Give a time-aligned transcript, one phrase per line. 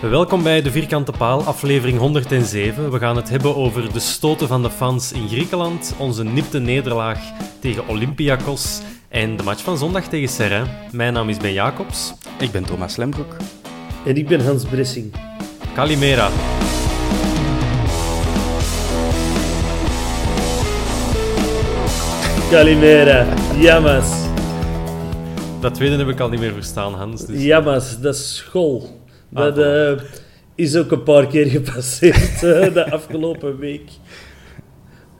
[0.00, 2.90] Welkom bij De Vierkante Paal, aflevering 107.
[2.90, 7.18] We gaan het hebben over de stoten van de fans in Griekenland, onze nipte nederlaag
[7.60, 10.66] tegen Olympiakos en de match van zondag tegen Serra.
[10.92, 12.14] Mijn naam is Ben Jacobs.
[12.38, 13.36] Ik ben Thomas Lembroek.
[14.04, 15.12] En ik ben Hans Bressing.
[15.74, 16.28] Kalimera.
[22.50, 23.26] Kalimera.
[23.58, 24.10] Yamas.
[25.60, 27.26] Dat tweede heb ik al niet meer verstaan, Hans.
[27.26, 27.42] Dus...
[27.42, 29.04] Yamas, dat is school.
[29.28, 30.00] Dat uh,
[30.54, 33.90] is ook een paar keer gepasseerd uh, de afgelopen week.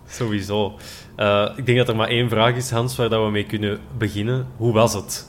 [0.07, 0.75] Sowieso.
[1.17, 3.81] Uh, ik denk dat er maar één vraag is, Hans, waar dat we mee kunnen
[3.99, 4.47] beginnen.
[4.57, 5.29] Hoe was het?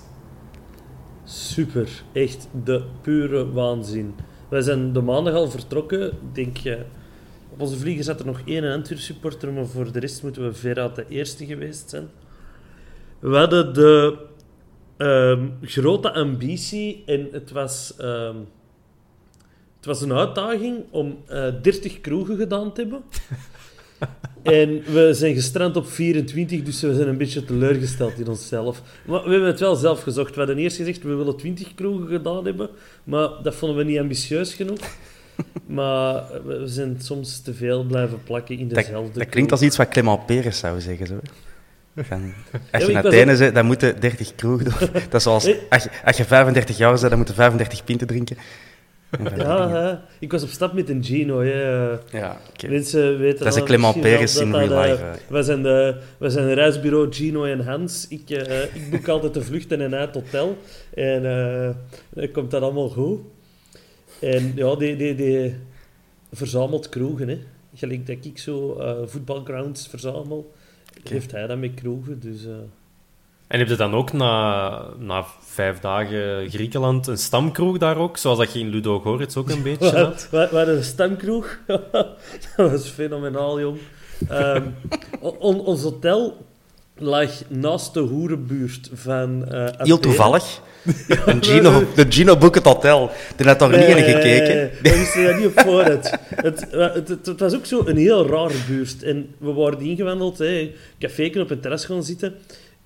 [1.23, 1.89] Super.
[2.13, 4.15] Echt de pure waanzin.
[4.49, 6.11] Wij zijn de maandag al vertrokken.
[6.33, 6.57] Denk,
[7.49, 10.53] op onze vlieger zat er nog één Antwerp supporter, maar voor de rest moeten we
[10.53, 12.09] veruit de eerste geweest zijn.
[13.19, 14.17] We hadden de
[14.97, 17.95] um, grote ambitie en het was...
[18.01, 18.47] Um,
[19.77, 23.01] het was een uitdaging om uh, 30 kroegen gedaan te hebben.
[24.61, 28.81] en we zijn gestrand op 24, dus we zijn een beetje teleurgesteld in onszelf.
[29.05, 30.33] Maar we hebben het wel zelf gezocht.
[30.33, 32.69] We hadden eerst gezegd, we willen 20 kroegen gedaan hebben.
[33.03, 34.79] Maar dat vonden we niet ambitieus genoeg.
[35.65, 39.77] Maar we zijn soms te veel blijven plakken in dezelfde Dat, dat klinkt als iets
[39.77, 41.19] wat Clement Peres zou zeggen, zo.
[42.03, 42.33] Van,
[42.71, 44.89] als je ja, naar Athene bent, dan moeten 30 kroegen doen.
[44.93, 48.37] Dat is zoals, als je, als je 35 jaar bent, dan moeten 35 pinten drinken.
[49.35, 49.97] Ja, hè.
[50.19, 51.39] ik was op stap met een Gino.
[51.39, 51.61] Hè.
[52.11, 52.69] Ja, okay.
[52.69, 55.03] Mensen weten dat is een Clement Peres in real life.
[55.29, 58.07] wij, zijn de, wij zijn een reisbureau Gino en Hans.
[58.07, 60.57] Ik, uh, ik boek altijd de vluchten en uit het hotel.
[60.93, 61.69] En uh,
[62.09, 63.19] dan komt dat allemaal goed.
[64.19, 65.55] En ja, die, die, die
[66.31, 67.27] verzamelt kroegen.
[67.27, 67.39] Hè.
[67.73, 70.53] Gelijk dat ik zo uh, voetbalgrounds verzamel,
[70.99, 71.13] okay.
[71.13, 72.19] heeft hij dat met kroegen.
[72.19, 72.47] Dus...
[73.47, 78.17] En heb je dan ook na, na vijf dagen Griekenland een stamkroeg daar ook?
[78.17, 80.27] Zoals dat je in Ludo Goretz ook een beetje had?
[80.31, 81.57] Hadden een stamkroeg.
[82.55, 83.77] dat was fenomenaal, jong.
[84.31, 84.75] Um,
[85.19, 86.45] on, ons hotel
[86.97, 90.61] lag naast de hoerenbuurt van uh, Heel toevallig.
[91.25, 93.11] Een Gino, de Gino het hotel.
[93.35, 94.71] Die had toch niet in gekeken?
[94.81, 96.19] We wisten dat niet op vooruit.
[96.35, 99.03] Het, het, het, het, was ook zo een heel rare buurt.
[99.03, 102.35] En we waren ingewandeld, hè, café op een terras gaan zitten.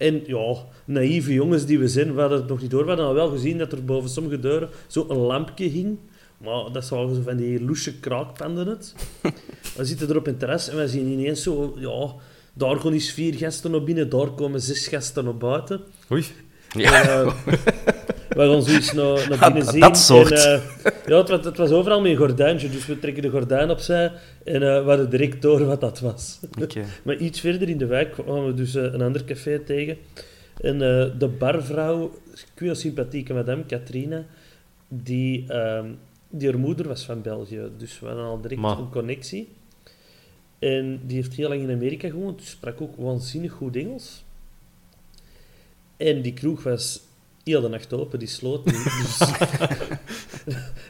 [0.01, 2.81] En ja, naïeve jongens die we zijn, we hadden het nog niet door.
[2.81, 5.97] We hadden al wel gezien dat er boven sommige deuren zo een lampje hing.
[6.37, 8.95] Maar dat waren zo van die loesje kraakpanden het.
[9.77, 11.75] we zitten er op een terras en we zien ineens zo...
[11.77, 12.15] Ja,
[12.53, 15.81] daar gaan eens vier gasten naar binnen, daar komen zes gasten naar buiten.
[16.11, 16.25] Oei.
[16.73, 17.03] Ja.
[17.03, 17.33] En, uh,
[18.37, 19.79] we gaan zoiets naar, naar binnen zien.
[19.79, 20.31] Dat soort.
[20.31, 23.29] En, uh, ja, het was, het was overal met een gordijntje, dus we trekken de
[23.29, 24.11] gordijn opzij
[24.43, 26.39] en uh, we hadden direct door wat dat was.
[26.61, 26.85] Okay.
[27.05, 29.97] maar iets verder in de wijk kwamen we dus een ander café tegen.
[30.61, 30.77] En
[31.17, 32.11] de barvrouw,
[32.55, 34.25] wel sympathieke madame, Katrina,
[34.87, 35.79] die, uh,
[36.29, 37.61] die haar moeder was van België.
[37.77, 39.47] Dus we hadden al direct een connectie.
[40.59, 44.23] En die heeft heel lang in Amerika gewoond, dus sprak ook waanzinnig goed Engels.
[46.01, 47.01] En die kroeg was
[47.43, 48.83] heel de nacht open, die sloot niet.
[48.83, 49.17] Dus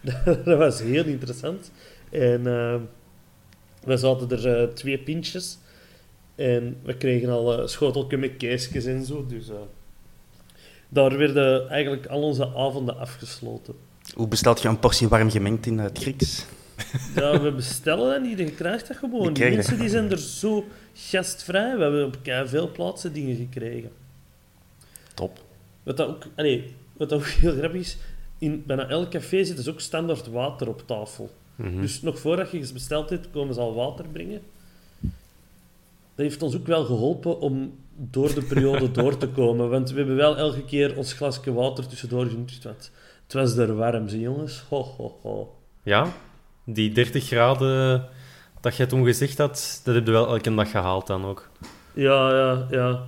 [0.45, 1.71] dat was heel interessant.
[2.09, 2.75] En uh,
[3.83, 5.57] we zaten er uh, twee pintjes.
[6.35, 9.25] En we kregen al schoteltje met keesjes en zo.
[9.25, 9.55] Dus, uh,
[10.89, 13.73] daar werden eigenlijk al onze avonden afgesloten.
[14.13, 16.45] Hoe bestelt je een portie warm gemengd in het Grieks?
[17.15, 19.33] Ja, we bestellen dat niet, je krijgt dat gewoon.
[19.33, 21.75] Die mensen die zijn er zo gastvrij.
[21.75, 23.91] We hebben op veel plaatsen dingen gekregen.
[25.21, 25.39] Top.
[25.83, 27.97] Wat dat ook, allee, wat dat ook heel grappig is,
[28.37, 31.29] in bijna elk café zit dus ook standaard water op tafel.
[31.55, 34.41] Dus nog voordat je iets besteld hebt, komen ze al water brengen.
[36.15, 39.69] Dat heeft ons ook wel geholpen om door de periode door te komen.
[39.69, 42.63] Want we hebben wel elke keer ons glasje water tussendoor genuttigd.
[42.63, 42.91] Want
[43.23, 44.63] het was er warm, zie jongens.
[44.69, 45.55] Ho, ho, ho.
[45.83, 46.13] Ja,
[46.63, 48.07] die 30 graden
[48.61, 51.49] dat jij toen gezegd had, dat heb je wel elke dag gehaald dan ook.
[51.93, 53.03] Ja, ja, ja.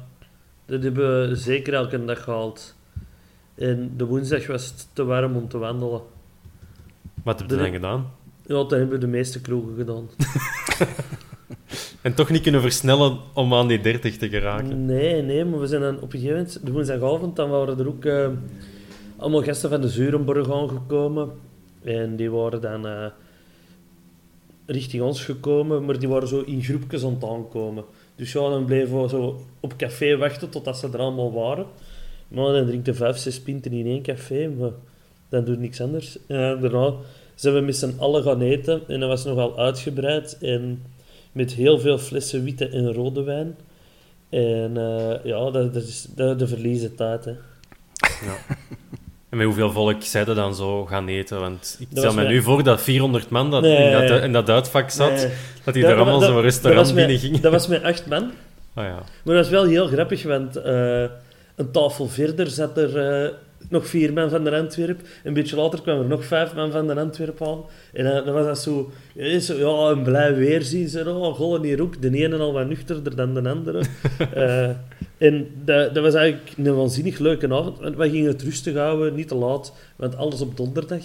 [0.66, 2.76] Dat hebben we zeker elke dag gehaald.
[3.56, 6.02] En de woensdag was het te warm om te wandelen.
[7.24, 8.12] Wat heb je dan gedaan?
[8.46, 10.10] Ja, dat hebben we de meeste kroegen gedaan.
[12.04, 14.86] En toch niet kunnen versnellen om aan die 30 te geraken.
[14.86, 17.88] Nee, nee, maar we zijn dan op een gegeven moment, de woensdagavond, dan waren er
[17.88, 18.28] ook eh,
[19.18, 21.32] allemaal gasten van de Zurenborg aangekomen.
[21.84, 23.06] En die waren dan eh,
[24.66, 27.84] richting ons gekomen, maar die waren zo in groepjes aan het aankomen.
[28.16, 31.66] Dus ja, dan bleven we zo op café wachten totdat ze er allemaal waren.
[32.28, 34.72] Maar dan drinkt je vijf, zes pinten in één café, maar
[35.30, 36.18] dan doet niks anders.
[36.28, 36.94] En daarna
[37.36, 40.84] zijn we met z'n allen gaan eten en dat was nogal uitgebreid en
[41.32, 43.56] met heel veel flessen witte en rode wijn.
[44.30, 47.26] En eh, ja, dat, dat is de, de verliezen tijd.
[47.26, 47.34] Hè.
[49.34, 51.40] En met hoeveel volk zij er dan zo gaan eten?
[51.40, 54.02] Want ik stel me nu voor dat 400 man dat Nee.
[54.02, 55.28] in, dat, in dat uitvak zat, Nee.
[55.64, 57.40] dat die daar allemaal zo'n restaurant binnen ging.
[57.40, 58.32] Dat was met acht man.
[58.74, 58.92] Ah ja.
[59.24, 61.02] Maar dat was wel heel grappig, want eh,
[61.56, 63.30] een tafel verder zat er eh,
[63.70, 65.00] nog vier man van de Antwerp.
[65.24, 67.64] Een beetje later kwamen er nog vijf man van de Antwerp aan.
[67.94, 68.92] En dan was dat zo,
[69.40, 70.88] zo ja, een blij weerzien.
[70.88, 72.02] Zo, oh, gollen hier ook.
[72.02, 73.82] De ene al wat nuchterder dan de andere.
[74.34, 74.70] Eh,
[75.18, 77.80] en dat, dat was eigenlijk een waanzinnig leuke avond.
[77.80, 81.04] Want wij gingen het rustig houden, niet te laat, want alles op donderdag.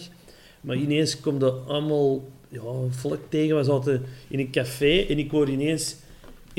[0.61, 2.61] Maar ineens kwam er allemaal ja,
[2.91, 3.57] volk tegen.
[3.57, 5.97] We zaten in een café en ik hoorde ineens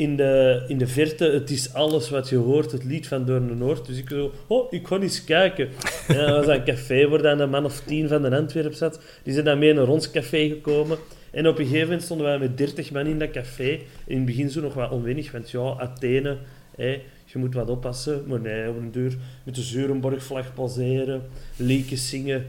[0.00, 3.58] in de, in de verte, het is alles wat je hoort, het lied van Doorn
[3.58, 3.86] Noord.
[3.86, 5.68] Dus ik zo, oh, ik ga eens kijken.
[6.08, 9.00] En dat was een café waar dan een man of tien van de Antwerp zat.
[9.22, 10.98] Die zijn dan mee naar ons café gekomen.
[11.30, 13.80] En op een gegeven moment stonden wij met dertig man in dat café.
[14.06, 16.36] In het begin zo nog wat onwennig, want ja, Athene,
[16.76, 18.22] hè, je moet wat oppassen.
[18.26, 21.22] Maar nee, op een duur met de Zurenborgvlag passeren,
[21.56, 22.46] liedjes zingen.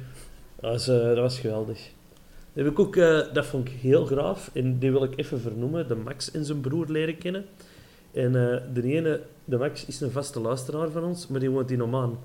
[0.60, 1.80] Dat was, eh, dat was geweldig.
[2.54, 4.50] Dat, heb ik ook, eh, dat vond ik heel graaf.
[4.54, 5.88] En die wil ik even vernoemen.
[5.88, 7.46] De Max en zijn broer leren kennen.
[8.14, 11.72] En eh, de ene, de Max, is een vaste luisteraar van ons, maar die woont
[11.72, 12.20] in Oman.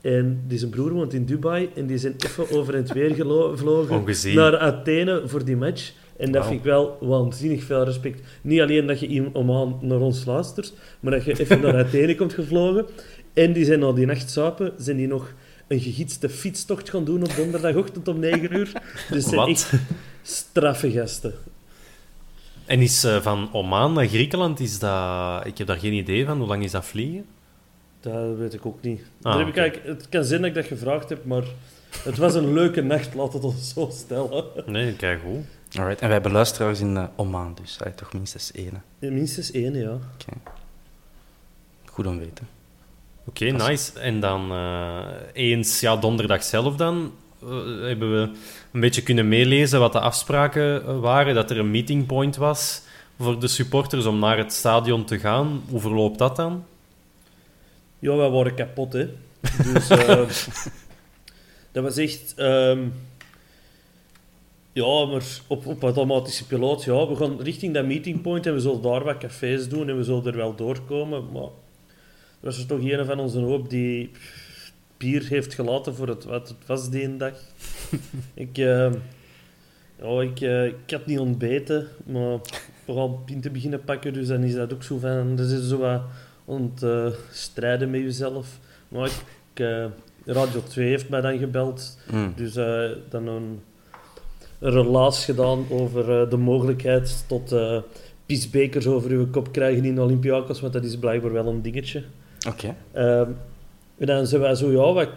[0.00, 1.70] En die zijn broer woont in Dubai.
[1.74, 4.34] En die zijn even over en het weer gevlogen Ongezien.
[4.34, 5.92] naar Athene voor die match.
[6.16, 8.20] En dat vind ik wel waanzinnig veel respect.
[8.42, 12.14] Niet alleen dat je in Oman naar ons luistert, maar dat je even naar Athene
[12.14, 12.86] komt gevlogen.
[13.32, 15.34] En die zijn al die nacht sapen, zijn die nog
[15.68, 18.72] een gegidste fietstocht gaan doen op donderdagochtend om 9 uur.
[19.10, 19.48] Dus zijn Wat?
[19.48, 19.72] echt
[20.22, 21.34] straffe gasten.
[22.66, 25.46] En is eh, van Oman naar Griekenland, is dat...
[25.46, 26.38] Ik heb daar geen idee van.
[26.38, 27.26] Hoe lang is dat vliegen?
[28.00, 29.00] Dat weet ik ook niet.
[29.00, 29.88] Ah, Daar heb ik oké.
[29.88, 31.42] het kan zijn dat ik dat gevraagd heb, maar
[32.02, 34.44] het was een leuke nacht, laat het ons zo stellen.
[34.66, 35.78] Nee, kijk goed.
[35.78, 36.00] Alright.
[36.00, 38.82] En wij hebben luisteraars in eh, Oman, dus allee, toch minstens één.
[39.00, 39.10] hè.
[39.10, 39.98] Minstens één, ja.
[41.84, 42.48] Goed om weten.
[43.28, 44.00] Oké, nice.
[44.00, 47.48] En dan eh, eens, ja, donderdag zelf dan, eh,
[47.80, 48.30] hebben we
[48.72, 51.34] een beetje kunnen meelezen wat de afspraken eh, waren.
[51.34, 52.82] Dat er een meeting point was
[53.18, 55.62] voor de supporters om naar het stadion te gaan.
[55.68, 56.64] Hoe verloopt dat dan?
[57.98, 59.08] Ja, wij waren kapot, hè.
[59.72, 59.88] Dus
[61.72, 62.34] dat was echt...
[62.36, 62.80] ehm,
[64.72, 68.60] ja, maar op, op automatische piloot, ja, we gaan richting dat meeting point en we
[68.60, 71.48] zullen daar wat cafés doen en we zullen er wel doorkomen, maar
[72.40, 74.10] was er toch een van onze hoop die
[74.96, 77.32] bier heeft gelaten voor het, wat het was die dag.
[78.34, 78.90] ik, ja,
[80.20, 82.38] ik, eh, ik had niet ontbeten, maar
[82.84, 85.78] we gaan pinten beginnen pakken, dus dan is dat ook zo van, zit je zo
[85.78, 86.02] wat
[86.46, 88.58] het eh, strijden met jezelf.
[88.88, 89.86] Maar ik, ik, eh,
[90.24, 92.32] Radio 2 heeft mij dan gebeld, Mm.
[92.36, 93.60] dus eh, dan een,
[94.58, 97.78] een relaas gedaan over eh, de mogelijkheid tot eh
[98.26, 102.02] pisbekers over uw kop krijgen in Olympiakos, want dat is blijkbaar wel een dingetje.
[102.46, 102.76] Oké.
[102.92, 103.30] Ehm,
[103.98, 105.08] en dan zijn wij zo, ja, wat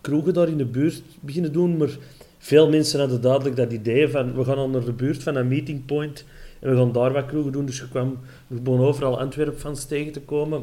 [0.00, 1.90] kroegen daar in de buurt beginnen doen, maar
[2.38, 5.84] veel mensen hadden duidelijk dat idee van, we gaan naar de buurt van een meeting
[5.84, 6.24] point
[6.60, 7.66] en we gaan daar wat kroegen doen.
[7.66, 10.62] Dus je kwam, we begonnen overal Antwerp-fans tegen te komen.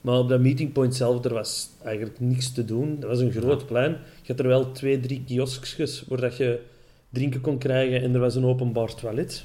[0.00, 2.96] Maar op dat meeting point zelf, er was eigenlijk niks te doen.
[3.00, 3.90] Dat was een groot plein.
[4.22, 6.60] Je had er wel twee, drie kioskjes waar dat je
[7.08, 9.44] drinken kon krijgen en er was een openbaar toilet.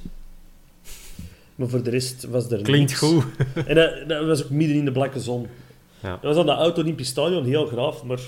[1.59, 2.99] Maar voor de rest was er Klinkt niks.
[2.99, 3.23] goed.
[3.67, 5.47] En dat, dat was ook midden in de blakke zon.
[6.03, 6.09] Ja.
[6.09, 8.19] Dat was aan dat Oud-Olympisch Stadion, heel graaf, maar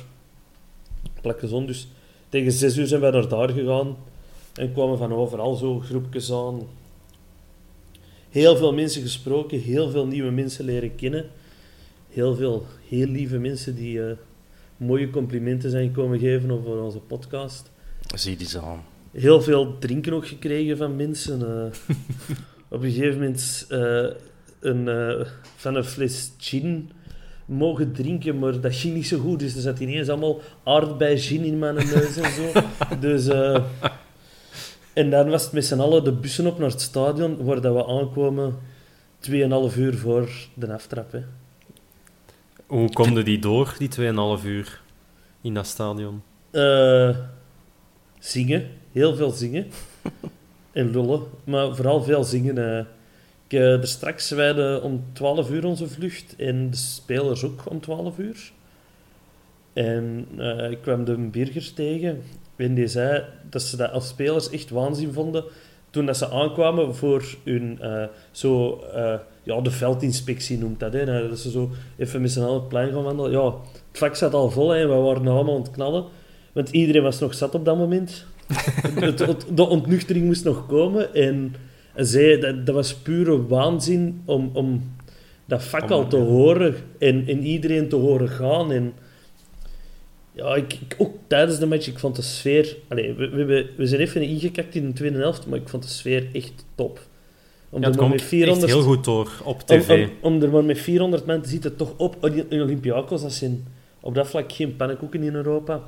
[1.21, 1.67] plek gezond.
[1.67, 1.87] Dus
[2.29, 3.95] tegen zes uur zijn wij naar daar gegaan
[4.53, 6.61] en kwamen van overal zo groepjes aan.
[8.29, 11.25] Heel veel mensen gesproken, heel veel nieuwe mensen leren kennen.
[12.09, 14.11] Heel veel heel lieve mensen die eh,
[14.77, 17.71] mooie complimenten zijn komen geven over onze podcast.
[18.15, 18.79] Zie die zo.
[19.11, 21.65] Heel veel drinken ook gekregen van mensen.
[21.87, 21.95] eh.
[22.71, 24.05] op een gegeven moment eh,
[24.59, 26.91] een, eh, van een fles gin
[27.45, 29.39] mogen drinken, maar dat ging niet zo goed.
[29.39, 32.61] Dus er zat ineens allemaal aardbei gin in mijn neus en zo.
[32.99, 33.63] Dus, eh,
[34.93, 37.75] en dan was het met z'n allen de bussen op naar het stadion, waar dat
[37.75, 38.57] we aankwamen
[39.19, 41.11] 2,5 uur voor de aftrap.
[41.11, 41.21] Hè.
[42.65, 43.89] Hoe komde die door, die
[44.39, 44.81] 2,5 uur
[45.41, 46.21] in dat stadion?
[46.51, 47.17] Eh,
[48.19, 49.67] zingen, heel veel zingen.
[50.71, 52.77] en lullen, maar vooral veel zingen.
[52.77, 52.85] eh.
[53.47, 57.81] Ik, eh, er straks wijden om 12 uur onze vlucht en de spelers ook om
[57.81, 58.51] 12 uur.
[59.73, 62.21] En eh, ik kwam de burgers tegen
[62.55, 65.43] en die zei dat ze dat als spelers echt waanzin vonden
[65.89, 67.79] toen dat ze aankwamen voor hun,
[68.31, 68.83] zo,
[69.43, 72.91] ja, de veldinspectie noemt dat, hè, dat ze zo even met z'n allen het plein
[72.91, 73.31] gaan wandelen.
[73.31, 76.05] Ja, het vak zat al vol en we waren allemaal aan het knallen.
[76.51, 78.25] Want iedereen was nog zat op dat moment.
[78.99, 81.13] Het- het- de ontnuchtering moest nog komen.
[81.13, 81.55] En
[81.95, 84.91] zij, dat, dat was pure waanzin om, om
[85.45, 86.75] dat vak al te horen.
[86.99, 88.71] En, en iedereen te horen gaan.
[88.71, 88.93] En
[90.31, 92.77] ja, ik, ik- ook tijdens de match, ik vond de sfeer...
[92.87, 95.89] Allee, we, we, we zijn even ingekakt in de tweede helft, maar ik vond de
[95.89, 96.99] sfeer echt top.
[97.69, 100.07] Om Ja, het er maar komt met 400 echt heel goed door op tv.
[100.21, 103.67] om, om er maar met 400 man te zitten, toch op in Olympiakos, dat zijn
[103.99, 105.81] op dat vlak geen pannenkoeken in Europa.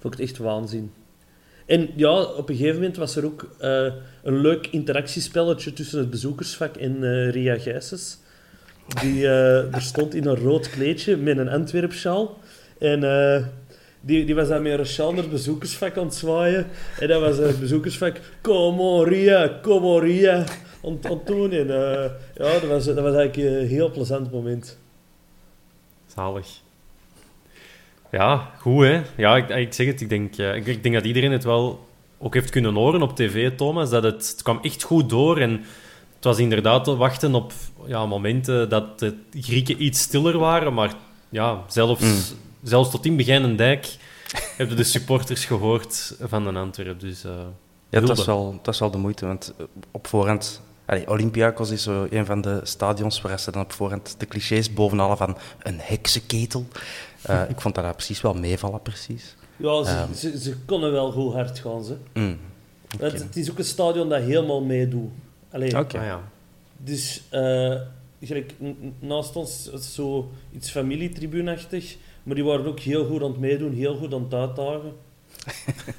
[0.00, 0.90] Vond ik het echt waanzin.
[1.68, 6.10] En ja, op een gegeven moment was er ook eh, een leuk interactiespelletje tussen het
[6.10, 8.18] bezoekersvak en eh, Ria Gijsens.
[9.00, 12.38] Die eh, er stond in een rood kleedje met een Antwerpsjaal.
[12.78, 13.00] En
[14.00, 16.66] die, die was dan met een sjaal naar het bezoekersvak aan het zwaaien.
[17.00, 20.44] En dat was het bezoekersvak, kom on Ria, kom on Ria.
[20.82, 21.66] En
[22.34, 24.78] ja, dat was, dat was eigenlijk een heel plezant moment.
[26.06, 26.66] Zalig.
[28.10, 29.02] Ja, goed hè.
[29.16, 31.86] Ja, ik, ik zeg het, ik denk, eh, ik, ik denk dat iedereen het wel
[32.18, 33.90] ook heeft kunnen horen op tv, Thomas.
[33.90, 35.50] Dat het, het kwam echt goed door en
[36.14, 37.52] het was inderdaad te wachten op
[37.86, 40.92] ja, momenten dat de Grieken iets stiller waren, maar
[41.28, 43.96] ja, zelfs, zelfs tot in Begijn Dijk
[44.56, 47.00] hebben de supporters gehoord van de Antwerp.
[47.00, 47.32] Dus, eh,
[47.90, 49.54] Ja, dat is, wel, dat is wel de moeite, want
[49.90, 50.62] op voorhand...
[50.86, 54.72] Allee, Olympiakos is zo een van de stadions waar ze dan op voorhand de clichés
[54.72, 56.66] bovenhalen van een heksenketel.
[57.28, 59.36] Eh, ik vond dat daar precies wel meevallen, precies.
[59.56, 60.12] Ja, ze, Ehm.
[60.14, 61.84] ze, ze konden wel goed hard gaan.
[61.84, 61.96] Ze.
[62.14, 62.38] Mm.
[62.98, 65.10] Het, het is ook een stadion dat helemaal meedoet.
[65.52, 65.74] Oké.
[65.74, 66.20] ah, ja.
[66.76, 67.74] Dus eh,
[68.22, 68.54] gelijk,
[68.98, 73.72] naast ons is zo iets familietribuneachtig, maar die waren ook heel goed aan het meedoen,
[73.72, 74.92] heel goed aan het uitdagen.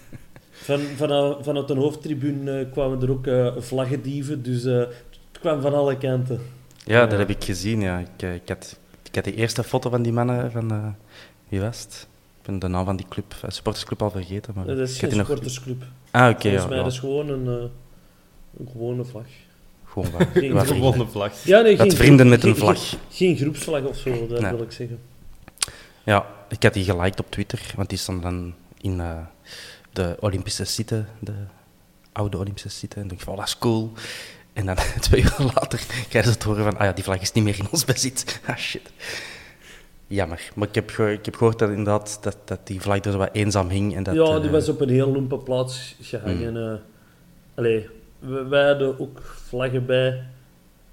[0.51, 5.62] Van, vanuit, vanuit de hoofdtribune eh, kwamen er ook eh, vlaggendieven, dus eh, het kwam
[5.62, 6.41] van alle kanten.
[6.86, 7.98] Ja, dat heb ik gezien, ja.
[8.00, 8.79] Ik, eh, ik, had,
[9.10, 10.72] ik had die eerste foto van die mannen van...
[10.72, 10.88] eh
[11.50, 12.08] wie was het?
[12.39, 14.66] Ik ben de naam van die club, eh, supportersclub al vergeten, maar...
[14.66, 15.18] Dat is geen nog...
[15.28, 15.84] supportersclub.
[16.12, 16.68] Ah, oké, Volgens ja.
[16.68, 16.84] mij ja.
[16.84, 17.70] dat is gewoon een, eh,
[18.60, 19.25] een gewone vlag.
[19.86, 21.44] Gewoon wat, Geen gewone vlag.
[21.44, 22.80] Ja, nee, Dat vrienden met een vlag.
[22.89, 24.51] Geen, geen groepsvlag of zo, dat Nee.
[24.51, 25.00] wil ik zeggen.
[26.04, 29.18] Ja, ik had die geliked op Twitter, want die stond dan in eh,
[29.94, 31.34] de Olympische site, de
[32.12, 32.96] oude Olympische site.
[32.96, 33.92] En ik dacht van, oh, dat is cool.
[34.60, 34.75] En dan
[35.10, 37.60] twee uur later krijgen ze het horen van, ah ja, die vlag is niet meer
[37.60, 38.39] in ons bezit.
[38.46, 38.92] Ah, shit.
[40.08, 40.51] Jammer.
[40.56, 43.30] Maar ik heb, ik heb gehoord dat inderdaad dat, dat die vlag er zo wat
[43.32, 43.96] eenzaam hing.
[43.96, 46.56] En dat, ja, eh, die was op een heel loempe plaats gehangen.
[46.56, 46.72] Hmm.
[46.72, 46.80] eh.
[47.56, 47.88] allee,
[48.50, 50.24] wij hadden ook vlaggen bij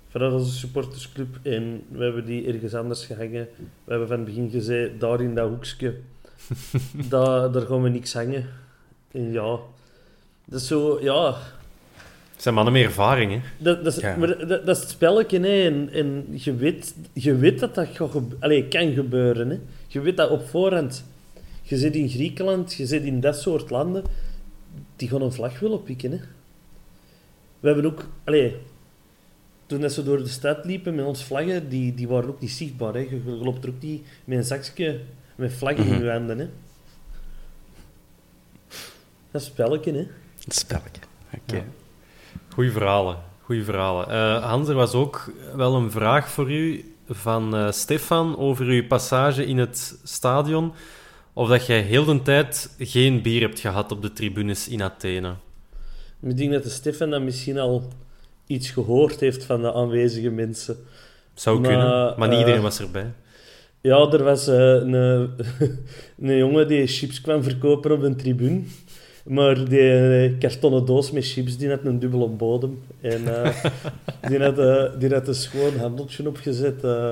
[0.08, 3.48] vanuit onze supportersclub en we hebben die ergens anders gehangen.
[3.84, 6.00] We hebben van het begin gezegd, daar in dat hoekje,
[7.08, 8.48] daar, daar gaan we niks hangen.
[9.12, 9.58] En ja,
[10.44, 11.36] dat is zo, ja,
[12.36, 13.40] Het zijn mannen met ervaring, hè.
[13.58, 14.16] dat, dat, is, Ja.
[14.16, 15.64] maar dat, dat is het spelletje, hè.
[15.64, 19.50] En, en je, weet, je weet dat dat gebe- Allee, kan gebeuren.
[19.50, 19.58] Hè.
[19.86, 21.04] Je weet dat op voorhand.
[21.62, 24.04] Je zit in Griekenland, je zit in dat soort landen,
[24.96, 26.10] die gaan een vlag willen pikken.
[26.10, 26.18] Hè.
[27.60, 28.08] We hebben ook...
[28.24, 28.56] Allee,
[29.66, 32.50] toen dat ze door de stad liepen met ons vlaggen, die, die waren ook niet
[32.50, 32.94] zichtbaar.
[32.94, 32.98] Hè.
[33.00, 35.00] Je, loopt er ook niet met een zakje
[35.36, 36.04] met vlaggen in Mhm.
[36.04, 36.38] je handen.
[36.38, 36.48] Hè.
[39.30, 40.06] Dat is het spelletje, hè.
[40.44, 41.02] Het spelletje.
[41.34, 41.56] Oké.
[41.56, 41.64] Ja.
[42.56, 43.16] Goeie verhalen.
[43.42, 44.08] Goeie verhalen.
[44.08, 48.86] Eh, Hans, er was ook wel een vraag voor u van eh, Stefan over uw
[48.86, 50.72] passage in het stadion.
[51.32, 55.34] Of dat jij heel de tijd geen bier hebt gehad op de tribunes in Athene.
[56.22, 57.92] Ik denk dat de Stefan dan misschien al
[58.46, 60.76] iets gehoord heeft van de aanwezige mensen.
[61.34, 63.12] Zou Maar, kunnen, maar niet eh, iedereen was erbij.
[63.80, 64.92] Ja, er was eh, een,
[66.20, 68.62] een jongen die chips kwam verkopen op een tribune.
[69.26, 69.90] Maar die
[70.24, 72.82] eh, kartonnen doos met chips, die had een dubbele bodem.
[73.00, 73.64] En eh,
[74.28, 76.84] die, had, eh, die had een schoon handeltje opgezet.
[76.84, 77.10] eh.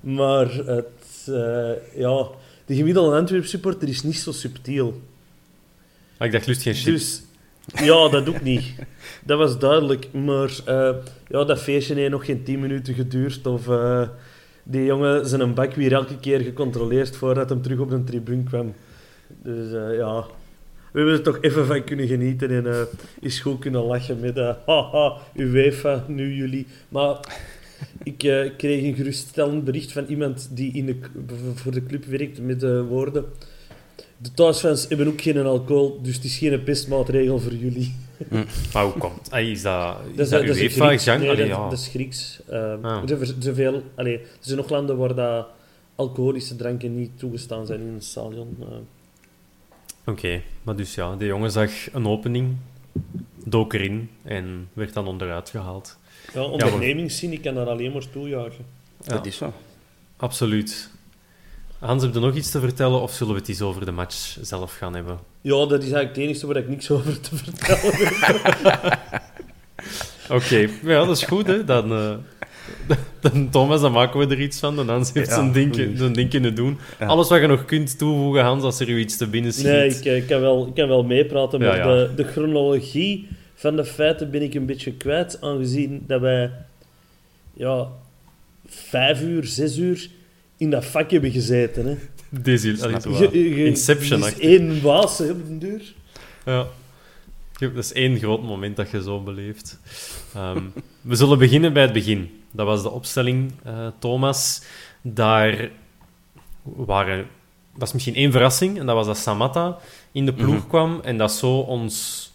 [0.00, 2.26] maar het, eh, ja,
[2.66, 5.00] de gemiddelde Antwerp supporter is niet zo subtiel.
[6.18, 7.22] Ah, ik dacht, lust geen chips.
[7.74, 8.64] Dus ja, dat ook niet.
[9.24, 10.08] Dat was duidelijk.
[10.12, 10.94] Maar eh,
[11.28, 13.46] ja, dat feestje heeft nog geen 10 minuten geduurd.
[13.46, 14.08] Of eh,
[14.62, 18.42] die jongen zijn een bak weer elke keer gecontroleerd voordat hem terug op de tribune
[18.42, 18.74] kwam.
[19.42, 20.24] Dus eh, ja,
[20.92, 22.80] we hebben er toch even van kunnen genieten en eh
[23.20, 26.66] is goed kunnen lachen met eh haha, UEFA, nu jullie.
[26.88, 27.18] Maar
[28.02, 30.96] ik eh, kreeg een geruststellend bericht van iemand die in de,
[31.54, 33.24] voor de club werkt met de woorden.
[34.16, 37.94] De thuisfans hebben ook geen alcohol, dus het is geen pestmaatregel voor jullie.
[38.72, 40.86] Maar hoe komt ah, Is dat, is is- dat, is UEFA?
[40.86, 41.04] Grieks.
[41.04, 41.20] Gang?
[41.20, 41.68] Nee, Allee, dat, ja.
[41.68, 42.40] dat is Grieks.
[42.50, 43.10] Ah.
[43.10, 45.46] er, zijn allee, er zijn nog landen waar dat
[45.94, 48.56] alcoholische dranken niet toegestaan zijn in een stadion.
[48.60, 48.66] eh.
[50.08, 52.56] Oké, maar dus ja, de jongen zag een opening,
[53.44, 55.98] dook erin en werd dan onderuit gehaald.
[56.34, 58.64] ja, ondernemingszin, ik kan daar alleen maar toejuichen.
[59.04, 59.14] Ja.
[59.14, 59.52] Dat is zo.
[60.16, 60.90] Absoluut.
[61.78, 64.36] Hans, heb je nog iets te vertellen of zullen we het eens over de match
[64.40, 65.18] zelf gaan hebben?
[65.40, 68.98] Ja, dat is eigenlijk het enige waar ik niks over te vertellen heb.
[70.36, 71.64] Oké, ja, dat is goed, hè.
[71.64, 72.24] Dan, eh, dan,
[73.50, 74.76] Thomas, dan maken we er iets van.
[74.76, 76.78] Dan Hans heeft Ja, zijn, ding, zijn ding kunnen doen.
[76.98, 77.06] Ja.
[77.06, 79.64] Alles wat je nog kunt toevoegen, Hans, als er u iets te binnen schiet.
[79.64, 82.06] Nee, ik, ik, kan wel, ik kan wel meepraten, maar Ja, ja.
[82.06, 86.50] De, de chronologie van de feiten ben ik een beetje kwijt, aangezien dat wij
[87.54, 87.88] ja,
[88.66, 90.08] vijf uur, zes uur
[90.56, 91.86] in dat vak hebben gezeten.
[91.86, 91.96] Hè.
[92.42, 92.68] Deze,
[93.66, 95.94] Inception, Het is één waas hè, op den duur.
[96.44, 96.66] Ja.
[97.56, 99.78] Ja, Dat is één groot moment dat je zo beleeft.
[100.34, 100.62] Ehm,
[101.00, 102.30] we zullen beginnen bij het begin.
[102.50, 104.62] Dat was de opstelling, eh, Thomas.
[105.02, 105.70] Daar
[106.62, 107.26] waren...
[107.74, 109.78] Dat is misschien één verrassing, en dat was dat Samatta
[110.12, 110.66] in de ploeg Mhm.
[110.68, 112.26] kwam en dat zo ons...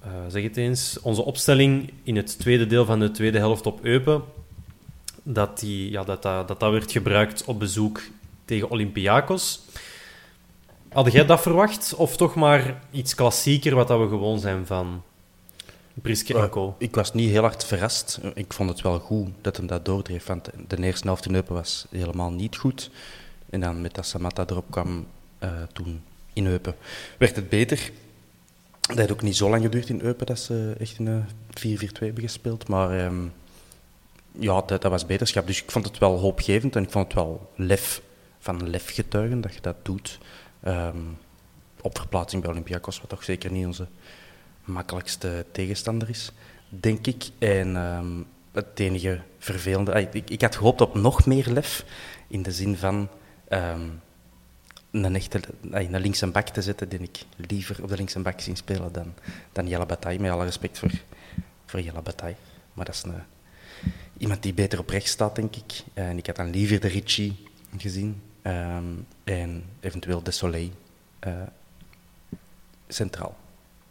[0.00, 0.98] eh, zeg het eens.
[1.02, 4.22] Onze opstelling in het tweede deel van de tweede helft op Eupen,
[5.22, 8.00] dat, die, ja, dat, dat, dat, dat werd gebruikt op bezoek
[8.44, 9.60] tegen Olympiakos.
[10.92, 11.94] Had jij dat verwacht?
[11.94, 15.02] Of toch maar iets klassieker, wat dat we gewoon zijn van
[15.94, 16.74] Priske en?
[16.78, 18.20] Ik was niet heel hard verrast.
[18.34, 20.26] Ik vond het wel goed dat hem dat doordreef.
[20.26, 22.90] Want de eerste helft in Eupen was helemaal niet goed.
[23.50, 25.06] En dan met dat Samatta erop kwam,
[25.38, 26.02] eh, toen
[26.32, 26.74] in Eupen,
[27.18, 27.90] werd het beter.
[28.80, 32.06] Dat heeft ook niet zo lang geduurd in Eupen dat ze echt in een 4-4-2
[32.06, 32.68] hebben gespeeld.
[32.68, 33.24] Maar ehm,
[34.38, 35.46] ja, dat, dat was beterschap.
[35.46, 38.02] Dus ik vond het wel hoopgevend en ik vond het wel lef
[38.38, 40.18] van lef getuigen dat je dat doet.
[40.60, 40.96] Ehm,
[41.80, 43.86] op verplaatsing bij Olympiakos, wat toch zeker niet onze
[44.64, 46.32] makkelijkste tegenstander is,
[46.68, 47.28] denk ik.
[47.38, 48.22] En ehm,
[48.52, 49.94] het enige vervelende...
[49.94, 51.84] ah, Ik, ik had gehoopt op nog meer lef,
[52.28, 53.08] in de zin van
[53.48, 53.88] ehm,
[54.90, 55.40] een, echte,
[55.72, 58.92] ah, een linkse bak te zetten, die ik liever op de linkse bak zien spelen
[58.92, 59.14] dan,
[59.52, 59.86] dan Jelle.
[60.18, 60.90] Met alle respect voor,
[61.66, 62.02] voor Jelle.
[62.74, 63.14] Maar dat is een,
[64.16, 65.82] iemand die beter op rechts staat, denk ik.
[65.94, 67.46] En ik had dan liever de Ricci
[67.76, 68.22] gezien.
[68.42, 68.84] ehm,
[69.24, 70.70] en eventueel de Soleil
[71.18, 71.32] eh,
[72.88, 73.36] centraal.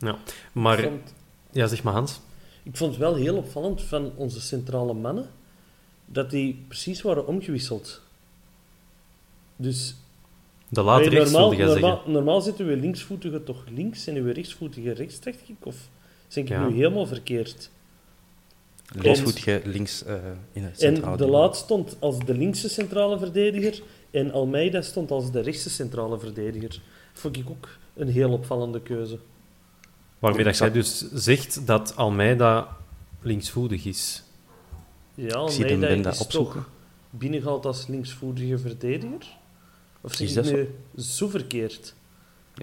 [0.02, 0.18] Ja.
[0.52, 1.14] Maar, vond,
[1.52, 2.20] ja, zeg maar Hans.
[2.64, 5.30] ik vond het wel heel opvallend van onze centrale mannen,
[6.06, 8.02] dat die precies waren omgewisseld.
[9.56, 9.96] Dus
[10.70, 12.12] De laat rechts normaal, wilde jij normaal, zeggen.
[12.12, 15.66] normaal zitten we linksvoetige toch links en we rechtsvoetige rechts, dacht ik?
[15.66, 15.76] Of
[16.34, 16.68] ben ik Ja.
[16.68, 17.70] nu helemaal verkeerd?
[18.96, 20.16] Linksvoetige links eh,
[20.52, 21.32] in het En centrale de duo.
[21.40, 26.82] Laat stond als de linkse centrale verdediger en Almeida stond als de rechtse centrale verdediger.
[27.14, 29.20] Vond ik ook een heel opvallende keuze.
[30.21, 32.77] Waarmee dat jij dus zegt dat Almeida
[33.21, 34.23] linksvoetig is.
[35.15, 36.53] Ja, Almeida is opzoeken.
[36.53, 36.69] toch
[37.10, 39.27] binnengehaald als linksvoetige verdediger?
[40.01, 40.53] Of zeg Is ik dat zo?
[40.55, 41.93] nu zo verkeerd?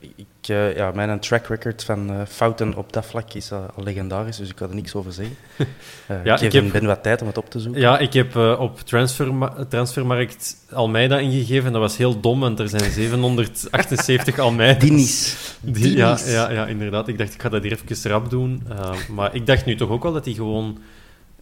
[0.00, 3.82] Ik, eh, ja, mijn track record van eh, fouten op dat vlak is eh, al
[3.84, 5.36] legendarisch, dus ik kan er niks over zeggen.
[6.06, 7.80] Eh Ja, ik geef ik heb- Ben wat tijd om het op te zoeken.
[7.80, 11.72] Ja, ik heb op transferma Transfermarkt Almeida ingegeven.
[11.72, 14.80] Dat was heel dom, want er zijn 778 Almeida's.
[14.88, 15.36] Dinis.
[15.60, 17.08] Die, ja, ja, ja, inderdaad.
[17.08, 18.62] Ik dacht, ik ga dat hier even rap doen.
[18.70, 20.78] Uh, maar ik dacht nu toch ook wel dat hij gewoon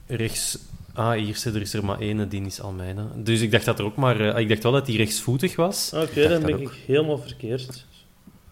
[0.06, 0.58] rechts...
[0.94, 3.06] Ah, hier zit er, is er maar één, Dinis Almeida.
[3.14, 5.92] Dus ik dacht, dat er ook maar, uh, ik dacht wel dat hij rechtsvoetig was.
[5.94, 6.60] Oké, dan ben ook.
[6.60, 7.84] ik helemaal verkeerd.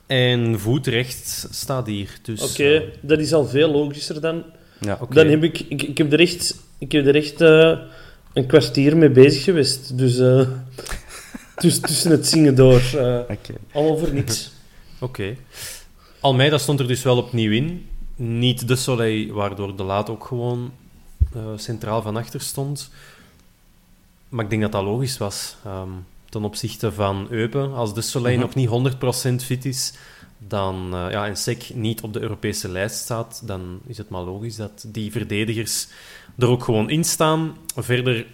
[0.07, 2.19] En voet rechts staat hier.
[2.23, 4.43] Dus, Oké, uh, dat is al veel logischer dan.
[4.81, 4.99] Ja.
[5.01, 5.15] oké.
[5.15, 7.79] Dan heb ik, ik, ik heb er echt, ik heb er echt eh,
[8.33, 9.99] een kwartier mee bezig geweest.
[9.99, 10.49] Dus eh,
[11.57, 12.81] tuss- tussen het zingen door.
[12.97, 13.55] eh, Oké.
[13.73, 14.51] allemaal voor niks.
[15.01, 15.37] Oké.
[16.21, 17.87] Almeida stond er dus wel opnieuw in.
[18.17, 20.73] Niet de Soleil, waardoor de Laat ook gewoon
[21.37, 22.91] uh, centraal van achter stond.
[24.29, 25.57] Maar ik denk dat dat logisch was.
[25.67, 27.75] Um, ten opzichte van Eupen.
[27.75, 28.45] Als de Soleil Mhm.
[28.45, 29.93] nog niet 100% fit is,
[30.39, 34.23] dan, eh, ja, en SEC niet op de Europese lijst staat, dan is het maar
[34.23, 35.89] logisch dat die verdedigers
[36.39, 37.57] er ook gewoon in staan.
[37.77, 38.27] Verder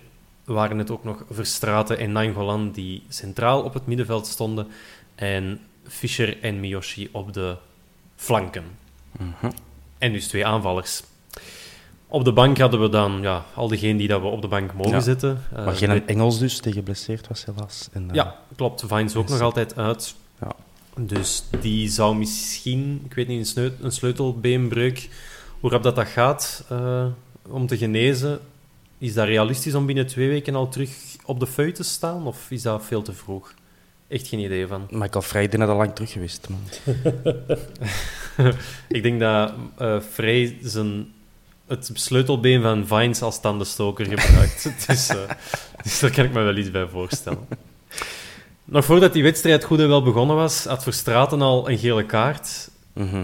[0.44, 4.66] waren het ook nog Verstraten en Nangolan die centraal op het middenveld stonden.
[5.14, 7.56] En Fischer en Miyoshi op de
[8.16, 8.64] flanken.
[9.18, 9.50] Mhm.
[9.98, 11.02] En dus twee aanvallers.
[12.12, 14.75] Op de bank hadden we dan ja, al diegenen die dat we op de bank
[14.75, 15.01] mogen Ja.
[15.01, 15.42] zetten.
[15.55, 17.88] Eh, maar geen met- Engels dus, die geblesseerd was helaas.
[17.92, 18.85] En, eh, ja, klopt.
[18.87, 20.14] Vines ook nog altijd uit.
[20.40, 20.53] Ja.
[20.96, 25.09] Dus die zou misschien, ik weet niet, een, een sleutelbeenbreuk,
[25.61, 27.05] hoe rap dat, dat gaat eh,
[27.49, 28.38] om te genezen.
[28.99, 30.90] Is dat realistisch om binnen twee weken al terug
[31.25, 32.27] op de feu te staan?
[32.27, 33.55] Of is dat veel te vroeg?
[34.09, 34.87] Echt geen idee van.
[34.90, 36.49] Michael Friday is al lang terug geweest.
[36.49, 36.61] Man.
[38.88, 41.07] Ik denk dat eh Frey zijn,
[41.70, 44.72] het sleutelbeen van Vines als tandenstoker gebruikt.
[44.87, 45.16] dus, eh,
[45.83, 47.46] dus daar kan ik me wel iets bij voorstellen.
[48.64, 52.70] Nog voordat die wedstrijd goed en wel begonnen was, had Verstraten al een gele kaart.
[52.92, 53.20] Mhm.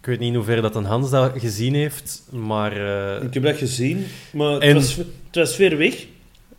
[0.00, 2.72] Ik weet niet in hoeverre dat een Hans dat gezien heeft, maar...
[3.16, 6.06] eh, Ik heb dat gezien, maar En- het, was, het was ver weg.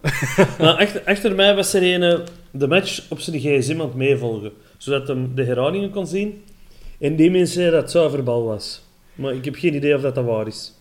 [0.60, 2.20] maar achter, achter mij was er een, eh,
[2.52, 6.44] de match op zijn gsm aan het meevolgen, zodat hij de herhalingen kon zien.
[7.00, 8.82] En die mensen zeiden dat het zuiverbal was.
[9.16, 10.74] Maar ik heb geen idee of dat, dat waar is.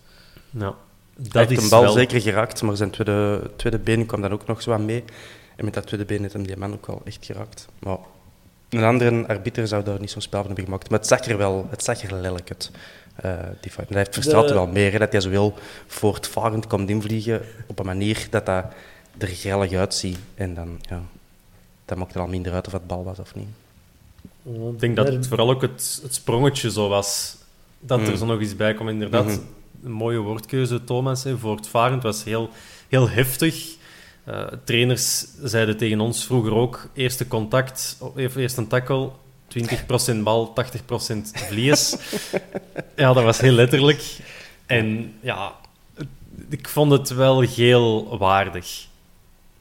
[0.52, 0.74] Nou,
[1.16, 1.92] dat Hij heeft is een bal wel...
[1.92, 5.04] zeker geraakt, maar zijn tweede, tweede been kwam dan ook nog zo aan mee.
[5.56, 7.68] En met dat tweede been heeft hem die man ook wel echt geraakt.
[7.78, 7.96] Maar
[8.68, 10.90] een andere arbiter zou daar niet zo'n spel van hebben gemaakt.
[10.90, 12.70] Maar het zag er wel, het zag er lelijk uit.
[13.16, 15.54] eh, die hij heeft Verstraeten De- wel meer, hè, dat hij zo heel
[15.86, 18.64] voortvarend komt invliegen op een manier dat dat
[19.18, 20.18] er grillig uitziet.
[20.34, 21.00] En dan, ja,
[21.84, 23.48] dat maakt er al minder uit of het bal was of niet.
[24.72, 27.36] Ik denk dat het vooral ook het, het sprongetje zo was.
[27.78, 28.16] Dat er Mm.
[28.16, 28.88] zo nog eens bij kwam.
[28.88, 29.38] Inderdaad, Mhm.
[29.84, 31.24] Een mooie woordkeuze, Thomas.
[31.24, 31.38] Hè.
[31.38, 32.50] Voortvarend was heel,
[32.88, 33.76] heel heftig.
[34.24, 39.10] Eh, trainers zeiden tegen ons vroeger ook: eerste contact, eerst een tackle,
[39.48, 41.96] 20% bal, 80% vlies.
[42.96, 44.16] ja, dat was heel letterlijk.
[44.66, 45.52] En ja,
[46.48, 48.86] ik vond het wel heel waardig.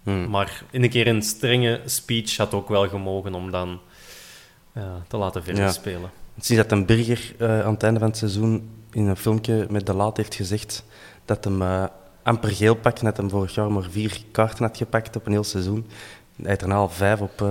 [0.04, 0.30] Hmm.
[0.30, 3.80] Maar in een keer een strenge speech had ook wel gemogen om dan
[4.74, 5.72] ja, te laten verder Ja.
[5.72, 6.12] spelen.
[6.40, 9.86] Sinds dat een burger eh, aan het einde van het seizoen in een filmpje met
[9.86, 10.86] De Laat heeft gezegd
[11.26, 11.84] dat hem eh,
[12.24, 15.44] amper geel pakt, net hem vorig jaar maar vier kaarten had gepakt op een heel
[15.44, 15.86] seizoen.
[16.36, 17.42] Hij heeft daarna al vijf op...
[17.42, 17.48] eh,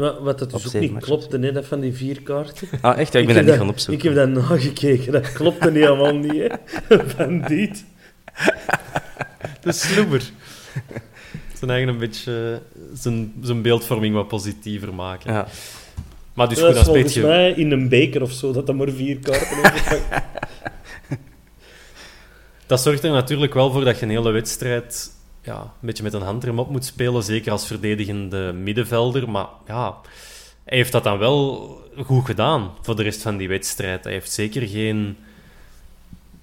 [0.00, 2.68] Maar wat dat Op dus ook niet klopte, hè, dat van die vier kaarten.
[2.80, 3.12] Ah, echt?
[3.12, 4.08] Ja, ik ben heb dat niet gaan opzoeken.
[4.08, 6.52] Ik heb dat nagekeken, dat klopte niet helemaal niet.
[6.88, 7.08] Hè.
[7.16, 7.84] Van dit.
[9.60, 10.30] De sloeber.
[11.54, 15.32] zijn eigen een beetje eh, zijn, zijn beeldvorming wat positiever maken.
[15.32, 15.46] Ja.
[16.34, 17.20] Maar dus dat goed, is dat volgens je...
[17.20, 20.22] mij in een beker of zo, dat dat maar vier kaarten heeft gepakt.
[22.70, 25.10] Dat zorgt er natuurlijk wel voor dat je een hele wedstrijd
[25.42, 29.30] ja, een beetje met een handrem op moet spelen, zeker als verdedigende middenvelder.
[29.30, 29.96] Maar ja,
[30.64, 31.68] hij heeft dat dan wel
[32.04, 34.04] goed gedaan voor de rest van die wedstrijd.
[34.04, 35.16] Hij heeft zeker geen,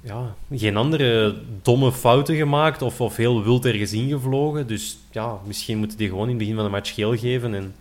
[0.01, 4.67] ja, geen andere domme fouten gemaakt of, of heel wild ergens ingevlogen.
[4.67, 7.53] Dus ja, misschien moeten die gewoon in het begin van de match geel geven.
[7.53, 7.75] En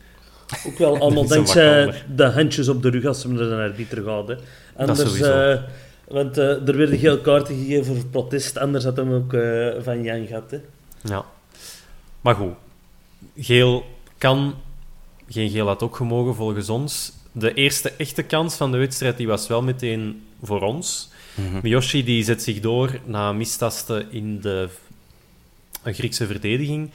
[0.67, 4.03] Ook wel allemaal Dat dankzij de handjes op de rug als ze naar de arbiter
[4.03, 4.29] gaat.
[4.29, 4.35] Hè.
[4.77, 5.51] Anders, sowieso.
[5.51, 5.59] eh,
[6.09, 10.03] want eh, er werden geel kaarten gegeven voor protest, anders had hem ook eh, van
[10.03, 10.51] Jan gehad.
[10.51, 10.59] Hè.
[11.01, 11.25] Ja.
[12.21, 12.55] Maar goed,
[13.37, 13.85] geel
[14.19, 14.55] kan.
[15.29, 17.13] Geen geel had ook gemogen volgens ons.
[17.33, 21.11] De eerste echte kans van de wedstrijd die was wel meteen voor ons.
[21.35, 21.59] Mhm.
[21.63, 24.69] Miyoshi die zet zich door na mistasten in de
[25.83, 26.91] een Griekse verdediging.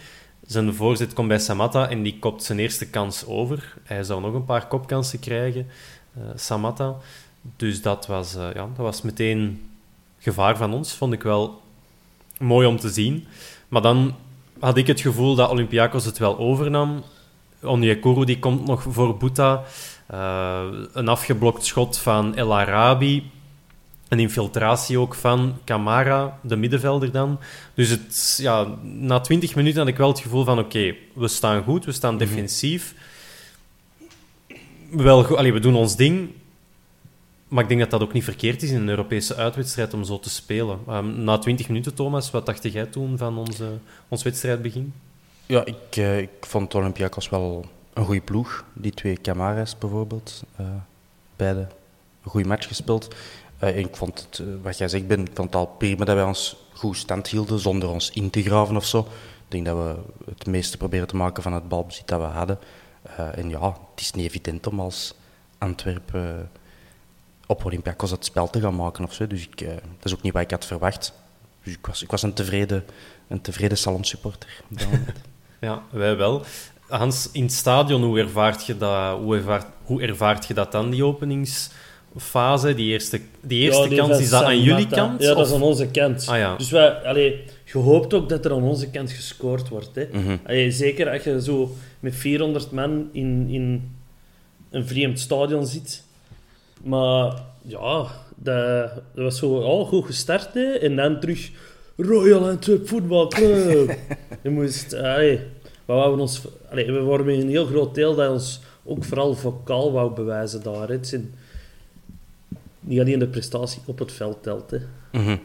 [0.47, 3.73] Zijn voorzet komt bij Samatta en die kopt zijn eerste kans over.
[3.83, 5.67] Hij zou nog een paar kopkansen krijgen,
[6.13, 6.95] eh, Samatta.
[7.41, 9.61] Dus dat was, eh, ja, dat was meteen
[10.19, 10.93] gevaar van ons.
[10.93, 11.61] Vond ik wel
[12.39, 13.27] mooi om te zien.
[13.67, 14.15] Maar dan
[14.59, 17.03] had ik het gevoel dat Olympiakos het wel overnam.
[17.61, 19.63] Onyekuru die komt nog voor Buta.
[20.07, 23.29] Eh, een afgeblokt schot van El Arabi.
[24.07, 27.39] Een infiltratie ook van Camara, de middenvelder dan.
[27.73, 31.63] Dus het, ja, na 20 minuten had ik wel het gevoel van: oké, we staan
[31.63, 32.95] goed, we staan defensief.
[34.91, 36.29] Wel, goed- allee, we doen ons ding.
[37.51, 40.19] Maar ik denk dat dat ook niet verkeerd is in een Europese uitwedstrijd om zo
[40.19, 40.79] te spelen.
[40.87, 43.69] Ehm, na 20 minuten, Thomas, wat dacht jij toen van onze,
[44.07, 44.93] ons wedstrijdbegin?
[45.45, 48.65] Ja, ik, eh, ik vond Olympiakos wel een goede ploeg.
[48.73, 50.43] Die twee Camaras bijvoorbeeld.
[50.55, 50.65] eh,
[51.35, 51.59] beide
[52.23, 53.15] een goede match gespeeld.
[53.57, 56.23] En ik vond het, wat jij zegt, Ben, ik vond het al prima dat wij
[56.23, 58.99] ons goed stand hielden zonder ons in te graven of zo.
[58.99, 59.95] Ik denk dat we
[60.29, 62.59] het meeste proberen te maken van het balbezit dat we hadden.
[63.35, 65.13] En ja, het is niet evident om als
[65.57, 66.49] Antwerpen
[67.51, 69.27] op Olympiakos het spel te gaan maken of zo.
[69.27, 71.13] Dus ik, eh, dat is ook niet wat ik had verwacht.
[71.63, 72.83] Dus ik was, ik was een tevreden,
[73.27, 75.09] een tevreden dat moment.
[75.59, 76.43] Ja, wij wel.
[76.87, 80.89] Hans, in het stadion, hoe ervaart je dat, hoe ervaart, hoe ervaart je dat dan,
[80.89, 82.73] die openingsfase?
[82.75, 85.21] Die eerste, die eerste Ja, die kans, is dat aan jullie kant?
[85.21, 86.27] Ja, dat is aan onze kant.
[86.27, 86.55] Ah, ja.
[86.55, 89.95] Dus wij, allee, je hoopt ook dat er aan onze kant gescoord wordt.
[89.95, 90.07] Hè.
[90.45, 93.91] Allee, zeker als je zo met 400 man in, in
[94.69, 96.03] een vreemd stadion zit.
[96.83, 100.53] Maar ja, dat, dat was zo al goed gestart.
[100.53, 100.71] Hè.
[100.71, 101.51] En dan terug
[101.97, 103.97] Royal Antwerp Football Club.
[104.43, 105.37] je moest, allee,
[105.85, 109.35] we, wouden ons, allee, we waren met een heel groot deel dat ons ook vooral
[109.35, 110.87] vocaal wou bewijzen daar.
[110.87, 110.93] Hè.
[110.93, 111.33] Het zijn
[112.79, 114.71] niet alleen de prestatie op het veld telt.
[114.71, 114.77] Hè.
[115.11, 115.37] Mhm.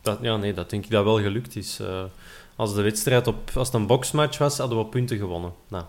[0.00, 1.78] Dat, ja, nee, dat denk ik dat wel gelukt is.
[1.80, 2.04] Eh,
[2.56, 5.52] als de wedstrijd op, als het een boxmatch was, hadden we punten gewonnen.
[5.68, 5.84] Nou.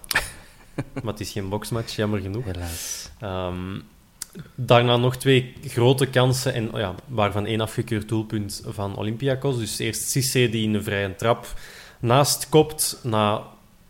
[1.04, 2.46] maar het is geen boxmatch, jammer genoeg.
[2.46, 3.10] Helaas.
[3.20, 3.80] Ehm,
[4.56, 9.58] daarna nog twee grote kansen, en, oh ja, waarvan één afgekeurd doelpunt van Olympiakos.
[9.58, 11.54] Dus eerst Cissé die in een vrije trap
[12.00, 13.44] naast kopt, na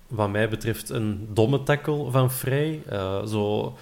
[0.07, 2.81] wat mij betreft een domme tackle van Vrij.
[2.89, 3.75] Eh, zo,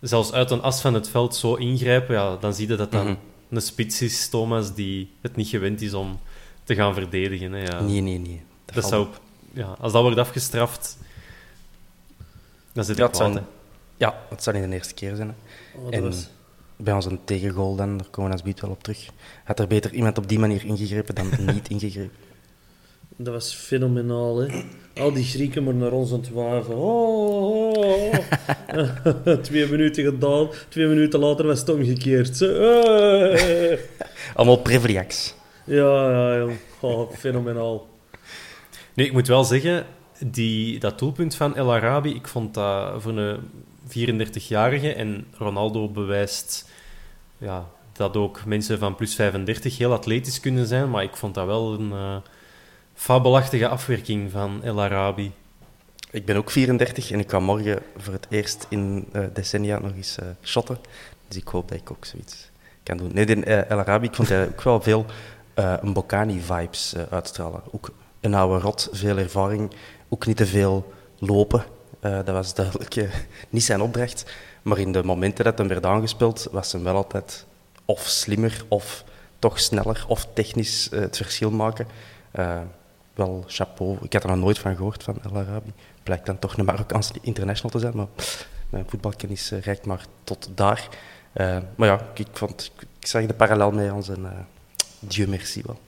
[0.00, 3.04] zelfs uit een as van het veld zo ingrijpen, ja, dan zie je dat dat
[3.04, 3.14] Mhm.
[3.50, 6.18] een spits is, Thomas, die het niet gewend is om
[6.64, 7.52] te gaan verdedigen.
[7.52, 7.80] Hè, ja.
[7.80, 8.42] Nee, nee, nee.
[8.64, 9.06] dat zou,
[9.52, 10.98] ja, als dat wordt afgestraft,
[12.72, 13.40] dan zit Ja, het hè.
[13.98, 15.28] Ja, het zal niet de eerste keer zijn.
[15.28, 15.34] hè.
[15.78, 16.28] Oh, dat En was-
[16.76, 19.06] bij ons een tegengoal dan, daar komen we als wel op terug.
[19.44, 22.16] Had er beter iemand op die manier ingegrepen dan niet ingegrepen.
[23.16, 24.62] Dat was fenomenaal, hè.
[24.94, 26.76] Al die Grieken maar naar ons aan het wuiven.
[26.76, 28.14] Oh, oh,
[28.74, 29.34] oh.
[29.42, 32.40] twee minuten gedaan, twee minuten later was het omgekeerd.
[32.42, 33.78] Eh.
[34.34, 35.34] Allemaal prevriacs.
[35.64, 36.56] Ja, ja, jong.
[36.80, 37.88] Oh, fenomenaal.
[38.94, 39.86] Nee, ik moet wel zeggen,
[40.26, 43.38] die, dat doelpunt van El Arabi, ik vond dat voor een
[43.88, 46.70] 34-jarige en Ronaldo bewijst
[47.38, 51.46] ja, dat ook mensen van plus 35 heel atletisch kunnen zijn, maar ik vond dat
[51.46, 52.16] wel een eh,
[52.94, 55.32] fabelachtige afwerking van El Arabi.
[56.10, 59.94] Ik ben ook 34 en ik ga morgen voor het eerst in eh, decennia nog
[59.94, 60.78] eens eh, shotten.
[61.28, 62.50] Dus ik hoop dat ik ook zoiets
[62.82, 63.10] kan doen.
[63.12, 65.06] Nee, de, El Arabi, ik vond hij ook wel veel
[65.82, 67.62] Mbokani-vibes eh, uitstralen.
[67.70, 69.70] Ook een oude rot, veel ervaring,
[70.08, 71.64] ook niet te veel lopen.
[72.00, 73.10] Eh, dat was duidelijk eh,
[73.50, 74.32] niet zijn opdracht.
[74.62, 77.46] Maar in de momenten dat hem werd aangespeeld, was hem wel altijd
[77.84, 79.04] of slimmer, of
[79.38, 81.86] toch sneller, of technisch eh, het verschil maken.
[83.14, 83.98] Wel chapeau.
[84.02, 85.72] Ik had er nog nooit van gehoord, van El Arabi.
[86.02, 88.06] Blijkt dan toch een Marokkaanse international te zijn, maar
[88.70, 90.88] mijn voetbalkennis reikt maar tot daar.
[91.76, 94.28] Maar ja, ik, vond, ik, zag de parallel met onze uh,
[94.98, 95.78] Dieu merci wel.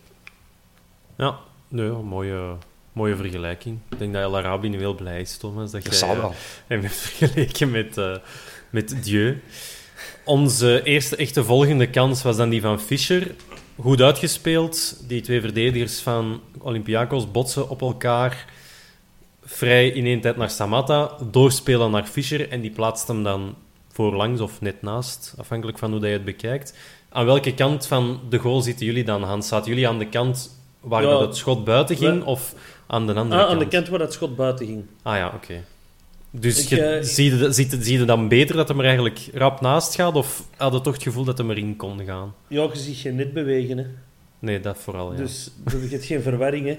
[1.17, 2.57] Ja, nee, mooie,
[2.93, 3.79] mooie vergelijking.
[3.91, 6.21] Ik denk dat El Arabi nu heel blij is, Thomas, dat, Dat jij zal eh,
[6.21, 6.35] wel.
[6.67, 8.17] hem hebt vergeleken met, eh,
[8.71, 9.43] met Dieu.
[10.25, 13.35] Onze eerste echte volgende kans was dan die van Fischer.
[13.81, 15.03] Goed uitgespeeld.
[15.09, 18.45] Die twee verdedigers van Olympiakos botsen op elkaar.
[19.45, 21.17] Vrij in één tijd naar Samatta.
[21.31, 22.49] Doorspelen naar Fischer.
[22.49, 23.55] En die plaatst hem dan
[23.93, 25.35] voorlangs of net naast.
[25.39, 26.75] Afhankelijk van hoe dat je het bekijkt.
[27.09, 29.49] Aan welke kant van de goal zitten jullie dan, Hans?
[29.49, 32.19] Zaten jullie aan de kant waar Ja, dat het schot buiten ging?
[32.19, 32.55] we- Of
[32.91, 33.53] aan de andere Ah, kant?
[33.53, 34.85] aan de kant waar dat schot buiten ging.
[35.03, 35.55] Ah ja, oké.
[36.31, 39.29] Dus Ik, je, zie, je, zie, je, zie je dan beter dat hem er eigenlijk
[39.35, 40.15] rap naast gaat?
[40.15, 42.35] Of had je toch het gevoel dat hem erin kon gaan?
[42.49, 43.85] Ja, je ziet je net bewegen, hè.
[44.39, 45.19] Nee, dat vooral, ja.
[45.19, 46.79] Dus dat is geen verwarring, hè.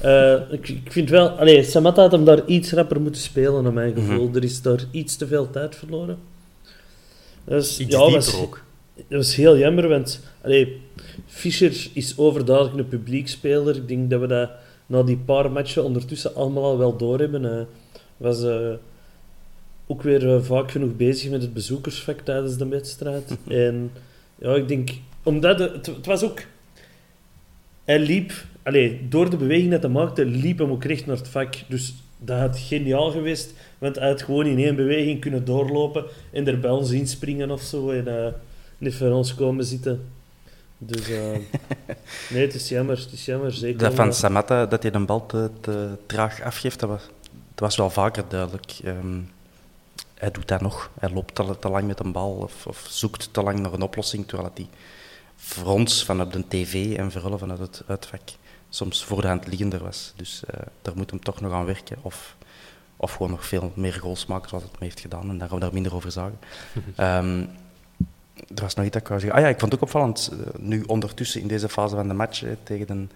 [0.00, 1.28] Eh, ik, ik vind wel...
[1.28, 4.30] Allee, Samatta had hem daar iets rapper moeten spelen, naar mijn gevoel.
[4.34, 6.18] Er is daar iets te veel tijd verloren.
[7.44, 8.62] Dus, Iets ja, dieper was, ook.
[8.94, 10.20] dat was heel jammer, want...
[10.42, 10.80] Allee,
[11.26, 13.76] Fischer is overduidelijk een publiekspeler.
[13.76, 14.50] Ik denk dat we dat
[14.86, 17.42] na die paar matchen ondertussen allemaal al wel doorhebben.
[17.42, 17.66] Hij
[18.16, 18.72] was eh,
[19.86, 23.36] ook weer eh, vaak genoeg bezig met het bezoekersvak tijdens de wedstrijd.
[23.48, 23.90] en
[24.38, 24.90] ja, ik denk...
[25.22, 26.40] Omdat het, het, het was ook...
[27.84, 28.32] Hij liep...
[28.62, 31.54] Allee, door de beweging dat hij maakte, liep hem ook recht naar het vak.
[31.68, 33.54] Dus dat had geniaal geweest.
[33.78, 37.62] Want hij had gewoon in één beweging kunnen doorlopen en er bij ons inspringen of
[37.62, 37.90] zo.
[37.90, 38.32] En eh,
[38.78, 40.00] niet voor ons komen zitten.
[40.78, 41.30] Dus eh,
[42.30, 42.98] nee, het is jammer.
[42.98, 43.78] Het is jammer, zeker.
[43.78, 47.76] Dat van Samatta, dat hij de bal te, te traag afgeeft, dat was, dat was
[47.76, 48.72] wel vaker duidelijk.
[48.84, 49.20] Ehm,
[50.14, 50.90] hij doet dat nog.
[50.98, 53.82] Hij loopt te, te lang met een bal of, of zoekt te lang naar een
[53.82, 54.68] oplossing, terwijl hij
[55.36, 58.22] voor ons vanuit de tv en vooral vanuit het uitvak
[58.68, 60.12] soms voor de hand liggender was.
[60.16, 61.96] Dus eh, daar moet hem toch nog aan werken.
[62.02, 62.36] Of,
[62.96, 65.58] of gewoon nog veel meer goals maken zoals het hem heeft gedaan en daar we
[65.58, 66.38] daar minder over zagen.
[66.96, 67.44] Ehm,
[68.36, 69.38] er was nog iets dat ik wou zeggen.
[69.38, 72.14] Ah ja, ik vond het ook opvallend, eh, nu ondertussen in deze fase van de
[72.14, 73.06] match tegen, de,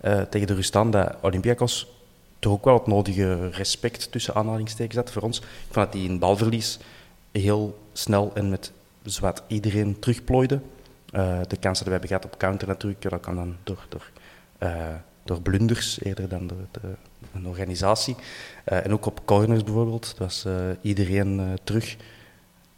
[0.00, 1.86] eh, tegen de Rustan, dat Olympiakos
[2.38, 5.38] toch ook wel het nodige respect tussen aanhalingstekens had voor ons.
[5.38, 6.78] Ik vond dat die in balverlies
[7.32, 10.60] heel snel en met zowat iedereen terugplooide.
[11.10, 14.10] Eh, de kansen die we hebben gehad op counter natuurlijk, dat kan dan door, door,
[15.24, 16.80] door blunders eerder dan door de
[17.34, 18.16] een organisatie.
[18.64, 21.96] En ook op corners bijvoorbeeld, was uh, iedereen terug.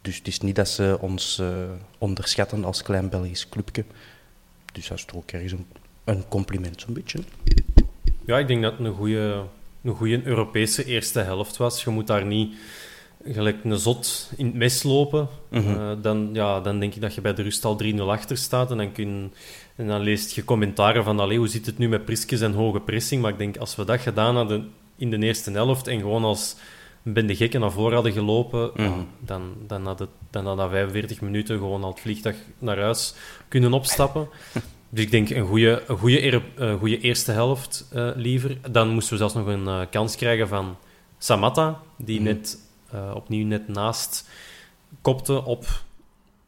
[0.03, 1.41] Dus het is niet dat ze ons
[1.97, 3.83] onderschatten als klein Belgisch clubje.
[4.73, 5.65] Dus dat is toch ook ergens een,
[6.03, 7.19] een compliment, zo'n beetje.
[8.25, 9.43] Ja, ik denk dat het een goede,
[9.83, 11.83] een goede Europese eerste helft was.
[11.83, 12.55] Je moet daar niet
[13.25, 15.27] gelijk een zot in het mes lopen.
[15.49, 18.71] Mm dan, ja, dan denk ik dat je bij de rust al 3-0 achter staat.
[18.71, 19.33] En dan, kun,
[19.75, 22.79] en dan leest je commentaren van allee, hoe zit het nu met Priskes en hoge
[22.79, 23.21] pressing.
[23.21, 26.55] Maar ik denk, als we dat gedaan hadden in de eerste helft en gewoon als
[27.03, 28.99] ben de gekken naar voren hadden gelopen, mhm.
[29.19, 33.13] dan, dan, had het, dan had dat 45 minuten gewoon al het vliegtuig naar huis
[33.47, 34.29] kunnen opstappen.
[34.89, 38.57] Dus ik denk een goede, een goede, een goede eerste helft uh, liever.
[38.71, 40.77] Dan moesten we zelfs nog een uh, kans krijgen van
[41.17, 42.25] Samatta, die mm.
[42.25, 42.57] net,
[42.93, 44.29] uh, opnieuw net naast
[45.01, 45.65] kopte op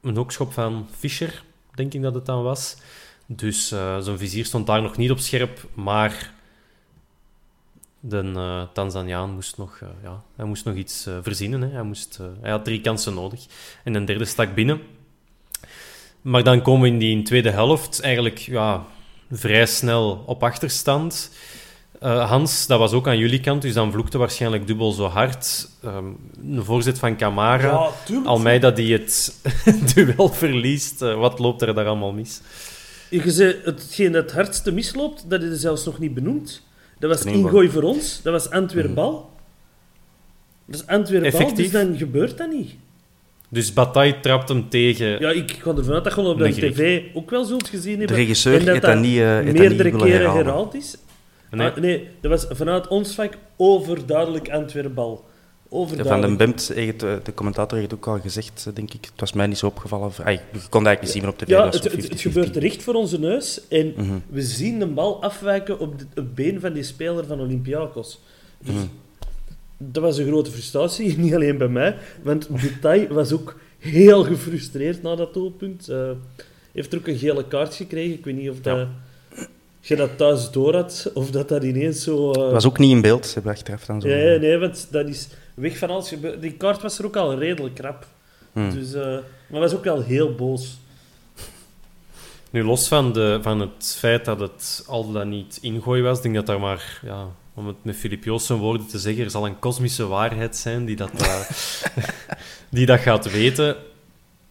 [0.02, 2.78] een hoekschop van Fischer, denk ik dat het dan was.
[3.26, 3.68] Dus
[4.00, 6.34] zijn vizier stond daar nog niet op scherp, maar
[8.08, 11.62] de uh, Tanzaniaan moest nog, uh, ja, hij moest nog iets uh, verzinnen.
[11.62, 11.70] Hè.
[11.70, 13.46] Hij, moest, hij had drie kansen nodig.
[13.84, 14.82] En een derde stak binnen.
[16.22, 18.86] Maar dan komen we in die tweede helft eigenlijk ja,
[19.32, 21.32] vrij snel op achterstand.
[22.00, 25.70] Hans, dat was ook aan jullie kant, dus dan vloekte waarschijnlijk dubbel zo hard.
[25.86, 27.92] Um, een voorzet van Camara.
[28.08, 29.42] Ja, Almeida die het
[29.94, 31.00] duel verliest.
[31.00, 32.42] wat loopt er daar allemaal mis?
[33.10, 36.65] Je zei, hetgeen dat het hardste misloopt, dat is zelfs nog niet benoemd.
[37.00, 38.22] Dat was ingooi voor ons.
[38.22, 39.12] Dat was Antwerp-bal.
[39.12, 40.72] Mhm.
[40.72, 42.76] Dat is Antwerp-bal, dus dan gebeurt dat niet.
[43.50, 45.20] Dus Bataille trapt hem tegen.
[45.20, 48.16] Ja, ik ga ervan uit dat je op de tv ook wel zult gezien hebben.
[48.16, 50.98] De regisseur heeft dat, niet uh, meerdere keren herhaald is.
[51.52, 51.70] Nee.
[51.70, 55.26] Ah, nee, dat was vanuit ons vak overduidelijk Antwerp-bal.
[55.84, 59.06] Van den Bemt, de, de commentator, heeft ook al gezegd, denk ik.
[59.06, 60.12] Het was mij niet zo opgevallen.
[60.18, 63.68] Je kon eigenlijk niet zien op de Ja, het, het, gebeurt recht voor onze neus.
[63.68, 64.18] En mhm.
[64.28, 68.20] we zien de bal afwijken op het been van die speler van Olympiakos.
[68.60, 68.86] Dus mhm.
[69.78, 71.96] dat was een grote frustratie, niet alleen bij mij.
[72.22, 75.90] Want Butaille was ook heel gefrustreerd na dat doelpunt.
[75.90, 76.10] Uh,
[76.72, 78.14] heeft er ook een gele kaart gekregen.
[78.14, 78.88] Ik weet niet of dat...
[79.80, 82.32] je dat thuis door had, of dat dat ineens zo...
[82.32, 82.52] Uh...
[82.52, 84.08] was ook niet in beeld, ze achteraf dan zo.
[84.08, 86.42] Ja, nee, want dat is weg van alles gebeurd.
[86.42, 88.08] Die kaart was er ook al redelijk krap.
[88.54, 88.72] Hmm.
[88.72, 90.78] Dus, uh, maar was ook al heel boos.
[92.50, 96.36] Nu, los van, de, van het feit dat het al dan niet ingooi was, denk
[96.36, 99.60] dat daar maar, ja, om het met Filip Joos woorden te zeggen, er zal een
[99.60, 101.50] kosmische waarheid zijn die dat, uh,
[102.70, 103.76] die dat gaat weten.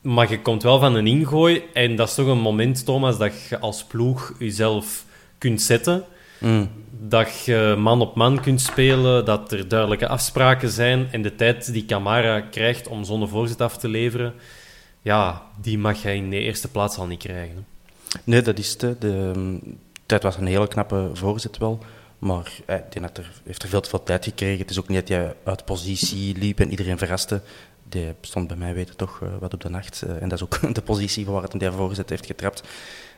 [0.00, 3.32] Maar je komt wel van een ingooi en dat is toch een moment, Thomas, dat
[3.48, 5.04] je als ploeg jezelf
[5.38, 6.04] kunt zetten.
[6.40, 6.70] Mm.
[7.08, 11.08] Dat je man op man kunt spelen, dat er duidelijke afspraken zijn.
[11.10, 14.34] En de tijd die Camara krijgt om zo'n voorzet af te leveren,
[15.02, 17.66] ja, die mag hij in de eerste plaats al niet krijgen.
[18.24, 19.00] Nee, dat is het.
[19.00, 19.58] De,
[20.06, 21.78] tijd was een hele knappe voorzet wel.
[22.18, 24.58] Maar eh, had er, heeft er veel te veel tijd gekregen.
[24.58, 27.40] Het is ook niet dat hij uit positie liep en iedereen verraste.
[27.88, 30.02] Die stond bij mij weten toch uh, wat op de nacht.
[30.06, 32.62] Uh, en dat is ook de positie waar het een voorzet heeft getrapt.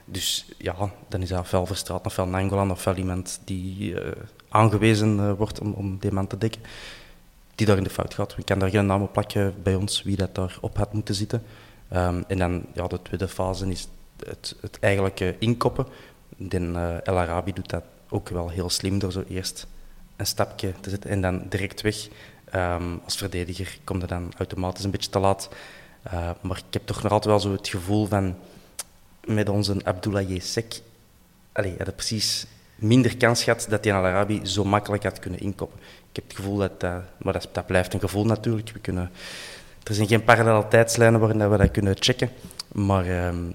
[0.09, 0.75] Dus ja,
[1.09, 4.11] dan is dat ofwel Verstraat, ofwel Nangolan, ofwel iemand die uh,
[4.49, 6.61] aangewezen uh, wordt om, om die man te dekken,
[7.55, 8.35] die daar in de fout gaat.
[8.35, 11.15] We kan daar geen naam op plakken bij ons wie dat daar op had moeten
[11.15, 11.43] zitten.
[11.93, 13.89] Um, en dan ja, de tweede fase is
[14.27, 15.87] het, het eigenlijke inkoppen.
[16.37, 19.67] Den, uh, El Arabi doet dat ook wel heel slim door zo eerst
[20.17, 22.09] een stapje te zetten en dan direct weg.
[22.55, 25.49] Um, als verdediger komt er dan automatisch een beetje te laat.
[26.41, 28.37] Maar ik heb toch nog altijd wel zo het gevoel van
[29.27, 30.81] met onze Abdoulaye Sek
[31.57, 35.79] allee, had precies minder kans gehad dat hij Al Arabi zo makkelijk had kunnen inkoppen.
[36.11, 38.71] Ik heb het gevoel dat dat, maar dat, dat blijft een gevoel natuurlijk.
[38.73, 39.11] We kunnen,
[39.83, 42.31] er zijn geen parallele tijdslijnen waarin we dat kunnen checken.
[42.73, 43.49] Maar um,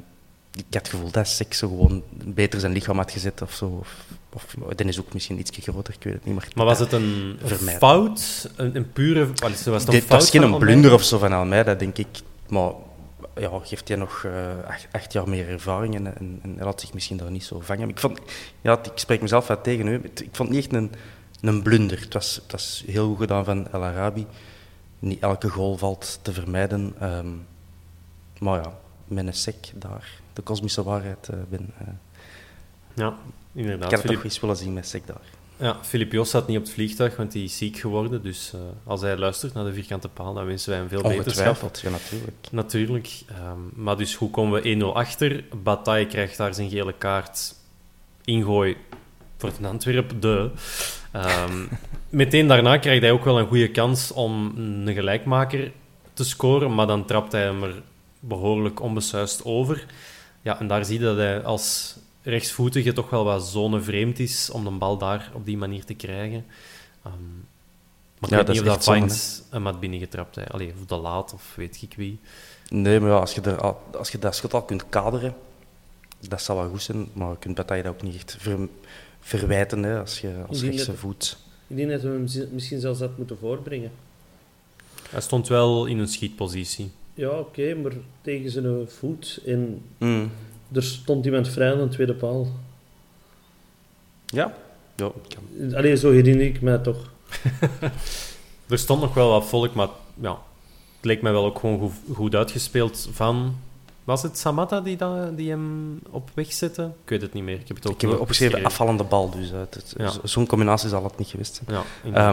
[0.54, 3.84] ik had het gevoel dat Sek zo gewoon beter zijn lichaam had gezet of zo.
[4.34, 6.36] Of, of is ook misschien iets groter, ik weet het niet.
[6.36, 7.38] Maar, maar was het een
[7.78, 8.50] fout?
[8.56, 9.28] Een, een pure...
[9.42, 12.08] Was het Dit was geen een blunder of zo van Almeida, denk ik.
[12.48, 12.72] Maar
[13.36, 14.48] ja, geeft hij nog uh,
[14.92, 17.90] acht, jaar meer ervaring en, en, en, laat zich misschien daar niet zo vangen.
[17.90, 18.20] Ik, vond,
[18.62, 19.94] ja, ik spreek mezelf uit tegen u.
[20.04, 20.92] Ik vond het niet echt een,
[21.42, 22.00] een blunder.
[22.00, 24.28] Het was, het was heel goed gedaan van El Arabi.
[25.00, 26.96] Niet elke goal valt te vermijden.
[27.02, 27.46] Um,
[28.40, 28.74] maar ja,
[29.08, 31.74] met een sec daar, de kosmische waarheid uh, ben.
[31.82, 31.88] Uh,
[32.94, 33.16] ja,
[33.54, 33.92] inderdaad.
[33.92, 35.41] Ik had het toch eens willen zien met sec daar.
[35.62, 38.24] Ja, Filip Jos zat niet op het vliegtuig, want hij is ziek geworden.
[38.24, 41.76] Dus uh, als hij luistert naar de vierkante paal, dan wensen wij hem veel beterschap.
[41.76, 42.48] ja, natuurlijk.
[42.52, 43.10] Natuurlijk.
[43.30, 45.44] Um, maar dus hoe komen we 1-0 achter?
[45.64, 47.56] Bataille krijgt daar zijn gele kaart.
[48.24, 48.78] Ingooi
[49.38, 50.50] voor het Antwerp, de.
[51.16, 51.70] Um,
[52.10, 55.72] meteen daarna krijgt hij ook wel een goede kans om een gelijkmaker
[56.14, 57.82] te scoren, maar dan trapt hij hem er
[58.20, 59.86] behoorlijk onbesuist over.
[60.42, 64.64] Ja, en daar zie je dat hij als rechtsvoetige toch wel wat zonevreemd is om
[64.64, 66.46] de bal daar op die manier te krijgen.
[67.04, 67.14] Ehm,
[68.20, 70.36] maar ik Ja, weet dat niet is of dat Vines hem had binnengetrapt.
[70.36, 70.48] Hè.
[70.50, 72.20] Allee, of de laat, of weet ik wie.
[72.70, 75.36] Nee, maar ja, als, je er, al- als je dat schot al kunt kaderen,
[76.28, 77.08] dat zal wel goed zijn.
[77.14, 78.68] Maar je kunt Bataille dat ook niet echt ver-
[79.20, 81.38] verwijten hè, als je als Ik denk rechtse dat- voet...
[81.68, 83.92] Ik denk dat we hem misschien zelfs had moeten voorbrengen.
[85.10, 86.92] Hij stond wel in een schietpositie.
[87.14, 87.92] Ja, oké, maar
[88.22, 89.40] tegen zijn voet.
[89.46, 90.32] En Mm.
[90.74, 92.48] Er stond iemand vrij aan de tweede paal.
[94.26, 94.54] Ja,
[94.96, 95.76] ja kan.
[95.76, 96.98] Allee, zo herinner ik mij toch.
[98.70, 99.88] Er stond nog wel wat volk, maar
[100.22, 100.32] ja,
[100.96, 103.56] het leek mij wel ook gewoon goed, goed uitgespeeld van...
[104.04, 106.82] Was het Samatta die, dat, die hem op weg zette?
[107.04, 107.60] Ik weet het niet meer.
[107.60, 109.52] Ik heb het ook Ik heb opgeschreven afvallende bal, dus
[109.98, 110.10] Ja.
[110.10, 111.84] zo- zo'n combinatie zal het niet geweest zijn.
[112.14, 112.32] Ja.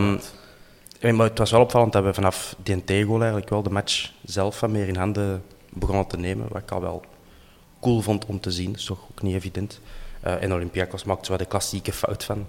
[1.00, 4.12] Eh, Maar het was wel opvallend dat we vanaf die goal eigenlijk wel de match
[4.24, 6.46] zelf wat meer in handen begonnen te nemen.
[6.48, 7.02] Wat ik al wel
[7.80, 8.70] cool vond om te zien.
[8.70, 9.80] Dat is toch ook niet evident.
[10.20, 12.46] Eh, en Olympiakos maakt zo wat de klassieke fout van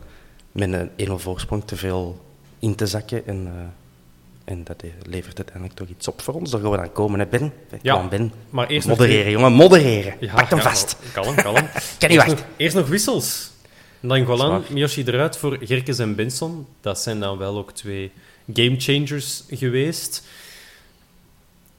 [0.52, 2.22] met een 1-0 voorsprong te veel
[2.60, 3.28] in te zakken.
[3.28, 6.52] En, eh, en dat eh, levert uiteindelijk toch iets op voor ons.
[6.52, 7.54] Daar gaan we dan komen, hè Ben?
[7.82, 8.32] Ja, Kom, Ben.
[8.50, 10.16] maar eerst nog Modereren, jongen, modereren.
[10.20, 10.98] Ja, Pak hem ja, vast.
[11.14, 11.54] Kalm, kalm.
[11.56, 12.36] Kan niet eerst, wachten.
[12.36, 13.52] nog, eerst nog wissels.
[14.00, 14.64] Nangolan.
[14.70, 16.68] Miyoshi eruit voor Gerkes en Benson.
[16.82, 18.12] Dat zijn dan wel ook twee
[18.54, 20.28] gamechangers geweest.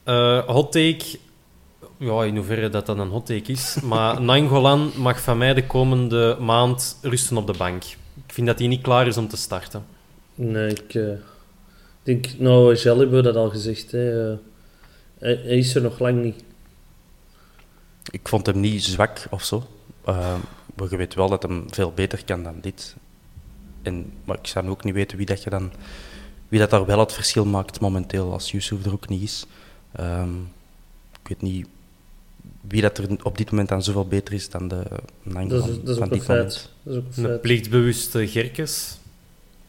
[0.05, 1.19] Eh hot take.
[1.97, 3.81] Ja, in hoeverre dat dan een hot take is.
[3.81, 7.85] Maar Nangolan mag van mij de komende maand rusten op de bank.
[8.27, 9.85] Ik vind dat hij niet klaar is om te starten.
[10.35, 11.09] Nee, ik eh,
[12.03, 12.39] denk...
[12.39, 13.91] Nou, Gel hebben we dat al gezegd.
[13.91, 14.33] Hè.
[14.33, 14.39] eh,
[15.19, 16.45] hij, hij is er nog lang niet.
[18.11, 19.67] Ik vond hem niet zwak of zo.
[20.05, 20.35] Eh,
[20.75, 22.97] maar je weet wel dat hem veel beter kan dan dit.
[23.83, 25.73] En, maar ik zou ook niet weten wie dat, je dan,
[26.49, 29.47] wie dat daar wel het verschil maakt momenteel als Yusuf er ook niet is.
[29.93, 30.60] Ehm, ik
[31.31, 31.67] weet niet
[32.69, 34.83] wie dat er op dit moment dan zoveel beter is dan de
[35.23, 36.53] Nangolan Dat is, dat is van ook een dit moment.
[36.57, 36.69] feit.
[36.83, 38.99] Dat is ook een Een plichtbewuste Gerkes.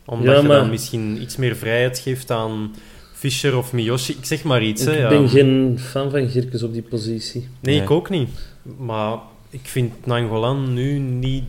[0.05, 2.75] Omdat Ja, je maar- dan misschien iets meer vrijheid geeft aan
[3.13, 4.11] Fischer of Miyoshi.
[4.13, 4.81] Ik zeg maar iets.
[4.81, 5.09] Ik hè, ja.
[5.09, 7.47] ben geen fan van Girkes op die positie.
[7.59, 7.83] Nee, Nee.
[7.83, 8.29] ik ook niet.
[8.77, 9.17] Maar
[9.49, 11.43] ik vind Nangolan nu niet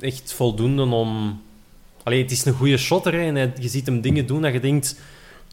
[0.00, 1.40] echt voldoende om...
[2.02, 4.60] Allee, het is een goede shotter, hè, en je ziet hem dingen doen dat je
[4.60, 5.00] denkt...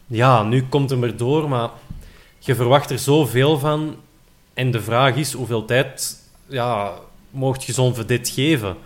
[0.06, 1.70] Ja, nu komt hem erdoor, maar
[2.38, 3.96] je verwacht er zoveel van.
[4.54, 6.16] En de vraag is, hoeveel tijd
[6.46, 6.94] ja,
[7.30, 8.76] mocht je zo'n vedette geven?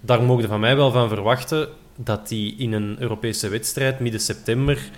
[0.00, 4.20] Daar mogen je van mij wel van verwachten dat hij in een Europese wedstrijd midden
[4.20, 4.90] september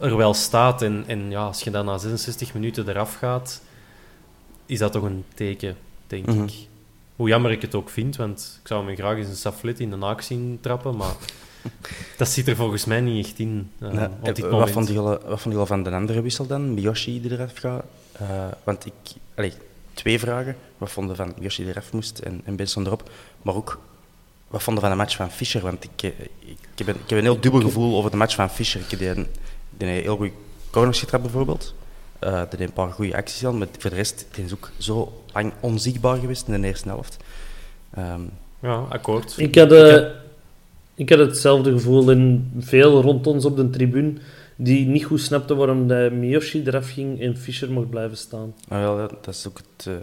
[0.00, 0.82] er wel staat.
[0.82, 3.62] En, en ja, als je dan na 66 minuten eraf gaat,
[4.66, 5.76] is dat toch een teken,
[6.06, 6.42] denk Mhm.
[6.42, 6.52] ik.
[7.16, 9.90] Hoe jammer ik het ook vind, want ik zou hem graag eens een saflet in
[9.90, 11.14] de naak zien trappen, maar
[12.18, 15.02] dat zit er volgens mij niet echt in eh, Nee, op dit wat, vond jullie,
[15.02, 16.74] wat vonden jullie van de andere wissel dan?
[16.74, 17.84] Miyoshi die eraf gaat?
[18.12, 18.28] Eh,
[18.64, 18.92] want ik...
[19.34, 19.52] Allee,
[19.94, 20.56] twee vragen.
[20.78, 23.10] Wat vonden van Miyoshi die eraf moest en, en Benson erop?
[23.42, 23.80] Maar ook,
[24.48, 25.60] wat vonden van de match van Fischer?
[25.60, 28.34] Want ik, eh, ik, heb, een, ik heb een heel dubbel gevoel over de match
[28.34, 28.80] van Fischer.
[28.80, 29.26] Ik heb die, een-
[30.02, 30.32] heel goede
[30.70, 31.74] corners getrapt bijvoorbeeld.
[32.18, 34.70] Eh die heeft een paar goede acties al, maar voor de rest die is ook
[34.78, 37.16] zo lang onzichtbaar geweest in de eerste helft.
[37.94, 38.20] Ehm,
[38.60, 39.34] Ja, akkoord.
[39.36, 40.14] Ik had, Ik heb-
[40.94, 44.12] ik had hetzelfde gevoel in veel rond ons op de tribune
[44.56, 48.54] die niet goed snapten waarom de Miyoshi eraf ging en Fischer mocht blijven staan.
[48.68, 49.94] Wel, ja, dat is ook het eh,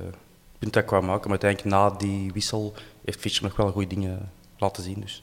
[0.59, 1.29] punt dat ik wou maken.
[1.29, 2.73] Maar uiteindelijk na die wissel
[3.05, 4.99] heeft Fischer nog wel goede dingen laten zien.
[4.99, 5.21] Dus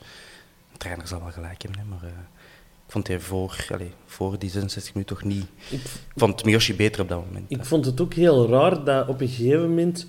[0.72, 1.80] de trainer zal wel gelijk hebben.
[1.80, 2.18] Hè, maar eh,
[2.86, 5.46] ik vond hij voor, allez, voor die 66 minuten toch niet...
[5.70, 5.80] Ik,
[6.16, 7.44] vond Miyoshi beter op dat moment.
[7.48, 10.06] ik vond het ook heel raar dat op een gegeven moment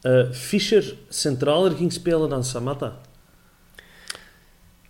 [0.00, 3.00] eh, Fischer centraler ging spelen dan Samatta.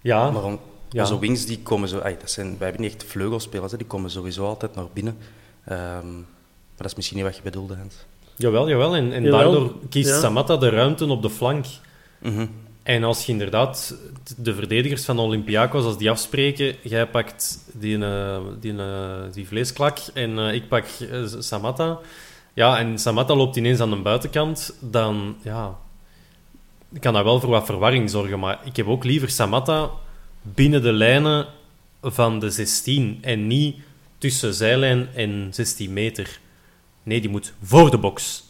[0.00, 1.00] Ja, Maar om, Ja.
[1.02, 1.98] onze wings die komen zo...
[1.98, 5.16] ay, dat zijn, wij hebben niet echt vleugelspelers, hè, die komen sowieso altijd naar binnen.
[5.64, 7.94] Ehm, maar dat is misschien niet wat je bedoelde, Hans.
[8.36, 8.96] jawel, jawel.
[8.96, 10.18] En, en Jawel, daardoor kiest ja.
[10.20, 11.64] Samatta de ruimte op de flank.
[12.18, 12.46] Mhm.
[12.82, 13.94] En als je inderdaad
[14.36, 19.98] de verdedigers van Olympiakos, als die afspreken, jij pakt die, eh, die, eh, die vleesklak
[20.14, 20.84] en eh, ik pak
[21.38, 21.98] Samatta.
[22.54, 25.78] Ja, en Samatta loopt ineens aan de buitenkant, dan ja,
[26.98, 28.38] kan dat wel voor wat verwarring zorgen.
[28.38, 29.90] Maar ik heb ook liever Samatta
[30.42, 31.46] binnen de lijnen
[32.02, 33.76] van de 16 en niet
[34.18, 36.40] tussen zijlijn en 16 meter.
[37.02, 38.44] Nee, die moet voor de box.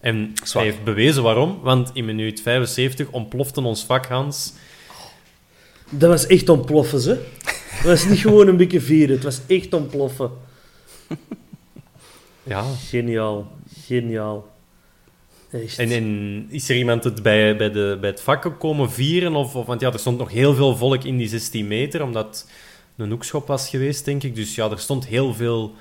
[0.00, 0.62] En Zwak.
[0.62, 4.52] hij heeft bewezen waarom, want in minuut 75 ontplofte ons vak, Hans.
[5.90, 7.26] Dat was echt ontploffen, ze.
[7.76, 10.30] Dat was niet gewoon een beetje vieren, het was echt ontploffen.
[12.42, 12.64] Ja.
[12.88, 13.52] Geniaal,
[13.86, 14.55] geniaal.
[15.50, 15.78] Echt.
[15.78, 19.34] En, en is er iemand het bij, bij, de, bij het vak komen vieren?
[19.34, 22.26] Of, of, want ja, er stond nog heel veel volk in die 16 meter, omdat
[22.26, 22.50] het
[22.96, 24.34] een hoekschop was geweest, denk ik.
[24.34, 25.74] Dus ja, er stond heel veel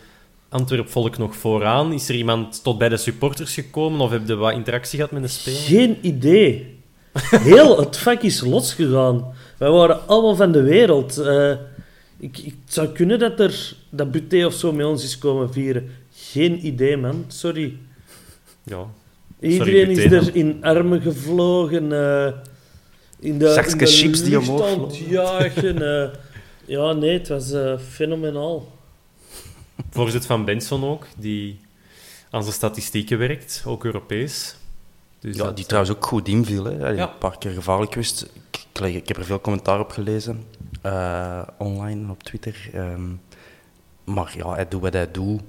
[0.49, 1.93] Antwerp-volk nog vooraan?
[1.93, 5.21] Is er iemand tot bij de supporters gekomen of heb je wat interactie gehad met
[5.21, 5.59] de speler?
[5.59, 6.79] Geen idee.
[7.29, 9.33] Heel het vak is losgegaan.
[9.57, 11.17] Wij waren allemaal van de wereld.
[11.17, 11.51] Eh,
[12.17, 15.53] ik, ik het zou kunnen dat er dat Buté of zo met ons is komen
[15.53, 15.89] vieren.
[16.13, 17.25] Geen idee, man.
[17.27, 17.77] Sorry.
[18.63, 18.87] Ja,
[19.39, 21.91] Iedereen is er in armen gevlogen.
[21.91, 22.33] eh,
[23.19, 26.01] in de, in de chips die omhoog jagen.
[26.03, 26.09] eh.
[26.65, 28.67] ja, nee, het was eh, fenomenaal.
[29.91, 31.59] voorzit van Benson ook, die
[32.29, 34.55] aan zijn statistieken werkt, ook Europees.
[35.19, 36.63] Dus Ja, dat- die trouwens ook goed inviel.
[36.63, 36.89] Hè.
[36.89, 37.03] Ja.
[37.11, 38.29] Een paar keer gevaarlijk geweest.
[38.51, 40.43] Ik, ik, ik heb er veel commentaar op gelezen.
[40.81, 42.69] eh, online, op Twitter.
[42.73, 43.01] Ehm,
[44.03, 45.41] maar ja, hij doet wat hij doet.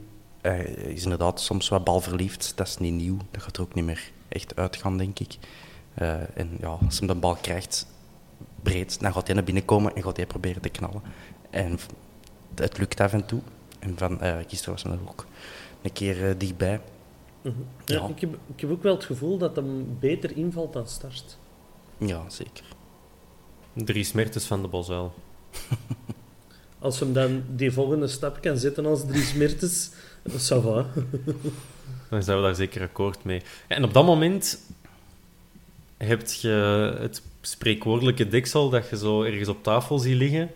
[0.47, 2.53] Hij is inderdaad soms wat balverliefd.
[2.57, 3.17] Dat is niet nieuw.
[3.31, 5.37] Dat gaat er ook niet meer echt uitgaan, denk ik.
[5.95, 7.87] Eh, en ja, als hij de bal krijgt
[8.63, 11.03] breed, dan gaat hij naar binnen komen en gaat hij proberen te knallen.
[11.51, 11.79] En
[12.55, 13.41] het lukt af en toe.
[13.79, 15.27] En van, eh gisteren was hij er ook
[15.83, 16.81] een keer eh, dichtbij.
[17.43, 17.53] Ja,
[17.85, 18.09] Ja.
[18.09, 21.39] Ik, heb, ik heb ook wel het gevoel dat hem beter invalt dan start.
[21.99, 22.65] Ja, zeker.
[23.73, 25.15] Dries Mertens van de Bosuil.
[26.79, 29.91] Als hem dan die volgende stap kan zetten als Dries Mertens,
[30.31, 30.87] ça va.
[32.11, 33.43] Dan zijn we daar zeker akkoord mee.
[33.69, 34.59] Ja, en op dat moment
[35.97, 36.49] heb je
[37.01, 40.51] het spreekwoordelijke deksel dat je zo ergens op tafel ziet liggen.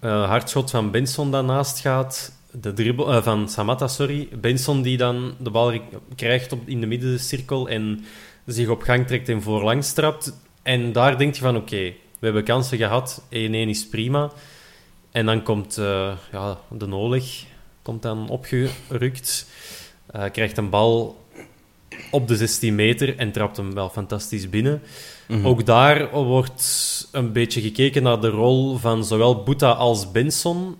[0.00, 2.32] Hardschot van Benson dat naast gaat.
[2.50, 4.28] De dribbel, eh, van Samatta, sorry.
[4.40, 5.82] Benson die dan de bal ri-
[6.16, 8.04] krijgt op, in de middencirkel en
[8.46, 10.32] zich op gang trekt en voorlangs trapt.
[10.62, 11.76] En daar denk je van, oké,
[12.18, 13.22] we hebben kansen gehad.
[13.30, 14.30] 1-1 is prima.
[15.10, 17.44] En dan komt eh, ja, de Oleg
[17.88, 19.46] komt dan opgerukt.
[20.06, 21.26] Eh, krijgt een bal
[22.10, 24.82] op de 16 meter en trapt hem wel fantastisch binnen.
[25.28, 25.46] Mhm.
[25.46, 30.76] Ook daar wordt een beetje gekeken naar de rol van zowel Boeta als Benson.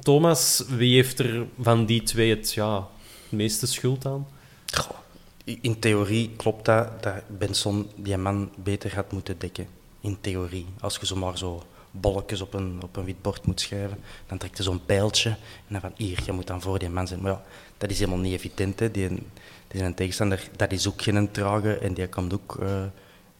[0.00, 2.88] Thomas, wie heeft er van die twee het ja,
[3.28, 4.26] meeste schuld aan?
[4.74, 4.96] Goh,
[5.44, 9.66] in theorie klopt dat, dat Benson die man beter had moeten dekken.
[10.00, 10.66] In theorie.
[10.80, 11.62] Als je zomaar zo
[11.92, 15.36] bolletjes op een, op een wit bord moet schrijven, dan trekt je zo'n pijltje en
[15.68, 17.20] dan van hier, je moet dan voor die man zijn.
[17.20, 17.42] Maar ja,
[17.78, 18.80] dat is helemaal niet evident.
[18.80, 18.90] Hè.
[18.90, 22.82] Die, die zijn tegenstander, dat is ook geen trage en die komt ook eh,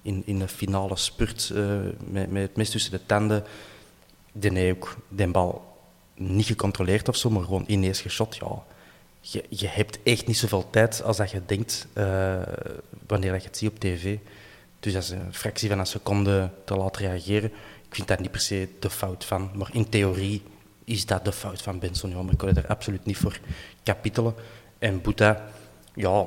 [0.03, 3.44] in, in de finale spurt eh, met, met het mes tussen de tanden.
[4.32, 5.64] Die heeft ook die bal
[6.14, 8.36] niet gecontroleerd of zo, maar gewoon ineens geschot.
[8.36, 8.62] Ja,
[9.20, 12.42] je, je hebt echt niet zoveel tijd als dat je denkt eh,
[13.07, 14.18] wanneer je het ziet op tv.
[14.80, 17.53] Dus dat is een fractie van een seconde te laat reageren.
[17.93, 19.51] Ik vind dat niet per se de fout van.
[19.55, 20.43] Maar in theorie
[20.84, 22.11] is dat de fout van Benson.
[22.11, 23.40] Ja, maar ik wil er absoluut niet voor
[23.82, 24.34] kapitelen.
[24.78, 25.45] En Boeta,
[25.95, 26.26] ja,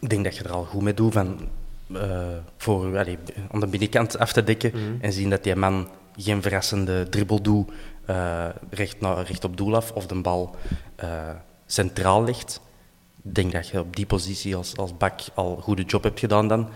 [0.00, 1.48] ik denk dat je er al goed mee doet van
[1.92, 3.18] eh, voor allee,
[3.50, 7.70] aan de binnenkant af te dekken en zien dat die man geen verrassende dribbel doet
[8.04, 10.56] eh, recht, naar, recht op doel af of de bal
[10.96, 11.28] eh,
[11.66, 12.60] centraal ligt.
[13.22, 16.20] Ik denk dat je op die positie als, als bak al een goede job hebt
[16.20, 16.68] gedaan dan.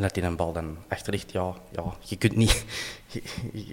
[0.00, 2.64] En dat hij een bal dan achter ligt, ja, ja je, kunt niet,
[3.12, 3.22] je,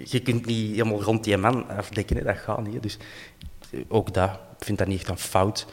[0.04, 2.74] je kunt niet helemaal rond die man afdekken, hè, dat gaat niet.
[2.74, 2.80] hè.
[2.80, 2.96] Dus
[3.70, 5.66] eh, ook dat, ik vind dat niet echt een fout.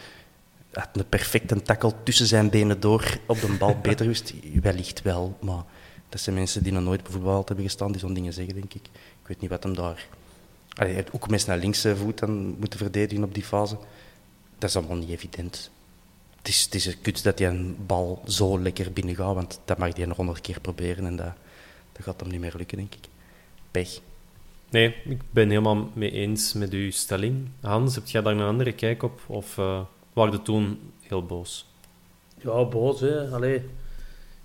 [0.72, 4.34] Had een perfecte tackle tussen zijn benen door op de bal beter geweest?
[4.62, 5.64] Wellicht wel, maar
[6.10, 8.86] dat zijn mensen die nog nooit voetbal hebben gestaan, die zo'n dingen zeggen, denk ik.
[9.22, 10.08] Ik weet niet wat hem daar...
[10.74, 13.78] Allee, ook mensen naar linkse voet dan moeten verdedigen op die fase.
[14.58, 15.72] Dat is allemaal niet evident.
[16.46, 19.60] Het is, het is een kunst dat hij een bal zo lekker binnen gaat, want
[19.66, 21.34] dat mag hij nog honderd keer proberen en dat,
[21.92, 23.08] dat gaat hem niet meer lukken, denk ik.
[23.72, 24.00] Pech.
[24.70, 27.48] Nee, ik ben helemaal mee eens met uw stelling.
[27.62, 29.22] Hans, heb jij daar een andere kijk op?
[29.28, 29.80] Of eh
[30.14, 31.66] waren je toen heel boos?
[32.44, 33.30] Ja, boos, hè.
[33.30, 33.62] Allee.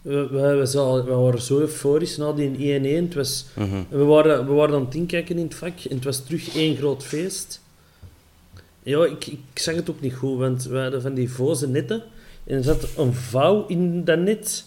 [0.03, 3.05] We, we, we, we waren zo euforisch na die 1-1.
[3.05, 3.83] Het was, Mhm.
[3.89, 6.77] we, waren, we waren aan het inkijken in het vak en het was terug één
[6.77, 7.61] groot feest.
[8.83, 12.03] Ja, ik, ik zag het ook niet goed, want we hadden van die voze netten
[12.45, 14.65] en er zat een vouw in dat net.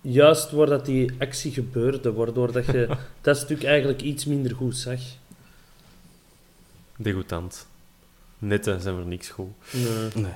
[0.00, 4.76] Juist waar dat die actie gebeurde, waardoor dat je dat stuk eigenlijk iets minder goed
[4.76, 5.00] zag.
[6.96, 7.66] Degoutant.
[8.38, 9.50] Netten zijn voor niks goed.
[9.72, 10.24] Nee.
[10.24, 10.32] Nee.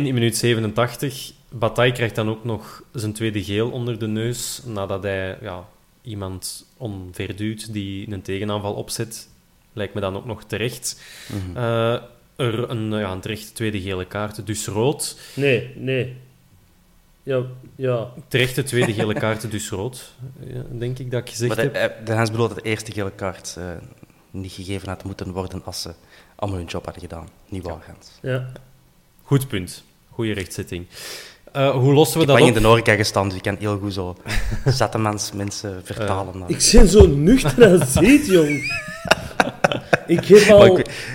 [0.00, 1.32] 2-1 in minuut 87.
[1.48, 4.62] Bataille krijgt dan ook nog zijn tweede geel onder de neus.
[4.66, 5.68] Nadat hij ja,
[6.02, 9.28] iemand onverduwt die een tegenaanval opzet.
[9.74, 11.00] Lijkt me dan ook nog terecht.
[11.28, 11.56] Mhm.
[11.56, 11.92] Eh,
[12.36, 15.18] er een, ja, een terechte tweede gele kaart, dus rood.
[15.34, 16.16] Nee, nee.
[17.22, 17.42] Ja,
[17.76, 18.08] ja.
[18.28, 20.12] Terechte tweede gele kaart, dus rood.
[20.40, 21.98] Ja, denk ik dat ik gezegd Maar de, heb.
[22.00, 23.64] eh, de Hans bedoelt dat de eerste gele kaart eh,
[24.30, 25.90] niet gegeven had moeten worden als ze
[26.34, 27.28] allemaal hun job hadden gedaan.
[27.48, 28.10] Niet waar, Hans.
[28.22, 28.52] ja.
[29.22, 29.84] Goed punt.
[30.10, 30.86] Goeie rechtzetting.
[31.52, 32.42] Eh, hoe lossen we Ik dat op?
[32.42, 34.16] lang in de horeca gestaan, dus ik kan heel goed zo
[34.66, 36.38] zattemans mensen vertalen.
[36.38, 38.82] naar- Ik ben zo nuchter als ziet, jong.
[40.06, 40.78] Ik heb al...
[40.78, 41.12] ik-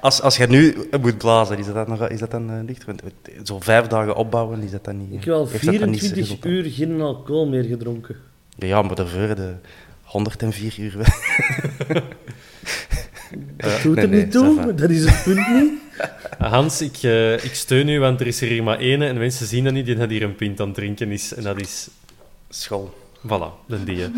[0.00, 2.84] Als, als je nu moet blazen, is dat dan, nog, is dat dan uh, licht?
[2.84, 3.02] Want
[3.44, 5.12] zo vijf dagen opbouwen, is dat dan niet...
[5.12, 8.16] Ik heb al 24 uur geen alcohol meer gedronken.
[8.58, 9.54] Ja, maar daarvoor de
[10.02, 10.96] 104 uur...
[13.56, 15.72] dat doet er niet toe, dat is het punt niet.
[16.38, 19.46] Hans, ik, uh, ik steun u, want er is er hier maar één en mensen
[19.46, 21.34] zien dat niet, die dat hier een pint aan het drinken is.
[21.34, 21.88] En dat is...
[22.48, 22.94] School.
[23.26, 24.04] Voilà, de die.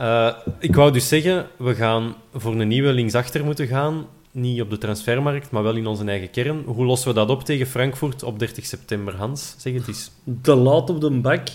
[0.00, 4.06] uh, ik wou dus zeggen, we gaan voor een nieuwe linksachter moeten gaan.
[4.30, 6.62] Niet op de transfermarkt, maar wel in onze eigen kern.
[6.64, 9.54] Hoe lossen we dat op tegen Frankfurt op 30 september, Hans?
[9.58, 10.10] Zeg het eens.
[10.42, 11.48] Te laat op de bak.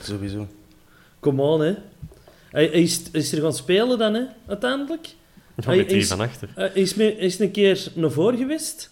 [0.00, 0.46] Sowieso.
[1.20, 1.74] Kom on, hè.
[2.50, 5.14] Hij, hij is, is er gaan spelen dan, hè, uiteindelijk?
[5.56, 6.48] Ja, met drie van achter.
[6.54, 8.90] Hij is, me, is een keer naar voren geweest.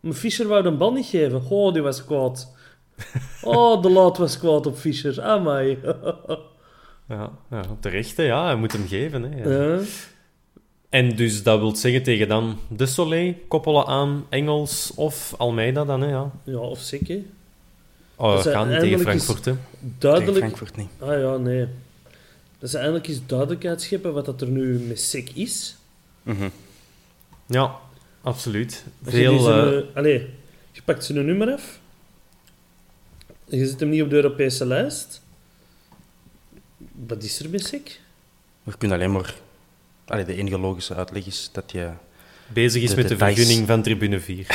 [0.00, 1.42] Maar Fischer wou de bal niet geven.
[1.48, 2.48] Oh, die was kwaad.
[3.42, 5.22] Oh, de laat was kwaad op Fischer.
[5.22, 5.78] Amai.
[7.08, 8.22] ja, ja, terecht, hè.
[8.22, 9.50] Ja, hij moet hem geven, hè.
[9.50, 9.80] Ja.
[10.88, 16.00] En dus dat wil zeggen tegen dan De Soleil koppelen aan Engels of Almeida dan,
[16.00, 16.30] hè, ja.
[16.44, 17.22] Ja, of Sikke.
[18.16, 19.54] Oh, dat gaat niet tegen Frankfurt, hè.
[19.80, 20.32] Duidelijk...
[20.32, 20.88] Tegen Frankfurt niet.
[20.98, 21.66] Ah ja, nee.
[22.58, 25.76] Dat is eigenlijk eens duidelijkheid scheppen wat dat er nu met Sik is.
[26.22, 26.50] Mm -hmm.
[27.46, 27.76] Ja,
[28.22, 28.84] absoluut.
[29.02, 29.34] Veel...
[29.34, 29.84] Uh...
[29.94, 30.26] Allee,
[30.72, 31.78] je pakt zijn nummer af.
[33.44, 35.22] Je zit hem niet op de Europese lijst.
[37.06, 38.00] Wat is er met Sik?
[38.62, 39.34] We kunnen alleen maar...
[40.04, 41.90] Allee, de enige logische uitleg is dat je...
[42.46, 44.46] Bezig is de met de vergunning van tribune 4.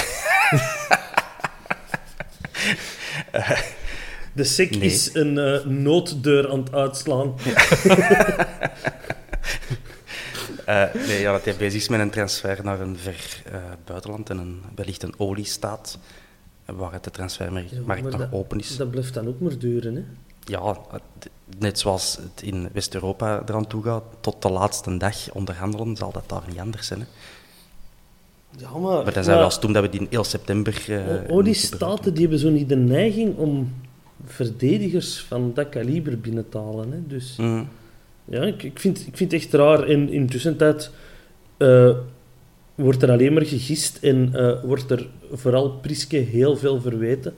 [3.36, 3.52] uh,
[4.34, 7.36] De SIC is een uh, nooddeur aan het uitslaan.
[10.68, 14.30] uh, nee, ja, dat hij bezig is met een transfer naar een ver uh, buitenland
[14.30, 16.00] en een, wellicht een oliestaat,
[16.66, 18.78] waar het de transfermarkt ja, nog dat, open is.
[18.78, 20.04] Dat blijft dan ook maar duren, hè?
[20.46, 20.78] Ja,
[21.60, 26.24] net zoals het in West-Europa eraan toe gaat, tot de laatste dag onderhandelen, zal dat
[26.28, 27.00] daar niet anders zijn.
[27.00, 27.06] Hè?
[28.58, 29.04] Ja, maar...
[29.04, 30.86] Maar dat zijn wel eens toen dat we die in 1 september...
[30.90, 33.74] Uh, oliestaten die hebben zo niet de neiging om
[34.26, 36.92] verdedigers van dat kaliber binnen te halen.
[36.92, 37.08] Hè.
[37.08, 37.68] Dus mm.
[38.26, 39.88] ja, ik, ik, vind, ik vind het echt raar.
[39.88, 40.92] In, in tussentijd
[41.58, 41.96] uh,
[42.76, 47.34] wordt er alleen maar gegist en uh, wordt er vooral Priske heel veel verweten.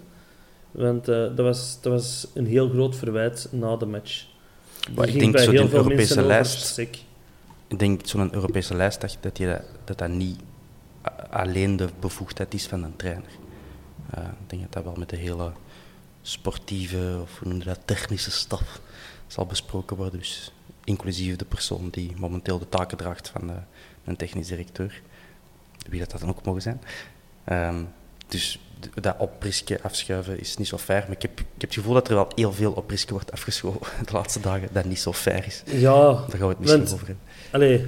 [0.76, 4.26] Want uh, dat, was, dat was een heel groot verwijt na de match.
[4.96, 6.78] Maar ik denk zo'n Europese lijst.
[6.78, 10.40] Ik denk zo'n Europese lijst dat, dat, je, dat dat niet
[11.30, 13.30] alleen de bevoegdheid is van een trainer.
[14.14, 15.52] ik denk dat dat wel met de hele
[16.22, 18.80] sportieve, of hoe noem je dat, technische staf
[19.28, 20.20] zal besproken worden.
[20.20, 20.52] Dus
[20.84, 23.60] inclusief de persoon die momenteel de taken draagt van de, eh,
[24.04, 25.02] een technisch directeur.
[25.90, 26.82] Wie dat, dat dan ook mogen zijn.
[27.50, 27.88] Um,
[28.28, 28.60] dus
[29.02, 31.02] dat oprisken afschuiven is niet zo fair.
[31.02, 33.80] Maar ik heb, ik heb het gevoel dat er wel heel veel oprisken wordt afgeschoven
[34.06, 35.64] de laatste dagen, dat niet zo fair is.
[35.66, 36.02] Ja.
[36.02, 37.24] Daar gaan we het misschien over hebben.
[37.52, 37.86] Allee,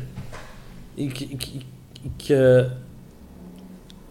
[0.94, 1.20] ik...
[1.20, 1.64] ik, ik,
[2.02, 2.66] ik uh,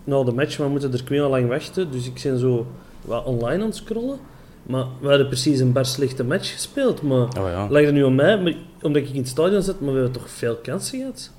[0.05, 2.67] na de match, we moeten er twee lang wachten, dus ik ben zo
[3.01, 4.19] wat online aan het scrollen.
[4.63, 7.03] Maar we hadden precies een bar slechte match gespeeld.
[7.03, 7.69] Maar oh ja.
[7.71, 10.21] lag er nu aan mij, maar, omdat ik in het stadion zat, maar we hebben
[10.21, 11.31] toch veel kansen gehad.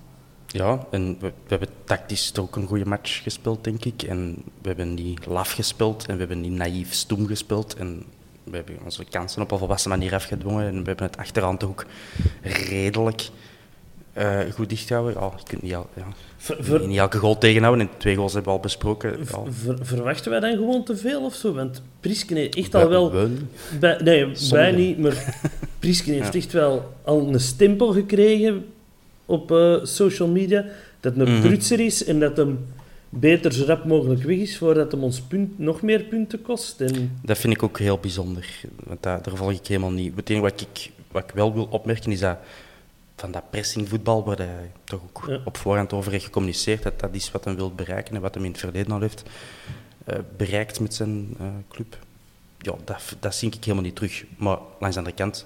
[0.48, 4.04] Ja, en we, we hebben tactisch ook een goede match gespeeld, denk ik.
[4.04, 7.76] En we hebben niet laf gespeeld en we hebben niet naïef stoem gespeeld.
[7.76, 8.04] En
[8.43, 10.68] we hebben onze kansen op een volwassen manier afgedwongen.
[10.68, 11.86] En we hebben het achterhand ook
[12.41, 13.30] redelijk
[14.18, 15.14] uh, goed dichthouden.
[15.14, 17.88] Ja, je kunt niet, al, ja, ver, ver, niet elke goal tegenhouden.
[17.88, 19.28] En twee goals hebben we al besproken.
[19.28, 21.54] Ver, verwachten wij dan gewoon te veel of zo?
[21.54, 23.30] Want Prisken heeft echt al wel...
[23.80, 25.39] Bij, nee, wij niet, maar
[25.80, 26.39] Prisken heeft ja.
[26.39, 28.66] echt wel al een stempel gekregen
[29.28, 30.65] op uh, social media.
[30.99, 31.80] Dat een mm -hmm.
[31.80, 32.59] is en dat hem
[33.09, 36.82] beter zo rap mogelijk weg is voordat hem ons punt, nog meer punten kost.
[36.82, 37.19] En...
[37.21, 38.59] Dat vind ik ook heel bijzonder.
[38.84, 40.13] Want daar, daar volg ik helemaal niet.
[40.15, 42.38] Het wat ik, wat ik wel wil opmerken is dat
[43.15, 45.39] van dat pressingvoetbal, waar hij toch ook ja.
[45.45, 48.43] op voorhand over heeft gecommuniceerd, dat dat is wat hij wil bereiken en wat hij
[48.43, 49.23] in het verleden al heeft
[50.05, 51.97] uh, bereikt met zijn uh, club.
[52.57, 54.25] Ja, dat, dat zie ik helemaal niet terug.
[54.38, 55.45] Maar langs de andere kant,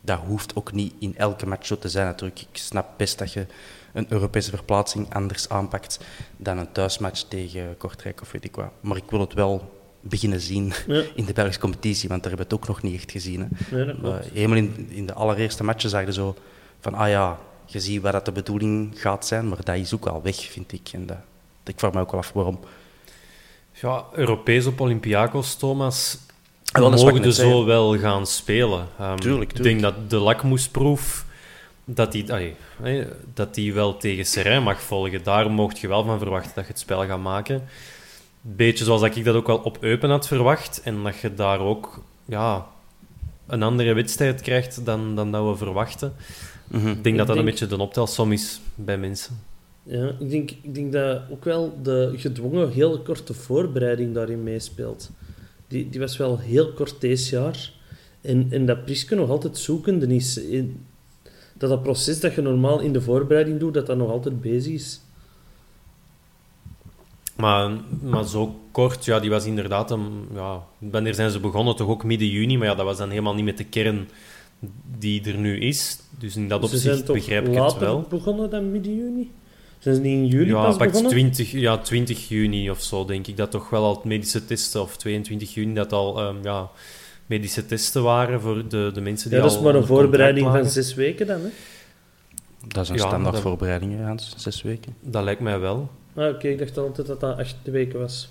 [0.00, 2.40] dat hoeft ook niet in elke match zo te zijn natuurlijk.
[2.40, 3.46] Ik snap best dat je
[3.92, 6.00] een Europese verplaatsing anders aanpakt
[6.36, 8.70] dan een thuismatch tegen Kortrijk of weet ik wat.
[8.80, 11.02] Maar ik wil het wel beginnen zien ja.
[11.14, 13.40] in de Belgische competitie, want daar hebben we het ook nog niet echt gezien.
[13.40, 13.76] Hè.
[13.76, 16.36] Ja, uh, helemaal in, in de allereerste matchen zag je zo
[16.80, 20.06] van, ah ja, je ziet waar dat de bedoeling gaat zijn, maar dat is ook
[20.06, 20.88] al weg, vind ik.
[20.92, 21.18] En dat,
[21.64, 22.60] ik vraag me ook wel af waarom.
[23.72, 26.18] Ja, Europees op Olympiakos, Thomas,
[26.72, 28.80] we mogen er zo wel gaan spelen.
[28.80, 29.52] Um, tuurlijk, tuurlijk.
[29.52, 31.24] Ik denk dat de lakmoesproef,
[31.84, 32.56] dat die, ay,
[33.34, 35.22] dat die wel tegen Serijn mag volgen.
[35.22, 37.62] Daar mocht je wel van verwachten dat je het spel gaat maken.
[38.40, 40.80] Beetje zoals dat ik dat ook wel op Eupen had verwacht.
[40.84, 42.66] En dat je daar ook ja,
[43.46, 46.12] een andere wedstrijd krijgt dan, dan dat we verwachten.
[46.66, 46.90] Mm -hmm.
[46.90, 49.40] Ik denk dat dat een beetje de optelsom is bij mensen.
[49.82, 55.10] Ja, ik denk, ik denk dat ook wel de gedwongen hele korte voorbereiding daarin meespeelt.
[55.70, 57.72] Die, die was wel heel kort deze jaar.
[58.20, 60.38] En, en dat Priske nog altijd zoekende is.
[60.38, 60.86] In,
[61.58, 64.72] dat dat proces dat je normaal in de voorbereiding doet, dat dat nog altijd bezig
[64.72, 65.00] is.
[67.36, 67.70] Maar,
[68.02, 69.90] maar zo kort, ja, die was inderdaad...
[69.90, 71.76] Een, ja, wanneer zijn ze begonnen?
[71.76, 74.08] Toch ook midden juni, maar ja, dat was dan helemaal niet met de kern
[74.98, 75.98] die er nu is.
[76.18, 78.06] Dus in dat Ze opzicht begrijp ik het wel.
[78.08, 79.30] begonnen dan midden juni?
[79.80, 81.10] Zijn ze niet in juli Ja, pas pakt begonnen?
[81.12, 83.36] 20, ja, 20 juni of zo, denk ik.
[83.36, 86.68] Dat toch wel al medische testen, of 22 juni, dat al ehm, ja,
[87.26, 90.66] medische testen waren voor de, de mensen die Ja, dat is maar een voorbereiding van
[90.66, 91.48] zes weken dan, hè?
[92.68, 94.34] Dat is een Ja, standaard dat- voorbereiding, Hans.
[94.36, 94.94] Zes weken.
[95.00, 95.90] Dat lijkt mij wel.
[96.14, 98.28] Ah, oké, ik dacht altijd dat dat acht weken was.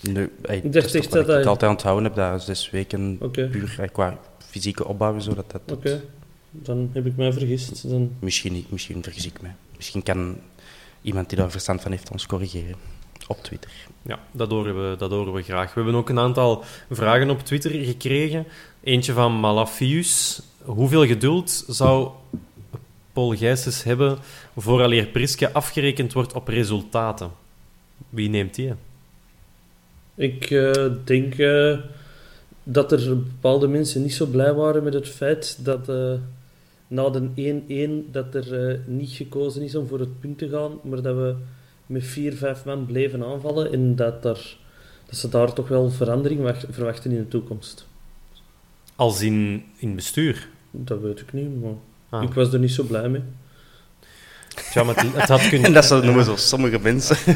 [0.00, 2.42] Nu, hey, dacht dat is echt toch wat dat ik dat- altijd onthouden heb, dat
[2.42, 5.60] zes weken puur eh, qua fysieke opbouw, zo dat dat...
[5.76, 6.00] Oké,
[6.50, 7.88] dan heb ik mij vergist.
[7.90, 8.10] Dan...
[8.18, 9.48] Misschien niet, misschien vergis ik me.
[9.84, 10.36] Misschien kan
[11.02, 12.74] iemand die daar verstand van heeft ons corrigeren.
[13.26, 13.70] Op Twitter.
[14.02, 15.74] Ja, dat horen, we, dat horen we graag.
[15.74, 18.46] We hebben ook een aantal vragen op Twitter gekregen.
[18.82, 20.42] Eentje van Malafius.
[20.62, 22.10] Hoeveel geduld zou
[23.12, 24.18] Paul Gijsens hebben
[24.56, 27.30] vooraleer Priske afgerekend wordt op resultaten?
[28.08, 28.68] Wie neemt die?
[28.68, 28.74] hè?
[30.14, 31.78] Ik eh, denk eh,
[32.62, 36.14] dat er bepaalde mensen niet zo blij waren met het feit dat eh,
[36.88, 37.28] na de
[38.06, 41.14] 1-1 dat er eh, niet gekozen is om voor het punt te gaan, maar dat
[41.16, 41.34] we
[41.86, 42.04] met
[42.60, 44.56] 4-5 man bleven aanvallen en dat, daar,
[45.06, 47.86] dat ze daar toch wel verandering wacht- verwachten in de toekomst.
[48.96, 50.48] Als in, in bestuur.
[50.70, 51.72] Dat weet ik niet, maar
[52.08, 52.22] Ah.
[52.22, 53.22] ik was er niet zo blij mee.
[54.74, 55.66] Ja, maar het, het had kunnen...
[55.66, 57.16] En dat noemen zo sommige mensen.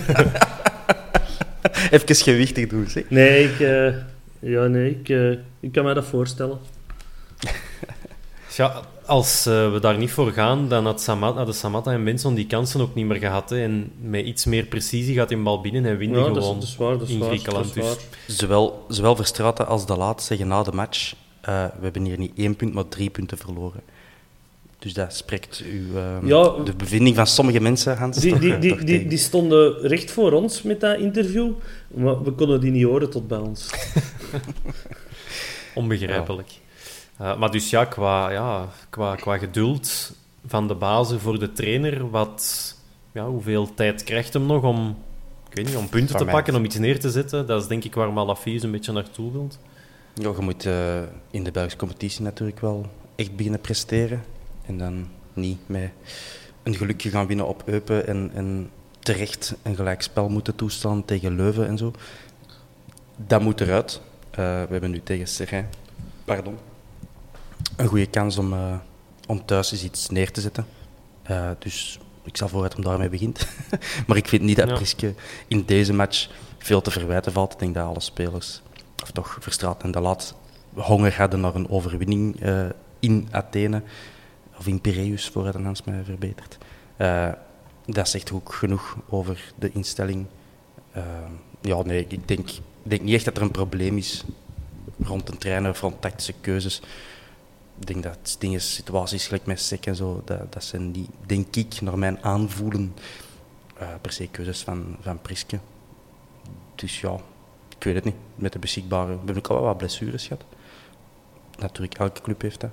[1.91, 3.11] Even gewichtig doen, zeg.
[3.11, 3.95] Nee, ik, eh,
[4.39, 5.31] ja, nee ik, eh,
[5.61, 6.59] ik kan mij dat voorstellen.
[8.57, 12.35] Ja, als eh, we daar niet voor gaan, dan had Samat, hadden Samatta en Benson
[12.35, 13.51] die kansen ook niet meer gehad.
[13.51, 13.63] Hè.
[13.63, 16.43] En met iets meer precisie gaat hij een bal binnen en winnen Ja, dat is,
[16.43, 17.75] gewoon dat is waar, dat is in waar, Griekenland.
[17.75, 18.37] dat is Dus waar.
[18.37, 21.15] Zowel, zowel Verstraeten als De Laat zeggen na de match...
[21.41, 23.81] eh, we hebben hier niet één punt, maar drie punten verloren.
[24.79, 26.55] Dus dat spreekt uw, ehm, Ja.
[26.65, 28.17] de bevinding van sommige mensen, Hans.
[28.17, 31.51] Die, die, die, die, die stonden recht voor ons met dat interview,
[31.89, 33.71] maar we konden die niet horen tot bij ons.
[35.75, 36.51] onbegrijpelijk.
[37.19, 40.12] Eh, maar dus ja, qua, ja qua, qua geduld
[40.47, 42.75] van de bazen voor de trainer, wat,
[43.12, 44.97] ja, hoeveel tijd krijgt hem nog om,
[45.49, 46.35] ik weet niet, om punten Van te mij.
[46.35, 47.47] pakken, om iets neer te zetten?
[47.47, 49.59] Dat is denk ik waar Malafius een beetje naartoe wilt.
[50.14, 51.01] Ja, je moet eh,
[51.31, 54.25] in de Belgische competitie natuurlijk wel echt beginnen presteren.
[54.66, 55.91] En dan niet met
[56.62, 61.66] een gelukje gaan winnen op Eupen en, en terecht een gelijkspel moeten toestaan tegen Leuven
[61.66, 61.93] en zo.
[63.16, 64.01] Dat moet eruit.
[64.31, 65.66] Eh, we hebben nu tegen Serrain,
[66.25, 66.59] pardon,
[67.79, 68.74] een goede kans om, eh,
[69.26, 70.66] om thuis eens iets neer te zetten.
[71.22, 73.47] Eh, dus ik zal voor dat hem daarmee begint.
[74.07, 74.74] maar ik vind niet dat Ja.
[74.74, 75.14] Priske
[75.49, 77.53] in deze match veel te verwijten valt.
[77.53, 78.62] Ik denk dat alle spelers,
[79.03, 80.35] of toch Verstraat en De Laat,
[80.74, 82.66] honger hadden naar een overwinning eh,
[82.99, 83.83] in Athene.
[84.59, 86.59] Of in Piraeus, voor het Hans mij verbetert.
[86.97, 87.29] Eh,
[87.87, 90.26] dat zegt ook genoeg over de instelling.
[91.61, 94.24] Ja, nee, ik denk, ik denk niet echt dat er een probleem is
[95.03, 96.83] rond een trainer of rond tactische keuzes.
[97.81, 101.57] Ik denk dat dingen, situaties gelijk met Sek en zo, dat, dat zijn niet, denk
[101.57, 102.95] ik, naar mijn aanvoelen,
[103.79, 105.59] eh, per se keuzes van, van Priske.
[106.74, 107.16] Dus ja,
[107.76, 108.14] ik weet het niet.
[108.35, 109.11] Met de beschikbare...
[109.11, 110.45] We hebben ook al wel wat blessures gehad.
[111.59, 112.70] Natuurlijk, elke club heeft dat.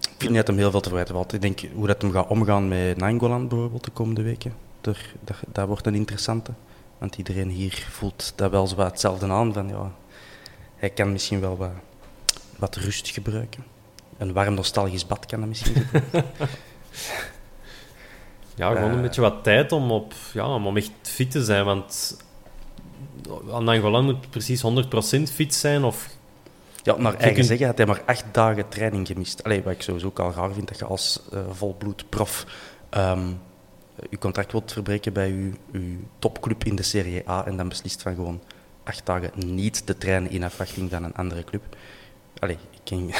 [0.00, 1.32] Ik vind niet dat hem heel veel te verwijten valt.
[1.32, 4.54] Ik denk hoe dat hem gaat omgaan met Nangolan bijvoorbeeld de komende weken.
[5.52, 6.52] Dat wordt een interessante.
[6.98, 9.52] Want iedereen hier voelt dat wel zo hetzelfde aan.
[9.52, 9.92] Van, ja,
[10.76, 11.70] hij kan misschien wel wat,
[12.58, 13.64] wat rust gebruiken.
[14.18, 15.74] Een warm nostalgisch bad kan dat misschien.
[18.54, 19.02] Ja, gewoon een Eh.
[19.02, 21.64] beetje wat tijd om, op, ja, om echt fit te zijn.
[21.64, 22.16] Want
[23.50, 25.84] Angola moet precies 100% fit zijn.
[25.84, 26.08] Of,
[26.82, 29.44] Ja, naar eigen kunt- zeggen had hij maar acht dagen training gemist.
[29.44, 32.46] Allee, wat ik sowieso ook al raar vind, dat je als eh, volbloed prof
[32.90, 33.28] ehm,
[34.10, 38.02] je contract wilt verbreken bij je, je topclub in de Serie A en dan beslist
[38.02, 38.40] van gewoon
[38.84, 41.62] acht dagen niet te trainen in afwachting van een andere club.
[42.38, 43.10] Allee, ik ken...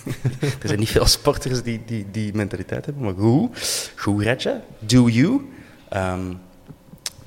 [0.62, 5.08] er zijn niet veel sporters die die, die mentaliteit hebben, maar goed, goed Retje, do
[5.08, 5.50] you.
[5.88, 6.34] Ehm,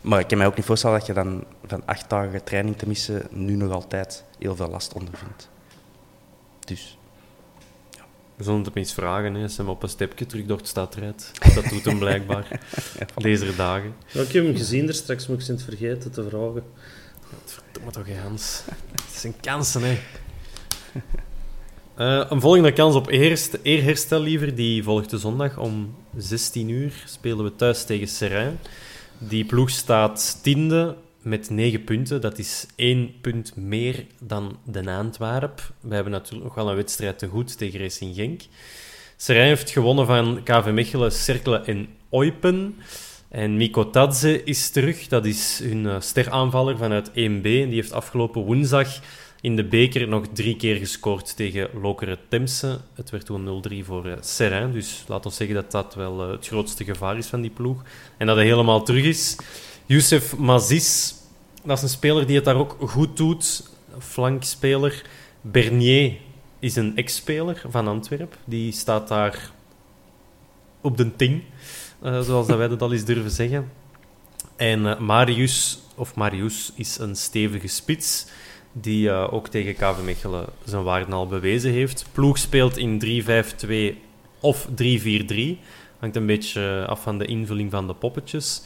[0.02, 2.88] maar ik kan mij ook niet voorstellen dat je dan van acht dagen training te
[2.88, 5.50] missen nu nog altijd heel veel last ondervindt.
[6.60, 6.98] Dus
[8.36, 10.58] we zullen het op eens vragen, hè, als hij hem op een stepje terug door
[10.58, 11.32] de stad rijdt.
[11.56, 12.60] Dat doet hem blijkbaar
[13.16, 13.96] deze dagen.
[14.08, 16.64] Ja, ik heb hem gezien er straks, maar ik ben het vergeten te vragen.
[17.46, 18.62] Verdomme toch, Hans.
[19.06, 20.00] Het zijn kansen, hè.
[22.00, 26.94] Eh, een volgende kans op eerst, eerherstel liever, die volgt de zondag om 16 uur.
[27.06, 28.60] Spelen we thuis tegen Serijn.
[29.18, 32.22] Die ploeg staat tiende met 9 punten.
[32.22, 35.72] Dat is één punt meer dan de Antwerp.
[35.80, 38.42] We hebben natuurlijk nog wel een wedstrijd te goed tegen Racing Genk.
[39.18, 42.76] Serijn heeft gewonnen van KV Mechelen, Cerkelen en Eupen.
[43.30, 45.08] En Miko Tadze is terug.
[45.08, 47.14] Dat is hun uh, steraanvaller vanuit 1B.
[47.14, 49.00] En die heeft afgelopen woensdag
[49.42, 52.80] in de beker nog drie keer gescoord tegen Lokeren Temse.
[52.94, 54.72] Het werd toen 0-3 voor uh, Serrain.
[54.72, 57.84] Dus laat ons zeggen dat dat wel uh, het grootste gevaar is van die ploeg.
[58.18, 59.36] En dat hij helemaal terug is.
[59.86, 61.16] Youssef Mazis,
[61.64, 63.70] dat is een speler die het daar ook goed doet.
[64.00, 65.06] Flankspeler.
[65.42, 66.18] Bernier
[66.60, 68.38] is een ex-speler van Antwerpen.
[68.46, 69.52] Die staat daar
[70.82, 71.44] op de ting,
[72.04, 73.72] uh, zoals dat wij dat al eens durven zeggen.
[74.56, 78.26] En Marius, of Marius, is een stevige spits
[78.72, 82.06] die uh, ook tegen KV Mechelen zijn waarde al bewezen heeft.
[82.12, 83.24] Ploeg speelt in
[83.96, 83.98] 3-5-2
[84.40, 84.72] of 3-4-3.
[86.00, 88.62] Hangt een beetje af van de invulling van de poppetjes.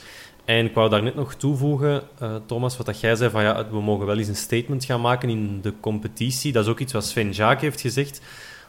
[0.45, 3.69] En ik wou daar net nog toevoegen, uh, Thomas, wat dat jij zei, van ja,
[3.69, 6.51] we mogen wel eens een statement gaan maken in de competitie.
[6.51, 8.21] Dat is ook iets wat Sven Jaak heeft gezegd.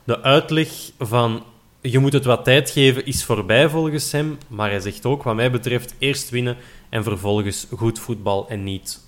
[0.04, 0.68] De uitleg
[0.98, 1.42] van
[1.80, 4.38] je moet het wat tijd geven is voorbij volgens hem.
[4.48, 6.56] Maar hij zegt ook, wat mij betreft, eerst winnen
[6.88, 9.03] en vervolgens goed voetbal en niet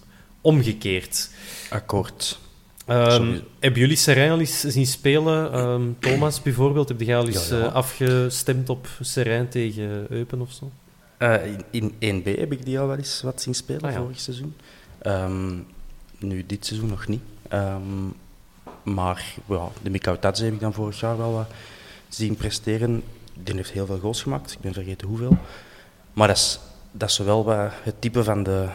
[0.46, 1.30] omgekeerd.
[1.70, 2.38] Akkoord.
[2.88, 5.58] Um, hebben jullie Serijn al eens zien spelen?
[5.58, 7.64] Um, Thomas bijvoorbeeld, heb jij al eens ja, ja.
[7.64, 10.70] Uh, afgestemd op Serijn tegen Eupen of zo?
[11.18, 11.34] Uh,
[11.70, 13.98] in, in 1B heb ik die al wel eens wat zien spelen, ah, ja.
[13.98, 14.54] vorig seizoen.
[15.06, 15.66] Um,
[16.18, 17.22] nu, dit seizoen nog niet.
[18.82, 21.50] maar ja, de Mikau Tadze heb ik dan vorig jaar wel wat
[22.08, 23.02] zien presteren.
[23.42, 25.38] Die heeft heel veel goals gemaakt, ik ben vergeten hoeveel.
[26.12, 26.58] Maar dat is,
[26.90, 28.68] dat is wel wat het type van de,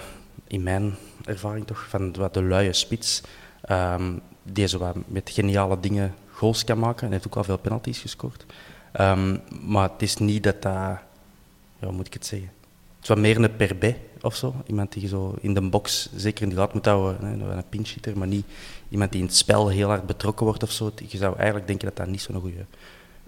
[0.51, 0.95] in mijn
[1.25, 3.21] ervaring toch, van wat de luie spits.
[3.69, 7.05] Um, die zo wat met geniale dingen goals kan maken.
[7.05, 8.45] En heeft ook wel veel penalties gescoord.
[8.99, 10.99] Um, maar het is niet dat dat...
[11.79, 12.51] Ja, hoe moet ik het zeggen?
[12.99, 14.55] Het is meer een perbe of zo.
[14.65, 17.25] Iemand die zo in de box zeker in de gaten moet houden.
[17.25, 18.45] Hè, een pinchhitter, maar niet
[18.89, 20.91] iemand die in het spel heel hard betrokken wordt of zo.
[21.07, 22.65] Je zou eigenlijk denken dat dat niet zo'n goede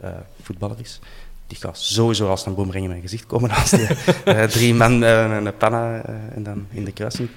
[0.04, 0.10] uh,
[0.42, 1.00] voetballer is.
[1.48, 3.88] Die gaat sowieso als een boemerang in mijn gezicht komen als die
[4.26, 6.02] uh, drie man uh, een panna
[6.36, 7.30] en dan in de kruising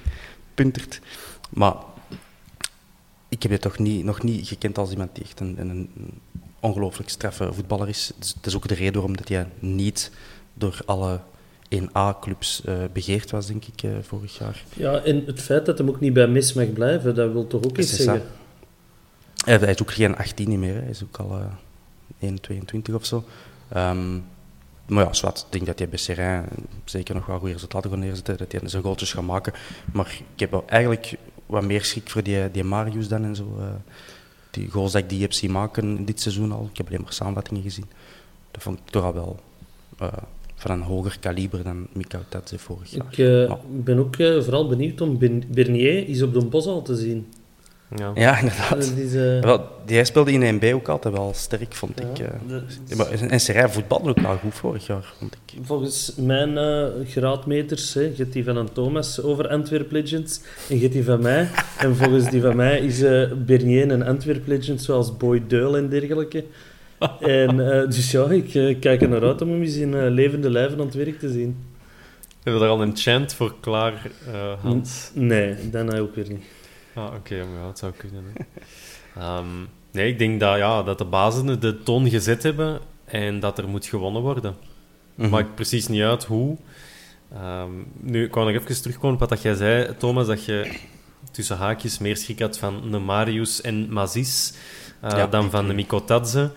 [0.53, 0.99] puntert.
[1.49, 1.75] Maar
[3.29, 5.89] ik heb je toch niet, nog niet gekend als iemand die echt een, een
[6.59, 8.11] ongelooflijk straffe voetballer is.
[8.19, 10.11] Dus dat is ook de reden waarom dat hij niet
[10.53, 11.19] door alle
[11.75, 14.63] 1A-clubs uh, begeerd was, denk ik, uh, vorig jaar.
[14.73, 17.63] Ja, en het feit dat hij ook niet bij mis mag blijven, dat wil toch
[17.63, 18.23] ook iets zeggen?
[19.45, 20.79] Hij is ook geen 18 meer, hè.
[20.79, 21.39] hij is ook al
[22.19, 22.35] uh,
[22.89, 23.23] 1,22 of zo.
[23.75, 24.25] Um,
[24.87, 26.45] maar ja, zwart, ik denk dat hij bij Serrain
[26.85, 29.53] zeker nog wel goede resultaten gaat neerzetten, dat hij zijn goaltjes gaat maken.
[29.93, 31.13] Maar ik heb eigenlijk
[31.45, 33.55] wat meer schrik voor die, die Marius dan en zo.
[33.59, 33.65] Uh,
[34.51, 36.67] die goals dat ik die heb zien maken dit seizoen al.
[36.71, 37.85] Ik heb alleen maar samenvattingen gezien.
[38.51, 39.39] Dat vond ik toch al wel
[40.01, 40.07] uh,
[40.55, 42.21] van een hoger kaliber dan Mika
[42.55, 43.05] vorig jaar.
[43.09, 43.57] Ik uh, maar.
[43.69, 47.27] ben ook vooral benieuwd om Bernier is op de bos al te zien.
[47.95, 48.95] Ja, ja inderdaad.
[48.95, 49.41] Die, uh...
[49.41, 52.19] wel, die speelde in 1B ook altijd wel sterk, vond ja, ik.
[52.19, 52.57] Uh.
[52.87, 53.27] De...
[53.27, 55.65] En Serijn voetbalde ook wel goed vorig jaar, vond ik.
[55.65, 60.91] Volgens mijn uh, graadmeters, hè, gaat die van een Thomas over Antwerp Legends en gaat
[60.91, 61.49] die van mij.
[61.77, 62.99] en volgens die van mij is
[63.45, 66.45] Bernier een Antwerp Legend, zoals Boy Deul en dergelijke.
[67.19, 67.57] en,
[67.89, 70.95] dus ja, ik kijk er naar uit om hem eens in levende lijven aan het
[70.95, 71.65] werk te zien.
[72.43, 74.11] Hebben we er al een chant voor klaar,
[74.61, 75.11] Hans?
[75.15, 76.56] N nee, dan ook weer niet.
[76.97, 78.23] Ah, oké, okay, maar ja, het zou kunnen.
[79.17, 83.57] um, nee, ik denk dat, ja, dat de bazen de toon gezet hebben en dat
[83.57, 84.55] er moet gewonnen worden.
[85.15, 85.29] Mm -hmm.
[85.29, 86.57] Maakt precies niet uit hoe.
[87.33, 90.79] Um, nu, ik wou nog even terugkomen op wat jij zei, Thomas, dat je
[91.31, 94.53] tussen haakjes meer schrik had van de Marius en Mazis
[95.03, 95.27] uh, ja.
[95.27, 96.51] dan van de Mikotadze.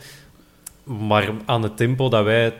[0.84, 2.55] Maar aan het tempo dat wij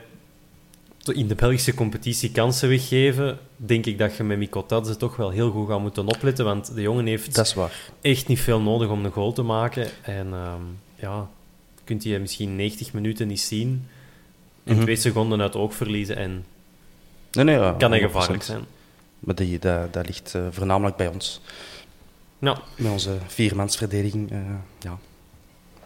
[1.05, 5.51] in de Belgische competitie kansen weggeven, denk ik dat je met Mikotadze toch wel heel
[5.51, 6.45] goed gaat moeten opletten.
[6.45, 7.55] Want de jongen heeft
[8.01, 9.87] echt niet veel nodig om een goal te maken.
[10.01, 11.29] En um, ja,
[11.83, 13.87] kunt je misschien 90 minuten niet zien.
[14.63, 14.83] En mm-hmm.
[14.83, 16.15] twee seconden uit het oog verliezen.
[16.15, 16.45] En
[17.31, 18.65] nee, nee, ja, kan hij gevaarlijk zijn.
[19.19, 21.41] Maar die, dat, dat ligt uh, voornamelijk bij ons.
[22.39, 22.61] Ja.
[22.77, 24.31] Met onze viermansverdediging.
[24.31, 24.37] Uh,
[24.79, 24.97] ja.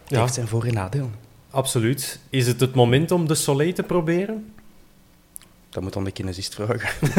[0.08, 0.22] ja.
[0.22, 1.10] Heeft zijn voor- en nadeel.
[1.50, 2.20] Absoluut.
[2.30, 4.54] Is het het moment om de Soleil te proberen?
[5.76, 6.90] Dat moet dan de kinesist vragen.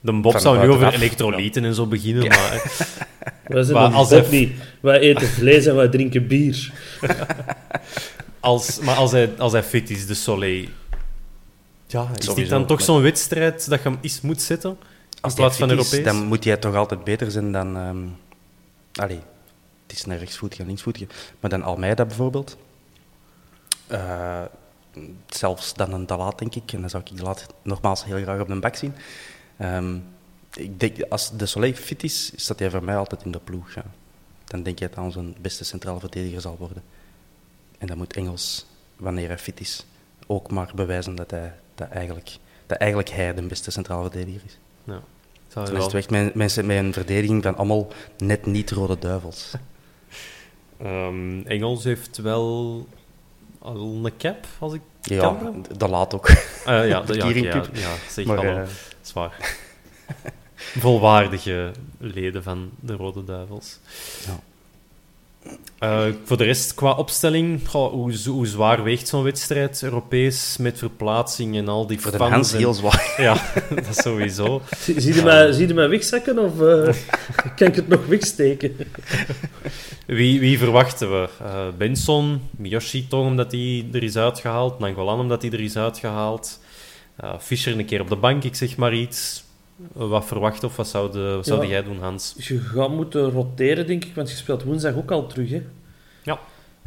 [0.00, 1.68] de Bob zou nu over elektrolyten ja.
[1.68, 2.28] en zo beginnen, ja.
[2.28, 2.62] maar...
[3.46, 4.26] Wij zijn maar als hij...
[4.30, 4.52] niet.
[4.80, 6.72] Wij eten vlees en wij drinken bier.
[8.40, 10.66] als, maar als hij, als hij fit is, de Soleil...
[11.86, 14.78] Ja, is dit dan toch zo'n wedstrijd dat je hem eens moet zetten?
[15.22, 16.04] In plaats van Europees?
[16.04, 17.76] dan moet hij toch altijd beter zijn dan...
[17.76, 18.16] Um...
[18.92, 19.20] Allee,
[19.86, 21.06] het is een rechtsvoetige en linksvoetige.
[21.40, 22.56] Maar dan Almeida bijvoorbeeld.
[23.86, 24.42] Eh,
[25.26, 26.72] zelfs dan een Dalat, denk ik.
[26.72, 28.94] En dan zou ik Dalat nogmaals heel graag op de bak zien.
[29.56, 29.96] Ehm,
[30.54, 33.74] ik denk, als de Soleil fit is, staat hij voor mij altijd in de ploeg.
[33.74, 33.84] Ja.
[34.44, 36.82] Dan denk je dat hij onze beste centrale verdediger zal worden.
[37.78, 38.66] En dan moet Engels,
[38.96, 39.86] wanneer hij fit is,
[40.26, 42.36] ook maar bewijzen dat, hij, dat, eigenlijk,
[42.66, 44.58] dat eigenlijk hij de beste centrale verdediger is.
[44.84, 45.02] Ja.
[45.48, 47.88] Zou je wel- mijn, mensen met een verdediging van allemaal
[48.18, 49.52] net niet rode duivels.
[50.78, 52.86] Ehm, Engels heeft wel
[53.66, 55.66] een cap, als ik Ja, kan.
[55.76, 56.28] dat laat ook.
[56.28, 58.50] Eh, ja, de, ja, ja, zeg Maar, hallo.
[58.60, 58.68] eh.
[60.56, 63.78] Volwaardige leden van de Rode Duivels.
[64.26, 64.38] Ja.
[65.78, 70.78] Eh, voor de rest, qua opstelling, goh, hoe, hoe zwaar weegt zo'n wedstrijd Europees met
[70.78, 73.14] verplaatsing en al die Voor de fans Hans en- heel zwaar.
[73.18, 73.36] Ja,
[73.74, 74.62] dat sowieso.
[74.78, 76.94] Zie, zie, je mij, zie je mij wegzakken of eh,
[77.56, 78.76] kan ik het nog wegsteken?
[80.06, 81.28] Wie, wie verwachten we?
[81.40, 86.60] Eh, Benson, Miyoshi toch omdat hij er is uitgehaald, Nangolan omdat hij er is uitgehaald,
[87.16, 89.44] Eh, Fischer een keer op de bank, ik zeg maar iets.
[89.92, 91.68] Wat verwacht of wat zou, de, wat zou Ja.
[91.68, 92.34] jij doen, Hans?
[92.38, 95.50] Je gaat moeten roteren, denk ik, want je speelt woensdag ook al terug.
[95.50, 95.62] Hè?
[96.22, 96.38] Ja.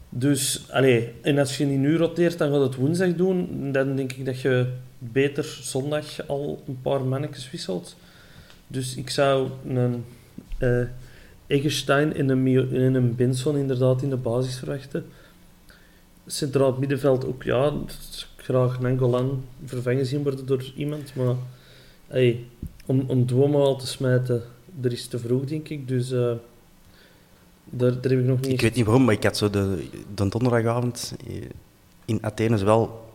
[0.10, 3.72] Dus, allee, en als je niet nu roteert, dan gaat het woensdag doen.
[3.72, 4.68] Dan denk ik dat je
[4.98, 7.96] beter zondag al een paar mannetjes wisselt.
[8.68, 10.06] Dus ik zou een
[10.58, 10.82] eh
[11.48, 15.06] Eggestein en een, Mio- en een Benson inderdaad in de basis verwachten.
[16.26, 17.74] Centraal middenveld ook, ja,
[18.36, 21.16] graag Nangolan vervangen zien worden door iemand.
[21.16, 21.36] Maar
[22.08, 22.46] hey,
[22.90, 24.44] om, om Duomo al te smijten,
[24.82, 25.88] er is te vroeg, denk ik.
[25.88, 26.32] Dus eh,
[27.66, 29.88] daar, daar heb ik nog niet Ik weet niet waarom, maar ik had zo de,
[30.16, 31.42] de donderdagavond eh,
[32.06, 33.12] in Athene zo wel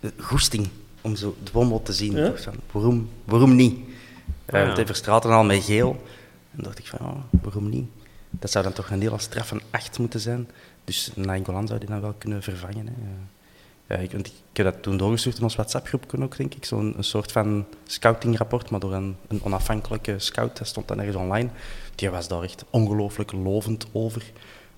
[0.00, 0.68] eh, goesting
[1.00, 2.16] om zo Duomo te zien.
[2.16, 2.32] Ja?
[2.70, 3.74] Waarom, waarom niet?
[3.74, 4.74] Uh, ja.
[4.74, 6.02] Hij verstraten al met geel.
[6.56, 7.88] En dacht ik van, ja, waarom niet?
[8.30, 10.48] Dat zou dan toch een hele straf van 8 moeten zijn.
[10.84, 12.86] Dus Nainggolan zou die dan wel kunnen vervangen.
[12.86, 12.92] Hè.
[13.88, 16.64] Ja, ik, ik heb dat toen doorgestuurd in ons WhatsApp-groep ook, denk ik.
[16.64, 20.58] Zo'n een soort van scoutingrapport, maar door een, een onafhankelijke scout.
[20.58, 21.48] Dat stond dan ergens online.
[21.94, 24.22] Die was daar echt ongelooflijk lovend over.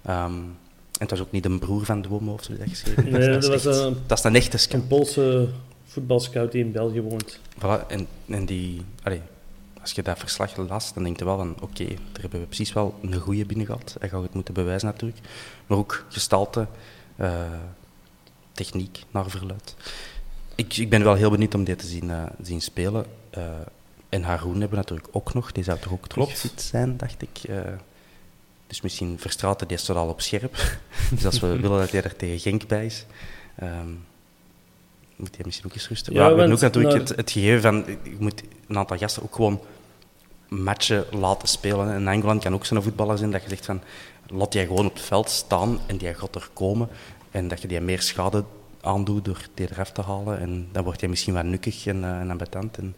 [0.03, 3.11] Ehm, en het was ook niet een broer van Duomo of zo die dat geschreven.
[3.13, 4.83] Nee, dat, was echt- een- dat is een echte scout.
[4.83, 5.49] een Poolse
[5.85, 7.41] voetbalscout die in België woont.
[7.59, 9.21] Voilà, en, en die, allee,
[9.81, 12.73] als je dat verslag las, dan denk je wel van, oké, daar hebben we precies
[12.73, 13.97] wel een goede binnen gehad.
[13.99, 15.21] Hij gaat het moeten bewijzen natuurlijk.
[15.67, 16.67] Maar ook gestalte,
[17.17, 17.31] eh,
[18.57, 19.75] techniek, naar verluid.
[20.55, 23.07] Ik, ik ben wel heel benieuwd om die te zien, eh, zien spelen.
[23.31, 23.43] Eh,
[24.09, 25.53] en Haroon hebben we natuurlijk ook nog.
[25.53, 27.39] Die zou toch ook fit zijn, dacht ik.
[27.49, 27.61] Eh,
[28.67, 30.57] dus misschien Verstraten, die staat al op scherp.
[31.15, 33.07] dus als we willen dat hij er tegen Genk bij is...
[33.57, 33.89] ehm,
[35.17, 36.13] moet hij misschien ook eens rusten.
[36.13, 37.85] Ja, Ja, we hebben want ook natuurlijk naar- het, het gegeven van...
[38.03, 39.61] Je moet een aantal gasten ook gewoon
[40.49, 41.93] matchen laten spelen.
[41.93, 43.81] En Engeland kan ook zo'n voetballer zijn dat je zegt van...
[44.29, 46.89] Laat die gewoon op het veld staan en die gaat er komen.
[47.37, 48.45] En dat je die meer schade
[48.81, 50.39] aandoet door die eraf te halen.
[50.39, 52.79] En dan wordt hij misschien wat nukkig en, uh, en ambetant.
[52.79, 52.97] En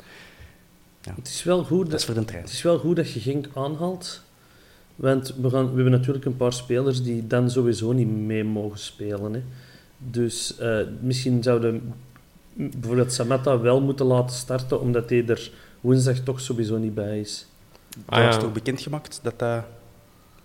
[1.15, 2.43] Het is wel goed dat is voor de trein.
[2.43, 4.23] Het is wel goed dat je Genk aanhaalt.
[4.97, 8.79] Want we, gaan, we hebben natuurlijk een paar spelers die dan sowieso niet mee mogen
[8.79, 9.33] spelen.
[9.33, 9.43] Hè.
[9.99, 11.95] Dus eh, misschien zouden
[12.53, 17.47] bijvoorbeeld Samatta wel moeten laten starten, omdat hij er woensdag toch sowieso niet bij is.
[18.05, 18.37] Ah, ja.
[18.37, 19.65] toch bekendgemaakt dat, dat,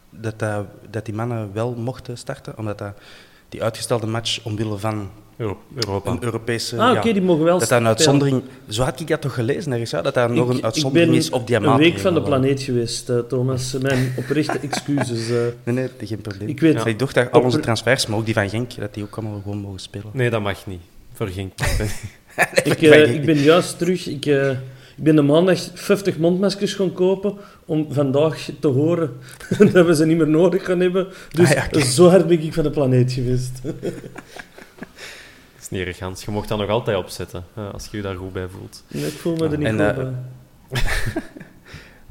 [0.09, 2.57] dat, dat, dat die mannen wel mochten starten?
[2.57, 2.95] Omdat dat,
[3.54, 6.12] die uitgestelde match omwille van Euro- Europa.
[6.12, 6.78] een Europese...
[6.82, 7.88] Ah, oké, ja, die mogen wel dat een spelen.
[7.88, 8.41] uitzondering...
[8.70, 10.01] Zo had ik dat toch gelezen ergens, ja?
[10.01, 11.93] dat dat nog Ik- een uitzondering ik ben is op die een maatregelen.
[11.93, 13.74] week van de planeet geweest, eh, Thomas.
[13.82, 15.30] Mijn oprechte excuses.
[15.30, 15.36] eh.
[15.64, 16.47] Nee, nee, geen probleem.
[16.47, 19.04] Ik weet- Ik dacht dat al onze transfers, maar ook die van Genk, dat die
[19.04, 20.08] ook allemaal gewoon mogen spelen.
[20.12, 20.82] Nee, dat mag niet.
[21.14, 21.51] Voor Genk.
[22.64, 24.08] ik, eh, ik ben juist terug.
[24.08, 24.26] Ik,
[24.95, 27.35] ik ben de maandag 50 mondmaskers gaan kopen
[27.65, 29.17] om vandaag te horen
[29.73, 31.07] dat we ze niet meer nodig gaan hebben.
[31.29, 33.61] Dus Ah, ja, zo hard ben ik van de planeet geweest.
[33.63, 36.25] Dat is niet erg, Hans.
[36.25, 38.83] Je mocht dat nog altijd opzetten, als je je daar goed bij voelt.
[38.87, 40.13] Nee, ik voel me er niet En, goed eh, bij.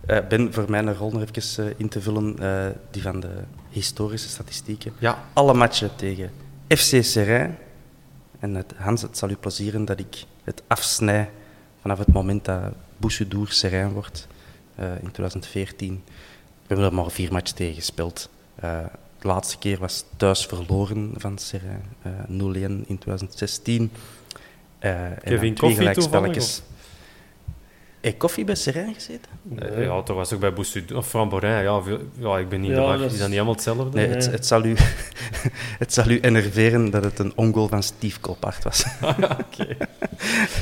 [0.06, 3.28] Eh, ben, voor mijn rol nog even eh, in te vullen, eh, die van de
[3.70, 4.92] historische statistieken.
[4.98, 5.24] Ja.
[5.32, 6.30] Alle matchen tegen
[6.68, 7.58] FC Serrain.
[8.38, 11.30] En het, Hans, het zal u plezieren dat ik het afsnij
[11.82, 14.28] vanaf het moment dat Boussoudour Serrain wordt,
[14.74, 16.02] eh, in 2014.
[16.04, 18.30] We hebben er maar vier matchen tegen gespeeld.
[18.54, 18.78] Eh,
[19.18, 23.90] de laatste keer was thuis verloren van Serrain, eh 0-1 in 2016.
[24.78, 26.62] Eh, en dan Kevin twee Koffie gelijkspelletjes.
[28.03, 29.30] Heb koffie bij Serijn gezeten?
[29.59, 31.50] Eh, Ja, toch was ook bij Boussoud of Framborin.
[31.50, 31.80] Ja,
[32.18, 33.84] ja, ik ben niet de dat Is is- dat niet allemaal hetzelfde?
[33.92, 34.14] Nee, Nee.
[34.16, 34.74] het, het, zal u,
[35.82, 38.84] het zal u enerveren dat het een ongoal van Steve Colpart was.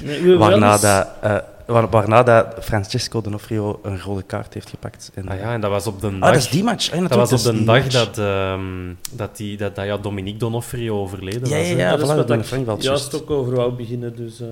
[0.04, 1.36] Nee, we waarna, wel dat, eh,
[1.66, 5.10] waar- waarna dat Francesco D'Onofrio een rode kaart heeft gepakt.
[5.14, 6.20] En, Ah ja, en dat was op de dag...
[6.28, 6.92] Ah, dat is die match.
[6.92, 7.92] Ah, dat was op is de dag match.
[7.92, 11.68] dat, ehm, dat, die, dat, dat ja, Dominique Donofrio overleden Ja, was.
[11.68, 11.90] ja, ja.
[11.90, 13.14] dat is voilà, wat dat ik juist juist.
[13.14, 14.16] ook over wou beginnen.
[14.16, 14.46] Dus, eh,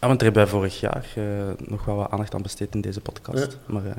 [0.00, 1.22] Ah, want daar hebben wij vorig jaar eh,
[1.68, 3.52] nog wel wat aandacht aan besteed in deze podcast.
[3.52, 3.72] Ja.
[3.72, 3.92] Maar, eh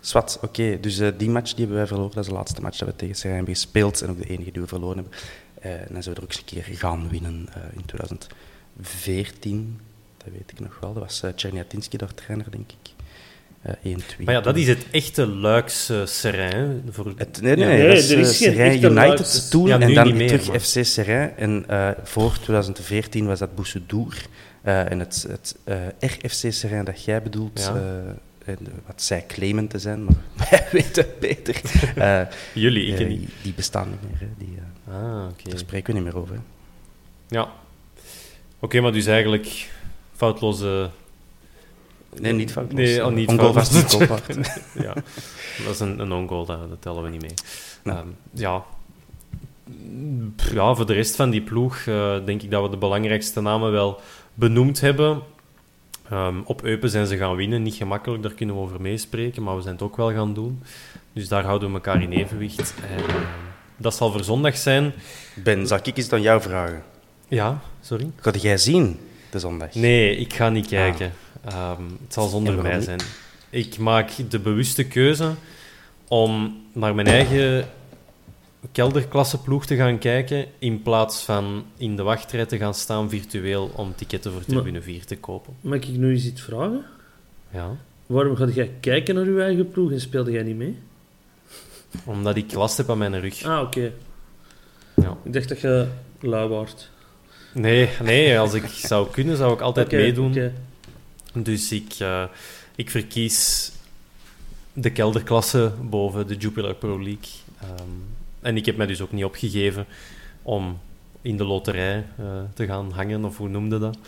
[0.00, 0.78] zwart, oké.
[0.80, 2.10] Dus eh, die match die hebben wij verloren.
[2.14, 4.00] Dat is de laatste match dat we tegen Serijn hebben gespeeld.
[4.02, 5.12] En ook de enige die we verloren hebben.
[5.60, 9.80] Eh, en dan zijn we er ook eens een keer gaan winnen eh, in 2014.
[10.16, 10.92] Dat weet ik nog wel.
[10.92, 12.92] Dat was uh, Czerniatinski, daar trainer, denk ik.
[13.62, 14.24] Eh 1-2.
[14.24, 16.82] Maar ja, dat is het echte Luikse Serijn.
[16.90, 17.12] Voor...
[17.16, 19.48] Het, nee, nee, Nee, dat is, er is geen Serijn echte United Luikse.
[19.48, 21.36] toen Ja, en dan meer, terug maar- FC Serijn.
[21.36, 24.26] En eh, voor 2014 was dat Boussedour.
[24.64, 27.74] Eh en het, het eh, RFC Serijn dat jij bedoelt, Ja.
[27.74, 30.14] eh, en wat zij claimen te zijn, maar
[30.50, 31.60] wij weten beter.
[32.54, 33.30] Jullie, ik niet.
[33.42, 34.20] die bestaan niet meer.
[34.20, 34.26] Hè.
[34.38, 34.58] Die,
[34.88, 35.26] Ah.
[35.42, 36.34] Daar spreken we niet meer over.
[36.34, 36.40] hè.
[37.28, 37.48] Ja.
[38.58, 39.70] Oké, maar dus eigenlijk
[40.16, 40.90] foutloze...
[42.20, 42.72] Nee, niet fout.
[42.72, 43.96] Nee, oh, niet Ongoal foutloos.
[44.74, 44.94] Ja,
[45.64, 47.34] dat is een, een on-goal, dat, dat tellen we niet mee.
[47.84, 47.94] Nee.
[47.96, 48.64] Ehm, ja.
[50.52, 51.84] Ja, voor de rest van die ploeg
[52.24, 54.00] denk ik dat we de belangrijkste namen wel
[54.34, 55.22] benoemd hebben.
[56.10, 59.56] Ehm, op Eupen zijn ze gaan winnen, niet gemakkelijk, daar kunnen we over meespreken, maar
[59.56, 60.62] we zijn het ook wel gaan doen.
[61.12, 62.74] Dus daar houden we elkaar in evenwicht.
[62.90, 63.22] En, ehm,
[63.76, 64.92] dat zal voor zondag zijn.
[65.34, 66.82] Ben, zal ik eens aan jou vragen?
[67.28, 68.10] Ja, sorry?
[68.16, 68.98] Ga jij zien
[69.30, 69.74] de zondag?
[69.74, 71.12] Nee, ik ga niet kijken.
[71.44, 72.84] Ehm, het zal zonder mij niet?
[72.84, 73.00] zijn.
[73.50, 75.30] Ik maak de bewuste keuze
[76.08, 77.68] om naar mijn eigen
[78.72, 83.94] kelderklasseploeg te gaan kijken, in plaats van in de wachtrij te gaan staan virtueel om
[83.94, 85.54] ticketten voor Maar- tribune 4 te kopen.
[85.60, 86.84] mag ik nu eens iets vragen?
[87.50, 87.76] Ja.
[88.06, 90.78] Waarom ga jij kijken naar je eigen ploeg en speelde jij niet mee?
[92.04, 93.42] Omdat ik last heb aan mijn rug.
[93.44, 93.92] Ah, oké.
[94.96, 95.16] Ja.
[95.22, 95.88] Ik dacht dat je
[96.20, 96.90] lui waart.
[97.52, 100.30] Nee, nee, als ik zou kunnen, zou ik altijd meedoen.
[100.30, 100.52] oké.
[101.34, 102.24] Dus ik, eh,
[102.76, 103.72] ik verkies
[104.72, 107.30] de kelderklasse boven de Jupiler Pro League.
[107.60, 107.88] Ehm,
[108.44, 109.86] en ik heb mij dus ook niet opgegeven
[110.42, 110.78] om
[111.22, 112.24] in de loterij eh,
[112.54, 113.98] te gaan hangen, of hoe noemde dat?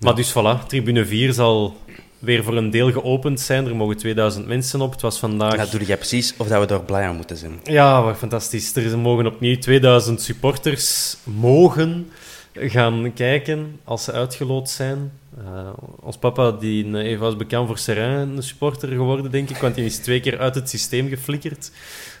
[0.00, 1.76] Maar dus voilà, tribune 4 zal
[2.18, 3.66] weer voor een deel geopend zijn.
[3.66, 4.92] Er mogen 2000 mensen op.
[4.92, 5.56] Het was vandaag...
[5.56, 7.60] Dat doe jij precies of dat we daar blij aan moeten zijn.
[7.64, 8.76] Ja, wat fantastisch.
[8.76, 12.10] Er mogen opnieuw 2000 supporters mogen
[12.54, 15.12] gaan kijken als ze uitgeloot zijn.
[15.44, 19.74] Eh, ons papa, die eh, was bekend voor Serrain, een supporter geworden, denk ik, want
[19.74, 21.70] die is twee keer uit het systeem geflikkerd.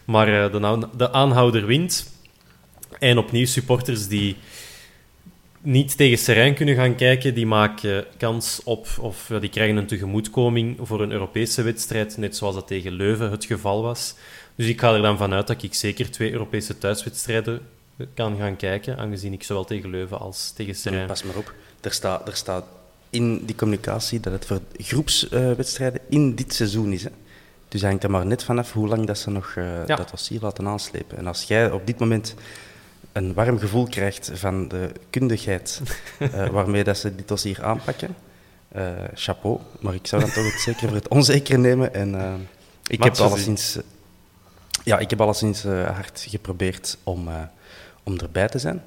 [0.04, 2.14] Maar eh, de, de aanhouder wint.
[2.98, 4.36] En opnieuw supporters die
[5.60, 9.86] niet tegen Serrain kunnen gaan kijken, die maken kans op, of ja, die krijgen een
[9.86, 14.14] tegemoetkoming voor een Europese wedstrijd, net zoals dat tegen Leuven het geval was.
[14.54, 17.60] Dus ik ga er dan vanuit dat ik zeker twee Europese thuiswedstrijden
[18.14, 21.06] kan gaan kijken, aangezien ik zowel tegen Leuven als tegen Serrain...
[21.06, 22.64] Pas maar op, er staat, er staat
[23.16, 27.02] in die communicatie dat het voor groepswedstrijden in dit seizoen is.
[27.04, 27.10] Hè.
[27.68, 29.96] Dus hangt er maar net vanaf hoe lang dat ze nog eh, Ja.
[29.96, 31.18] dat dossier laten aanslepen.
[31.18, 32.34] En als jij op dit moment
[33.12, 35.80] een warm gevoel krijgt van de kundigheid
[36.18, 38.14] eh, waarmee dat ze dit dossier aanpakken,
[38.68, 39.58] eh, chapeau.
[39.80, 41.94] Maar ik zou dan toch het zeker voor het onzeker nemen.
[41.94, 42.34] En, eh,
[42.86, 43.82] ik, heb alleszins, eh,
[44.84, 47.34] ja, ik heb alleszins eh, hard geprobeerd om, eh,
[48.02, 48.82] om erbij te zijn.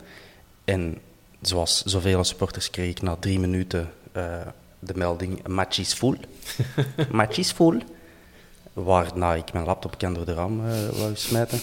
[0.65, 0.97] En
[1.41, 3.98] zoals zoveel supporters kreeg ik na drie minuten eh,
[4.79, 6.17] de melding match is full.
[7.11, 7.81] match is full.
[8.73, 11.59] Waarna ik mijn laptop kan door de raam eh wou smijten.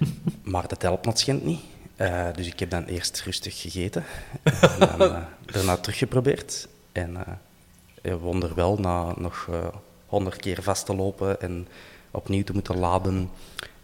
[0.52, 1.60] maar dat helpt nog niet.
[1.96, 4.04] Eh, dus ik heb dan eerst rustig gegeten.
[4.42, 6.68] en dan eh, daarna teruggeprobeerd.
[6.92, 7.32] En eh,
[8.02, 9.48] eh, wonderwel, na nog
[10.06, 11.68] honderd keer vast te lopen en
[12.10, 13.30] opnieuw te moeten laden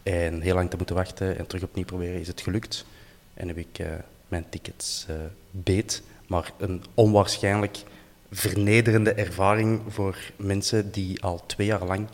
[0.03, 2.85] en heel lang te moeten wachten en terug opnieuw proberen, is het gelukt.
[3.33, 3.87] En heb ik eh,
[4.27, 5.15] mijn tickets eh,
[5.51, 6.03] beet.
[6.27, 7.83] Maar een onwaarschijnlijk
[8.31, 12.07] vernederende ervaring voor mensen die al twee jaar lang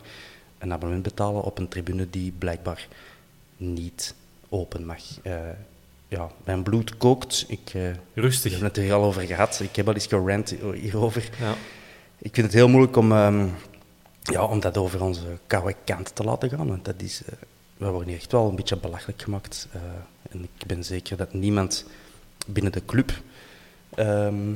[0.58, 2.88] een abonnement betalen op een tribune die blijkbaar
[3.56, 4.14] niet
[4.48, 5.02] open mag.
[5.22, 5.34] Eh,
[6.08, 7.44] ja, mijn bloed kookt.
[7.48, 8.50] Ik, we Rustig.
[8.50, 9.60] hebben het er al over gehad.
[9.60, 11.30] Ik heb al eens gerant hierover.
[11.38, 11.54] Ja.
[12.18, 13.46] Ik vind het heel moeilijk om, ehm,
[14.22, 16.68] ja, om dat over onze koude kant te laten gaan.
[16.68, 17.32] Want dat is, eh,
[17.76, 19.68] we worden hier echt wel een beetje belachelijk gemaakt.
[20.30, 21.84] En ik ben zeker dat niemand
[22.46, 23.12] binnen de club
[23.94, 24.52] ehm,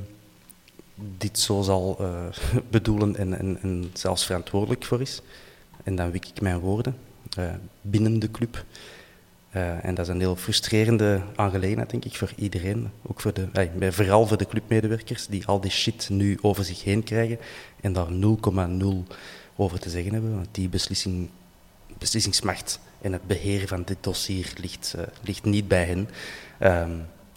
[1.18, 2.26] dit zo zal eh,
[2.70, 5.20] bedoelen en, en, en zelfs verantwoordelijk voor is.
[5.84, 6.96] En dan wik ik mijn woorden.
[7.36, 7.44] eh,
[7.80, 8.64] binnen de club.
[9.50, 12.90] Eh, en dat is een heel frustrerende aangelegenheid, denk ik, voor iedereen.
[13.02, 17.02] Ook voor de, vooral voor de clubmedewerkers, die al die shit nu over zich heen
[17.02, 17.38] krijgen
[17.80, 19.14] en daar 0,0
[19.56, 20.34] over te zeggen hebben.
[20.34, 21.28] Want die beslissing,
[21.98, 26.08] beslissingsmacht en het beheren van dit dossier ligt, ligt niet bij hen.
[26.58, 26.90] Ehm,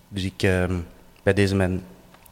[0.07, 0.79] dus ik, ehm,
[1.23, 1.83] bij deze mijn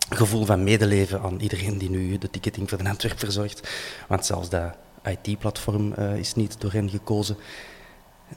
[0.09, 3.69] gevoel van medeleven aan iedereen die nu de ticketing voor de Antwerp verzorgt.
[4.07, 7.38] Want zelfs dat IT-platform is niet door hen gekozen.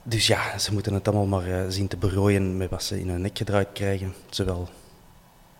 [0.03, 3.09] Dus ja, ze moeten het allemaal maar uh, zien te berooien met wat ze in
[3.09, 4.13] hun nek gedraaid krijgen.
[4.29, 4.69] Zowel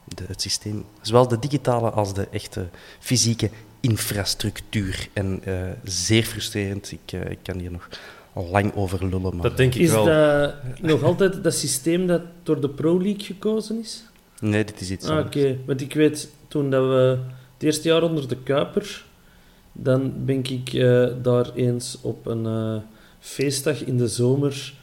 [0.04, 2.68] de, het systeem, zowel de digitale als de echte
[3.00, 5.10] fysieke infrastructuur.
[5.14, 6.92] En uh, zeer frustrerend.
[6.92, 7.90] Ik, uh, ik kan hier nog
[8.34, 9.36] lang over lullen.
[9.36, 9.50] Maar...
[9.50, 10.06] Dat denk ik is wel.
[10.06, 14.04] dat nog altijd dat systeem dat door de Pro League gekozen is?
[14.42, 17.18] Nee, dit is iets ah, Oké, want ik weet toen dat we
[17.54, 19.06] het eerste jaar onder de Kuiper,
[19.72, 20.72] dan ben ik
[21.24, 22.82] daar eens op een
[23.20, 24.74] feestdag in de zomer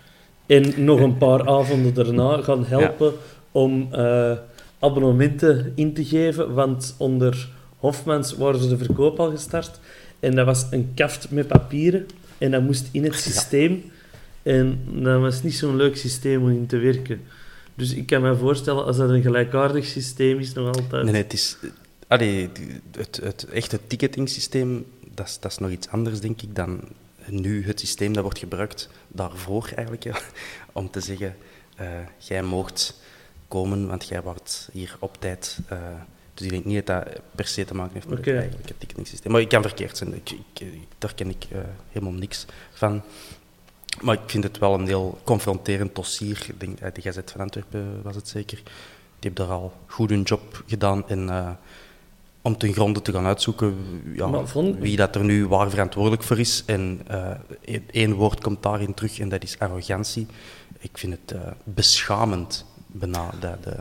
[0.46, 3.12] en nog een paar avonden daarna gaan helpen
[3.52, 4.32] om uh,
[4.78, 6.54] abonnementen in te geven.
[6.54, 7.48] Want onder
[7.78, 9.80] Hofmans waren ze de verkoop al gestart.
[10.20, 12.06] En dat was een kaft met papieren.
[12.38, 13.90] En dat moest in het systeem.
[14.42, 17.20] En dat was niet zo'n leuk systeem om in te werken.
[17.74, 21.02] Dus ik kan me voorstellen, als dat een gelijkaardig systeem is, nog altijd...
[21.02, 21.56] Nee, nee het is...
[22.08, 22.50] Allee,
[22.96, 26.80] het, het echte ticketing systeem, dat is, dat is nog iets anders, denk ik, dan
[27.28, 30.22] nu het systeem dat wordt gebruikt daarvoor eigenlijk,
[30.72, 31.36] om te zeggen,
[31.80, 31.86] uh,
[32.18, 33.00] jij moogt
[33.48, 35.58] komen, want jij wordt hier op tijd.
[35.72, 35.78] Uh,
[36.34, 38.34] dus ik denk niet dat dat per se te maken heeft met okay.
[38.34, 39.32] het ticketing systeem.
[39.32, 40.66] Maar ik kan verkeerd zijn, ik, ik,
[40.98, 43.02] daar ken ik uh, helemaal niks van.
[44.00, 46.46] Maar ik vind het wel een heel confronterend dossier.
[46.48, 48.56] Ik denk, de Gazet van Antwerpen was het zeker.
[49.18, 51.58] Die hebben daar al goed hun job gedaan en
[52.44, 53.76] om ten gronde te gaan uitzoeken
[54.14, 54.42] ja,
[54.78, 56.62] wie dat er nu waar verantwoordelijk voor is.
[56.66, 57.30] En uh,
[57.90, 60.26] één woord komt daarin terug en dat is arrogantie.
[60.78, 63.30] Ik vind het uh, beschamend bijna.
[63.40, 63.74] Dat,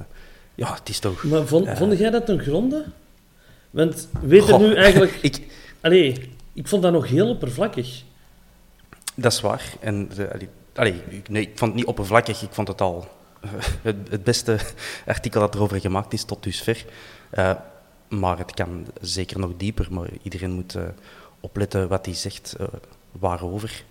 [0.56, 1.24] ja, het is toch...
[1.24, 2.86] Maar vond, vond jij dat ten gronde?
[3.70, 5.20] Want weet je nu eigenlijk...
[5.22, 5.42] ik,
[5.82, 8.04] allee, ik vond dat nog heel oppervlakkig.
[9.16, 9.74] Dat is waar.
[9.80, 10.10] En,
[10.76, 13.08] allee, nee, ik vond het niet oppervlakkig, ik vond het al
[13.82, 14.60] het, het beste
[15.06, 16.86] artikel dat erover gemaakt is tot dusver.
[18.10, 19.88] Maar het kan zeker nog dieper.
[19.92, 20.84] Maar iedereen moet uh,
[21.40, 22.68] opletten wat hij zegt, uh,
[23.12, 23.84] waarover.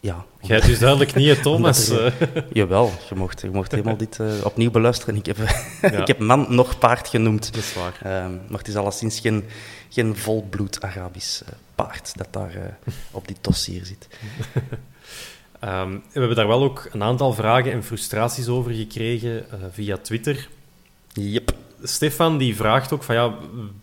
[0.00, 0.24] Ja.
[0.40, 1.88] Jij hebt dus duidelijk niet, Thomas.
[1.88, 2.12] Er,
[2.52, 5.16] jawel, je mocht, je mocht helemaal dit opnieuw beluisteren.
[5.16, 5.38] Ik heb,
[6.00, 7.54] ik heb man nog paard genoemd.
[7.54, 7.98] Dat is waar.
[8.02, 9.44] Ehm, maar het is alleszins geen,
[9.88, 11.42] geen volbloed Arabisch
[11.74, 12.78] paard dat daar
[13.10, 14.08] op die dossier zit.
[15.64, 20.48] um, we hebben daar wel ook een aantal vragen en frustraties over gekregen via Twitter.
[21.12, 21.54] Yep.
[21.82, 23.34] Stefan die vraagt ook van ja,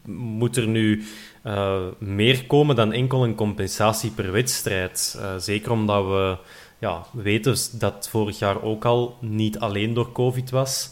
[0.05, 1.05] moet er nu
[1.47, 5.17] uh, meer komen dan enkel een compensatie per wedstrijd?
[5.19, 6.37] Uh, zeker omdat we
[6.79, 10.89] ja, weten dat vorig jaar ook al niet alleen door COVID was,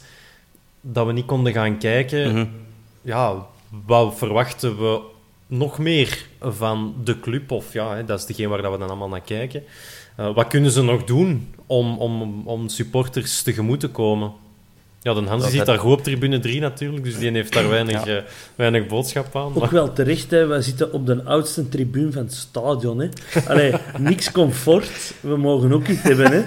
[0.81, 2.29] dat we niet konden gaan kijken.
[2.29, 2.49] Mm -hmm.
[3.01, 3.45] Ja,
[3.85, 5.01] wat verwachten we
[5.47, 7.51] nog meer van de club?
[7.51, 9.63] Of ja, hè, dat is degene waar we dan allemaal naar kijken.
[10.19, 14.31] Uh, wat kunnen ze nog doen om, om, om supporters tegemoet te komen?
[15.05, 18.05] Ja, de Hans zit daar goed op tribune 3 natuurlijk, dus die heeft daar weinig,
[18.05, 18.15] ja.
[18.15, 18.21] uh,
[18.55, 19.55] weinig boodschap aan.
[19.55, 20.45] Ook wel terecht, hè.
[20.45, 22.99] wij zitten op de oudste tribune van het stadion.
[22.99, 23.09] Hè.
[23.47, 26.31] Allee, niks comfort, we mogen ook niet hebben.
[26.31, 26.41] Hè.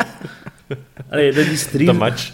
[1.11, 1.87] Allee, dat is drie.
[1.87, 2.33] De match.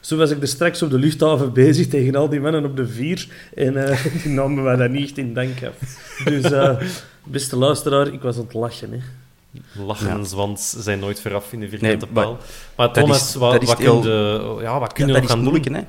[0.00, 2.86] Zo was ik er straks op de luchthaven bezig tegen al die mannen op de
[2.86, 3.28] vier.
[3.54, 6.24] En uh, die namen wij dat niet in dank af.
[6.24, 6.80] Dus, uh,
[7.24, 8.92] beste luisteraar, ik was aan het lachen.
[8.92, 8.98] Hè
[9.72, 10.36] lachens, ja.
[10.36, 12.38] want ze zijn nooit veraf in de vierkante nee, paal.
[12.76, 15.40] Maar Thomas, is, wat, wat, heel, kun je, ja, wat kun je ja, nog gaan
[15.40, 15.74] moeilijk, doen?
[15.74, 15.82] Hè?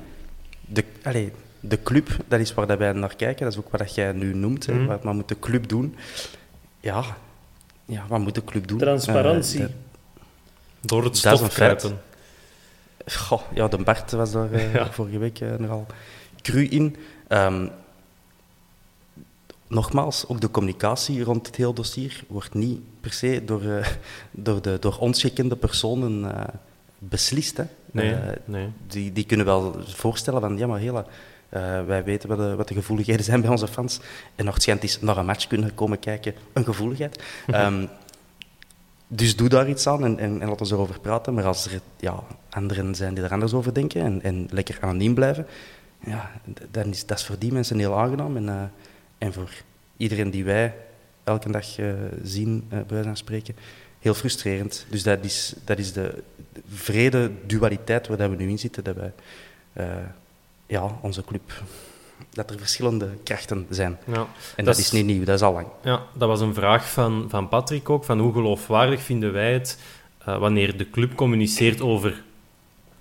[0.60, 1.28] De, allez,
[1.60, 3.44] de club, dat is waar dat wij naar kijken.
[3.44, 4.68] Dat is ook wat jij nu noemt.
[4.68, 4.78] Mm.
[4.78, 4.86] Hè.
[4.86, 5.96] Wat, wat moet de club doen?
[6.80, 7.04] Ja,
[7.84, 8.78] ja wat moet de club doen?
[8.78, 9.60] Transparantie.
[9.60, 9.72] Uh, de,
[10.80, 12.00] Door het stof grijpen.
[13.06, 14.90] Goh, ja, de Bart was daar uh, ja.
[14.90, 15.86] vorige week uh, nogal
[16.42, 16.96] cru in.
[17.28, 17.70] Um,
[19.70, 23.86] nogmaals, ook de communicatie rond het hele dossier wordt niet per se door, uh,
[24.30, 26.40] door, de, door ons gekende personen uh,
[26.98, 27.56] beslist.
[27.56, 27.64] Hè.
[27.90, 28.68] Nee, uh, nee.
[28.86, 31.06] Die, die kunnen wel voorstellen van, ja maar hela,
[31.86, 34.00] wij weten wat de, wat de gevoeligheden zijn bij onze fans.
[34.34, 37.22] En nog schijnt is naar een match kunnen komen kijken, een gevoeligheid.
[37.46, 37.88] um,
[39.06, 41.34] dus doe daar iets aan en, en, en laten we erover praten.
[41.34, 45.14] Maar als er ja, anderen zijn die er anders over denken en, en lekker anoniem
[45.14, 45.46] blijven,
[46.04, 46.30] ja,
[46.70, 48.36] dan is dat is voor die mensen heel aangenaam.
[48.36, 48.72] En,
[49.20, 49.50] en voor
[49.96, 50.74] iedereen die wij
[51.24, 51.92] elke dag uh,
[52.22, 53.56] zien, uh, bij wijze spreken,
[53.98, 54.86] heel frustrerend.
[54.90, 56.22] Dus dat is, dat is de
[56.72, 59.12] vrede dualiteit waar we nu in zitten, dat wij,
[59.76, 59.84] uh,
[60.66, 61.62] ja, onze club,
[62.30, 63.98] dat er verschillende krachten zijn.
[64.06, 64.26] Ja, en
[64.56, 65.66] dat, dat is, is, niet nieuw, dat is al lang.
[65.84, 69.78] Ja, dat was een vraag van, van Patrick ook, van hoe geloofwaardig vinden wij het
[70.24, 72.22] eh, wanneer de club communiceert over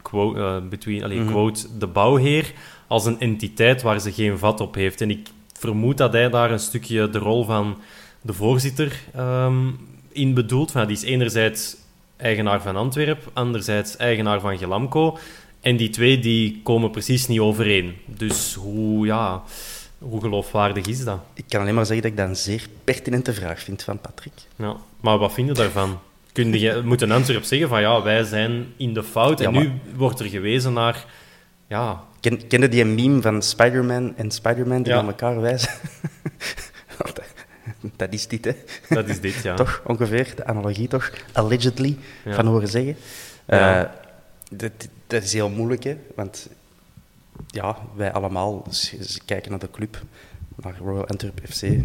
[0.01, 1.29] quote, eh, between, allee, Mhm.
[1.29, 2.53] quote, de bouwheer
[2.87, 5.01] als een entiteit waar ze geen vat op heeft.
[5.01, 5.27] En ik
[5.59, 7.77] vermoed dat hij daar een stukje de rol van
[8.21, 9.67] de voorzitter ehm,
[10.11, 10.71] in bedoelt.
[10.71, 11.75] Van, die is enerzijds
[12.17, 15.17] eigenaar van Antwerp, anderzijds eigenaar van Gelamco.
[15.61, 17.95] En die twee die komen precies niet overeen.
[18.05, 19.43] Dus hoe, ja,
[19.97, 21.19] hoe geloofwaardig is dat?
[21.33, 24.33] Ik kan alleen maar zeggen dat ik dat een zeer pertinente vraag vind van Patrick.
[24.55, 25.99] Ja, maar wat vind je daarvan?
[26.31, 29.41] Kun je, moet een Antwerp zeggen van ja, wij zijn in de fout.
[29.41, 31.05] En nu wordt er gewezen naar...
[31.69, 34.99] Ja, Ken, ken je die meme van Spider-Man en Spider-Man die Ja.
[35.01, 35.71] naar elkaar wijzen?
[36.97, 37.19] Want
[37.95, 38.51] dat- is dit, hè?
[38.89, 39.55] dat is dit, ja.
[39.55, 41.11] Toch ongeveer, de analogie toch?
[41.33, 42.33] Allegedly, Ja.
[42.33, 42.95] van horen zeggen.
[43.47, 43.83] Ja.
[43.83, 43.89] Eh,
[44.51, 44.71] dat,
[45.07, 45.97] dat is heel moeilijk, hè?
[46.15, 46.49] Want
[47.47, 48.67] ja, wij allemaal
[49.25, 50.01] kijken naar de club,
[50.55, 51.81] naar Royal Antwerp FC, eh,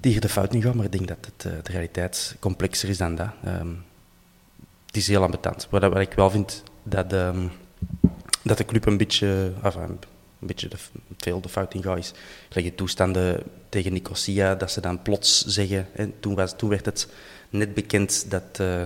[0.00, 2.88] die hier de fout niet gaan, maar ik denk dat het, eh, de realiteit complexer
[2.88, 3.28] is dan dat.
[3.44, 3.68] Ehm,
[4.86, 5.66] het is heel ambetant.
[5.70, 7.46] Wat, wat ik wel vind, dat, ehm,
[8.46, 9.82] dat de club een beetje, enfin,
[10.40, 10.76] een beetje de,
[11.16, 12.12] veel de fout in gaat, is
[12.48, 17.08] je toestanden tegen Nicosia, dat ze dan plots zeggen, hè, toen, was, toen werd het
[17.50, 18.82] net bekend dat, eh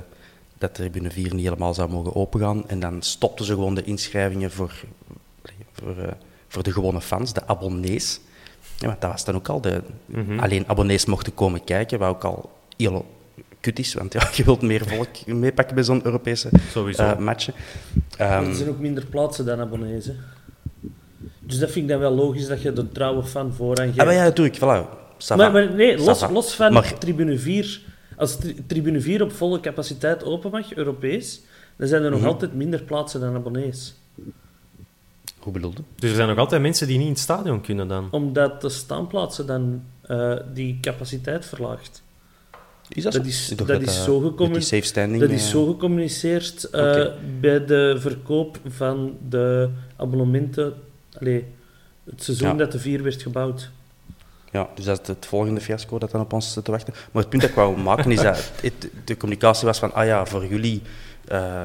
[0.59, 4.51] dat tribune 4 niet helemaal zou mogen opengaan, en dan stopten ze gewoon de inschrijvingen
[4.51, 4.85] voor,
[5.73, 6.12] voor, eh,
[6.49, 8.20] voor de gewone fans, de abonnees.
[8.78, 10.39] Ja, want dat was dan ook al, de, Mhm.
[10.39, 13.07] alleen abonnees mochten komen kijken, wat ook al heel
[13.61, 16.49] kut is, want ja, je wilt meer volk meepakken bij zo'n Europese
[16.97, 17.55] eh, matchen.
[18.19, 20.07] Maar Ehm, er zijn ook minder plaatsen dan abonnees.
[20.07, 20.12] Hè.
[21.39, 24.01] Dus dat vind ik dan wel logisch dat je de trouwe fan voorrang geeft.
[24.01, 24.99] ah, maar ja, natuurlijk, voilà.
[25.37, 27.81] Maar, maar nee, los, los van Maar- tribune 4.
[28.16, 31.41] Als tri- tribune 4 op volle capaciteit open mag, Europees,
[31.77, 32.28] dan zijn er nog Mhm.
[32.28, 33.95] altijd minder plaatsen dan abonnees.
[35.39, 35.82] Hoe bedoelde?
[35.97, 38.09] Dus er zijn nog altijd mensen die niet in het stadion kunnen dan.
[38.11, 42.03] Omdat de staanplaatsen dan eh, die capaciteit verlaagt.
[42.92, 45.20] Is Dat is- dacht dat is eh, zo met gecommun- die safe standing...
[45.20, 47.06] Dat is eh, zo gecommuniceerd eh,
[47.40, 50.74] bij de verkoop van de abonnementen.
[51.20, 51.44] Allee,
[52.04, 52.54] het seizoen Ja.
[52.54, 53.70] dat de 4 werd gebouwd.
[54.52, 56.94] Ja, dus dat is het volgende fiasco dat dan op ons zit te wachten.
[57.12, 60.06] Maar het punt dat ik wou maken is dat het, de communicatie was van, ah
[60.06, 60.82] ja, voor jullie,
[61.28, 61.62] eh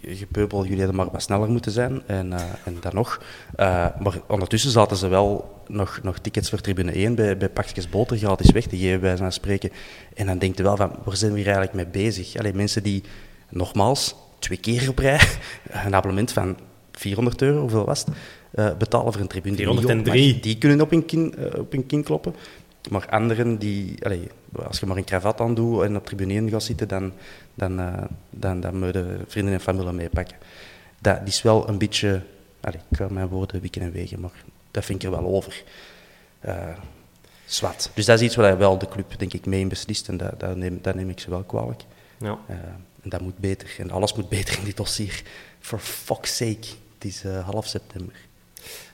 [0.00, 2.02] gepeupel, jullie hadden maar wat sneller moeten zijn.
[2.06, 3.22] En, eh, en dan nog.
[3.56, 7.88] Eh, maar ondertussen zaten ze wel nog, nog tickets voor tribune 1 bij, bij pakjes
[7.88, 9.70] boter gratis weg te geven, bij van spreken.
[10.14, 12.36] En dan denkt je wel van, waar zijn we hier eigenlijk mee bezig?
[12.36, 13.02] Allee, mensen die,
[13.48, 15.20] nogmaals, twee keer op rij,
[15.84, 16.56] een abonnement van
[16.92, 18.08] 400 euro, hoeveel was het?
[18.50, 19.56] eh, betalen voor een tribune.
[19.56, 20.32] die niet op 403.
[20.32, 20.42] mag.
[20.42, 22.34] Die kunnen op hun kin, op hun kin kloppen.
[22.88, 23.98] Maar anderen, die,
[24.66, 27.12] als je maar een kravat aan doet en op tribune 1 gaat zitten, dan,
[27.54, 30.36] dan, eh, dan, dan moet je vrienden en familie meepakken.
[30.98, 32.22] Dat is wel een beetje,
[32.60, 35.62] allee, ik ga mijn woorden wikken en wegen, maar dat vind ik er wel over.
[36.40, 36.76] Eh,
[37.46, 37.90] zwart.
[37.94, 40.40] Dus dat is iets waar wel de club, denk ik, mee in beslist en dat,
[40.40, 41.82] dat, neem, dat neem ik ze wel kwalijk.
[42.18, 42.38] Ja.
[42.46, 42.56] Eh,
[43.02, 43.74] en dat moet beter.
[43.78, 45.22] En alles moet beter in dit dossier.
[45.60, 46.66] For fuck's sake.
[46.94, 48.14] Het is half september.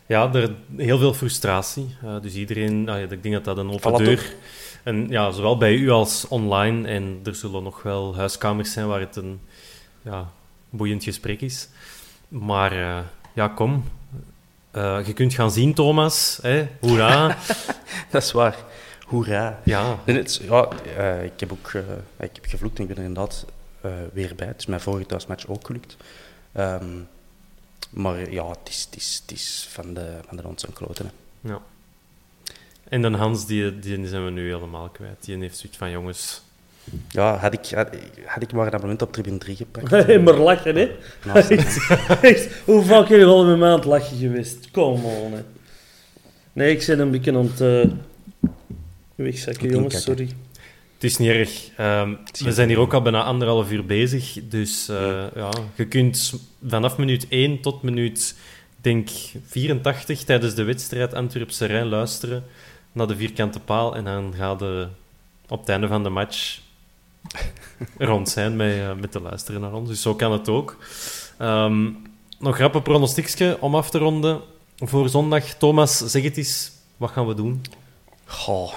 [0.06, 1.96] Ja, er heel veel frustratie.
[2.02, 4.34] Eh, dus iedereen, ah ja, ik denk dat dat een open deur...
[4.82, 6.88] En ja, zowel bij u als online.
[6.88, 9.40] En er zullen nog wel huiskamers zijn waar het een
[10.02, 10.30] ja,
[10.70, 11.68] boeiend gesprek is.
[12.28, 12.98] Maar eh,
[13.32, 13.84] ja, kom.
[14.70, 16.38] Eh, je kunt gaan zien, Thomas.
[16.42, 16.66] Hè?
[16.80, 17.36] Hoera.
[18.10, 18.56] Dat is waar.
[19.06, 19.60] Hoera.
[19.64, 20.68] ja, En het, ja,
[21.22, 21.72] ik heb ook
[22.18, 23.46] ik heb gevloekt en ik ben er inderdaad
[24.12, 24.46] weer bij.
[24.46, 25.96] Het is mijn vorige thuismatch ook gelukt.
[26.52, 26.84] Ehm,
[27.90, 31.04] maar ja, het is, het is, het is van de, van de rond kloten.
[31.04, 31.48] hè.
[31.48, 31.62] ja.
[32.88, 35.24] En dan Hans, die, die zijn we nu helemaal kwijt.
[35.24, 36.42] Die heeft zoiets van, jongens...
[37.08, 37.88] Ja, had ik, had,
[38.24, 39.90] had ik maar een abonnement op tribune 3 gepakt.
[39.90, 40.90] Hey, maar lachen, hè?
[42.64, 44.70] Hoe vaak heb je al aan het lachen geweest?
[44.70, 45.42] Kom on, hè.
[46.52, 48.50] Nee, ik ben een beetje aan het uh,
[49.14, 50.43] wegzakken, jongens, inkakken.
[51.04, 51.68] Het is niet erg.
[51.76, 54.38] Ehm, we zijn hier ook al bijna anderhalf uur bezig.
[54.42, 56.34] Dus eh, ja, je kunt
[56.68, 58.36] vanaf minuut 1 tot minuut,
[58.76, 59.08] denk
[59.46, 62.44] 84, tijdens de wedstrijd Antwerpse Rijn luisteren
[62.92, 63.96] naar de vierkante paal.
[63.96, 64.88] En dan gaat de
[65.48, 66.60] op het einde van de match
[67.98, 69.88] rond zijn met, eh, met te luisteren naar ons.
[69.88, 70.76] Dus zo kan het ook.
[71.38, 71.90] Ehm,
[72.38, 74.40] nog rap een pronostiekje om af te ronden
[74.76, 75.44] voor zondag.
[75.44, 76.72] Thomas, zeg het eens.
[76.96, 77.62] Wat gaan we doen?
[78.24, 78.72] Goh,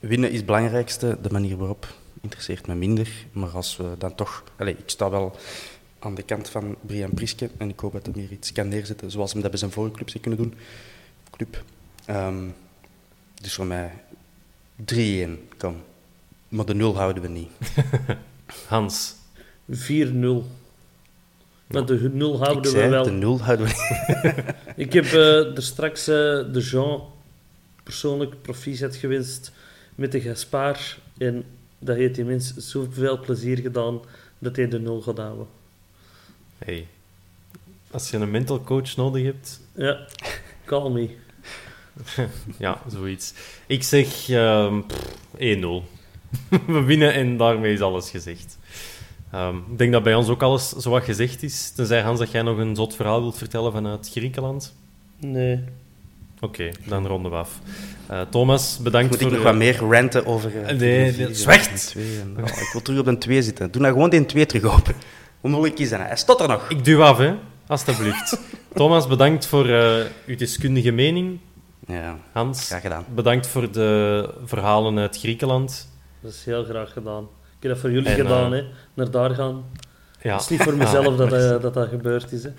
[0.00, 1.18] winnen is het belangrijkste.
[1.22, 3.08] De manier waarop interesseert me minder.
[3.32, 4.44] Maar als we dan toch...
[4.56, 5.36] Allez, ik sta wel
[5.98, 7.50] aan de kant van Brian Priske.
[7.56, 9.94] En ik hoop dat hij hier iets kan neerzetten zoals hij dat bij zijn vorige
[9.94, 10.54] club zou kunnen doen.
[11.30, 11.64] Club.
[12.04, 12.44] Ehm,
[13.40, 13.92] dus voor mij
[14.84, 15.76] 3-1, kom.
[16.48, 17.50] Maar de nul houden we niet.
[18.68, 19.14] Hans.
[19.70, 19.76] 4-0.
[21.66, 23.04] Maar de 0 ik houden we zei, wel.
[23.04, 24.44] de nul houden we niet.
[24.86, 26.14] Ik heb eh, er straks eh,
[26.52, 27.02] de Jean
[27.82, 29.52] persoonlijk proficiat gewenst
[29.94, 30.98] met de Gaspar.
[31.18, 31.44] En
[31.78, 34.00] dat heeft die mens zoveel plezier gedaan
[34.38, 35.46] dat hij de nul gaat houden.
[36.58, 36.86] Hey.
[37.90, 40.06] Als je een mental coach nodig hebt, Ja,
[40.64, 41.10] call me.
[42.58, 43.34] ja, zoiets.
[43.66, 45.38] Ik zeg ehm, pff, 1-0.
[46.66, 48.58] We winnen en daarmee is alles gezegd.
[49.30, 51.70] Ehm, ik denk dat bij ons ook alles zo wat gezegd is.
[51.70, 54.74] Tenzij Hans dat jij nog een zot verhaal wilt vertellen vanuit Griekenland.
[55.16, 55.64] Nee.
[56.40, 57.58] Oké, dan ronden we af.
[58.06, 59.36] Eh, Thomas, bedankt Moet ik voor...
[59.36, 60.62] nog wat meer ranten over...
[60.64, 61.12] eh, Nee,
[62.42, 63.70] oh, ik wil terug op de 2 zitten.
[63.70, 64.94] Doe nou gewoon die 2 terug open.
[65.40, 65.98] Hoe moeilijk is dat?
[65.98, 66.08] nou?
[66.10, 66.68] Hij staat er nog.
[66.68, 67.34] Ik duw af, hè.
[67.66, 68.38] Alsjeblieft.
[68.74, 71.38] Thomas, bedankt voor eh, uw deskundige mening.
[71.86, 73.04] Ja, Hans, graag gedaan.
[73.14, 75.88] bedankt voor de verhalen uit Griekenland.
[76.20, 77.22] Dat is heel graag gedaan.
[77.56, 78.64] Ik heb dat voor jullie En, gedaan, hè.
[78.94, 79.64] Naar daar gaan.
[80.22, 80.32] Ja.
[80.32, 82.50] Het is niet voor mezelf dat, eh, dat dat gebeurd is, hè.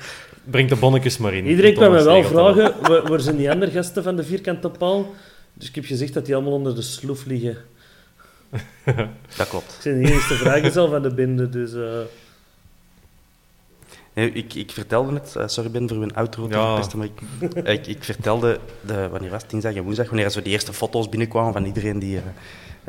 [0.43, 1.45] Breng de bonnetjes maar in.
[1.45, 4.69] Iedereen kwam mij Thomas wel vragen, waar, waar zijn die andere gasten van de vierkante
[4.69, 5.13] paal?
[5.53, 7.57] Dus ik heb gezegd dat die allemaal onder de sloef liggen.
[9.37, 9.77] Dat klopt.
[9.83, 11.73] Ik ben de enige vrijgezel van de bende, dus...
[11.73, 11.99] eh,
[14.13, 16.83] Nee, ik, ik vertelde het, eh, sorry Ben voor mijn outro Ja.
[16.95, 17.21] maar ik,
[17.67, 21.09] ik, ik vertelde, de, wanneer was het, dinsdag en woensdag, wanneer zo die eerste foto's
[21.09, 22.23] binnenkwamen van iedereen die eh,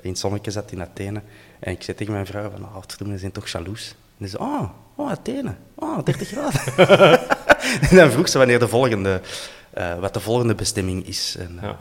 [0.01, 1.23] in het zonnetje zat in Athene.
[1.59, 2.83] En ik zei tegen mijn vrouw van, oh,
[3.13, 3.95] ze zijn toch jaloers.
[4.23, 6.61] En ze zei, oh, oh, Athene, oh, 30 graden.
[7.91, 9.21] en dan vroeg ze wanneer de volgende,
[9.71, 11.37] eh, wat de volgende bestemming is.
[11.39, 11.79] En, eh, Ja.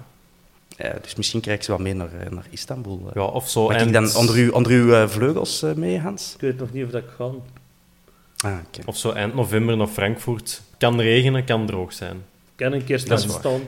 [0.77, 3.11] ja, dus misschien krijg ik ze wel mee naar, eh, naar Istanbul.
[3.13, 3.67] Ja, of zo.
[3.67, 6.33] Mag ik dan onder, uw, onder uw vleugels mee, Hans?
[6.33, 7.43] ik weet nog niet of dat kan.
[8.37, 8.57] Ah.
[8.85, 10.61] Of zo eind november naar Frankfurt.
[10.77, 12.23] Kan regenen, kan droog zijn.
[12.55, 13.61] Kan een keer staan staan.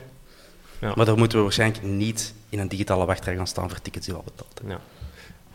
[0.80, 4.14] Maar daar moeten we waarschijnlijk niet in een digitale wachtrij gaan staan voor tickets die
[4.14, 4.72] we al betaald hebben.
[4.76, 4.93] Ja.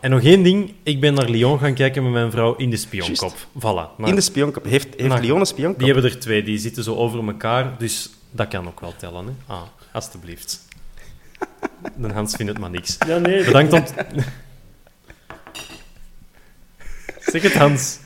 [0.00, 0.72] En nog één ding.
[0.82, 3.32] Ik ben naar Lyon gaan kijken met mijn vrouw in de spionkop.
[3.58, 3.96] Voilà.
[3.96, 4.64] Maar In de spionkop.
[4.64, 5.78] Heeft, heeft Maar- Lyon een spionkop?
[5.78, 6.42] Die hebben er twee.
[6.42, 7.74] Die zitten zo over elkaar.
[7.78, 9.24] Dus dat kan ook wel tellen.
[9.26, 9.32] Hè?
[9.54, 9.62] Ah,
[9.92, 10.64] alstublieft.
[11.96, 12.96] De Hans vindt het maar niks.
[13.06, 13.44] Ja, nee.
[13.44, 13.84] Bedankt om...
[17.20, 17.98] Zeg het, Hans.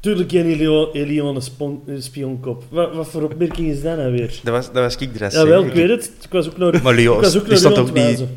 [0.00, 1.40] Tuurlijk geen Elio- Elion
[1.86, 2.64] een spionkop.
[2.70, 4.40] Wat, wat voor opmerking is dat nou weer?
[4.42, 6.04] Dat was, dat was ik Ja, wel, ik weet het.
[6.22, 8.28] Ik was ook naar, Maar Lyon, ik was ook die naar stond Lyon ook niet...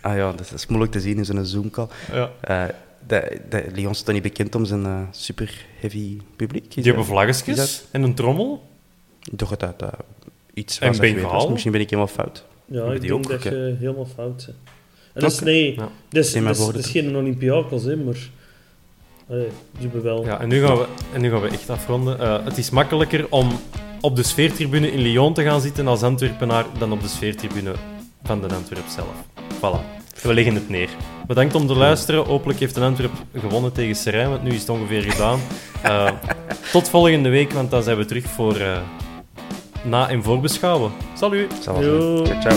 [0.00, 1.86] Ah ja, dat is moeilijk te zien in zo'n Zoom-call.
[2.12, 2.30] Ja.
[2.40, 2.64] Eh,
[3.06, 6.66] de, de, Lyon stond niet bekend om zijn eh, super heavy publiek.
[6.68, 8.68] Is Die hebben vlaggetjes en een trommel.
[9.36, 9.88] Toch het uit eh,
[10.54, 11.48] iets En was.
[11.48, 12.44] Misschien ben ik helemaal fout.
[12.64, 14.58] Ja, ik denk ook, dat je helemaal fout bent.
[15.12, 15.44] En dat is, Oké.
[15.44, 15.88] nee, Ja.
[16.08, 18.30] dat is, Nee, maar dat is, woorden dat is geen Olympiakos, hè, maar...
[19.28, 20.24] Allee, die hebben wel...
[20.24, 22.18] Ja, en nu gaan we, en nu gaan we echt afronden.
[22.18, 23.60] Eh, het is makkelijker om
[24.00, 27.72] op de sfeertribune in Lyon te gaan zitten als Antwerpenaar dan op de sfeertribune
[28.22, 29.14] van de Antwerp zelf.
[29.60, 29.98] Voilà.
[30.22, 30.88] We leggen het neer.
[31.26, 32.24] Bedankt om te luisteren.
[32.26, 35.40] Hopelijk heeft een Antwerp gewonnen tegen Serijn, want nu is het ongeveer gedaan.
[35.82, 36.10] Eh,
[36.72, 38.78] tot volgende week, want dan zijn we terug voor eh,
[39.82, 40.92] na- en voorbeschouwen.
[41.14, 41.52] Salut!
[41.60, 41.76] Zijn.
[41.76, 42.56] Ciao, ciao.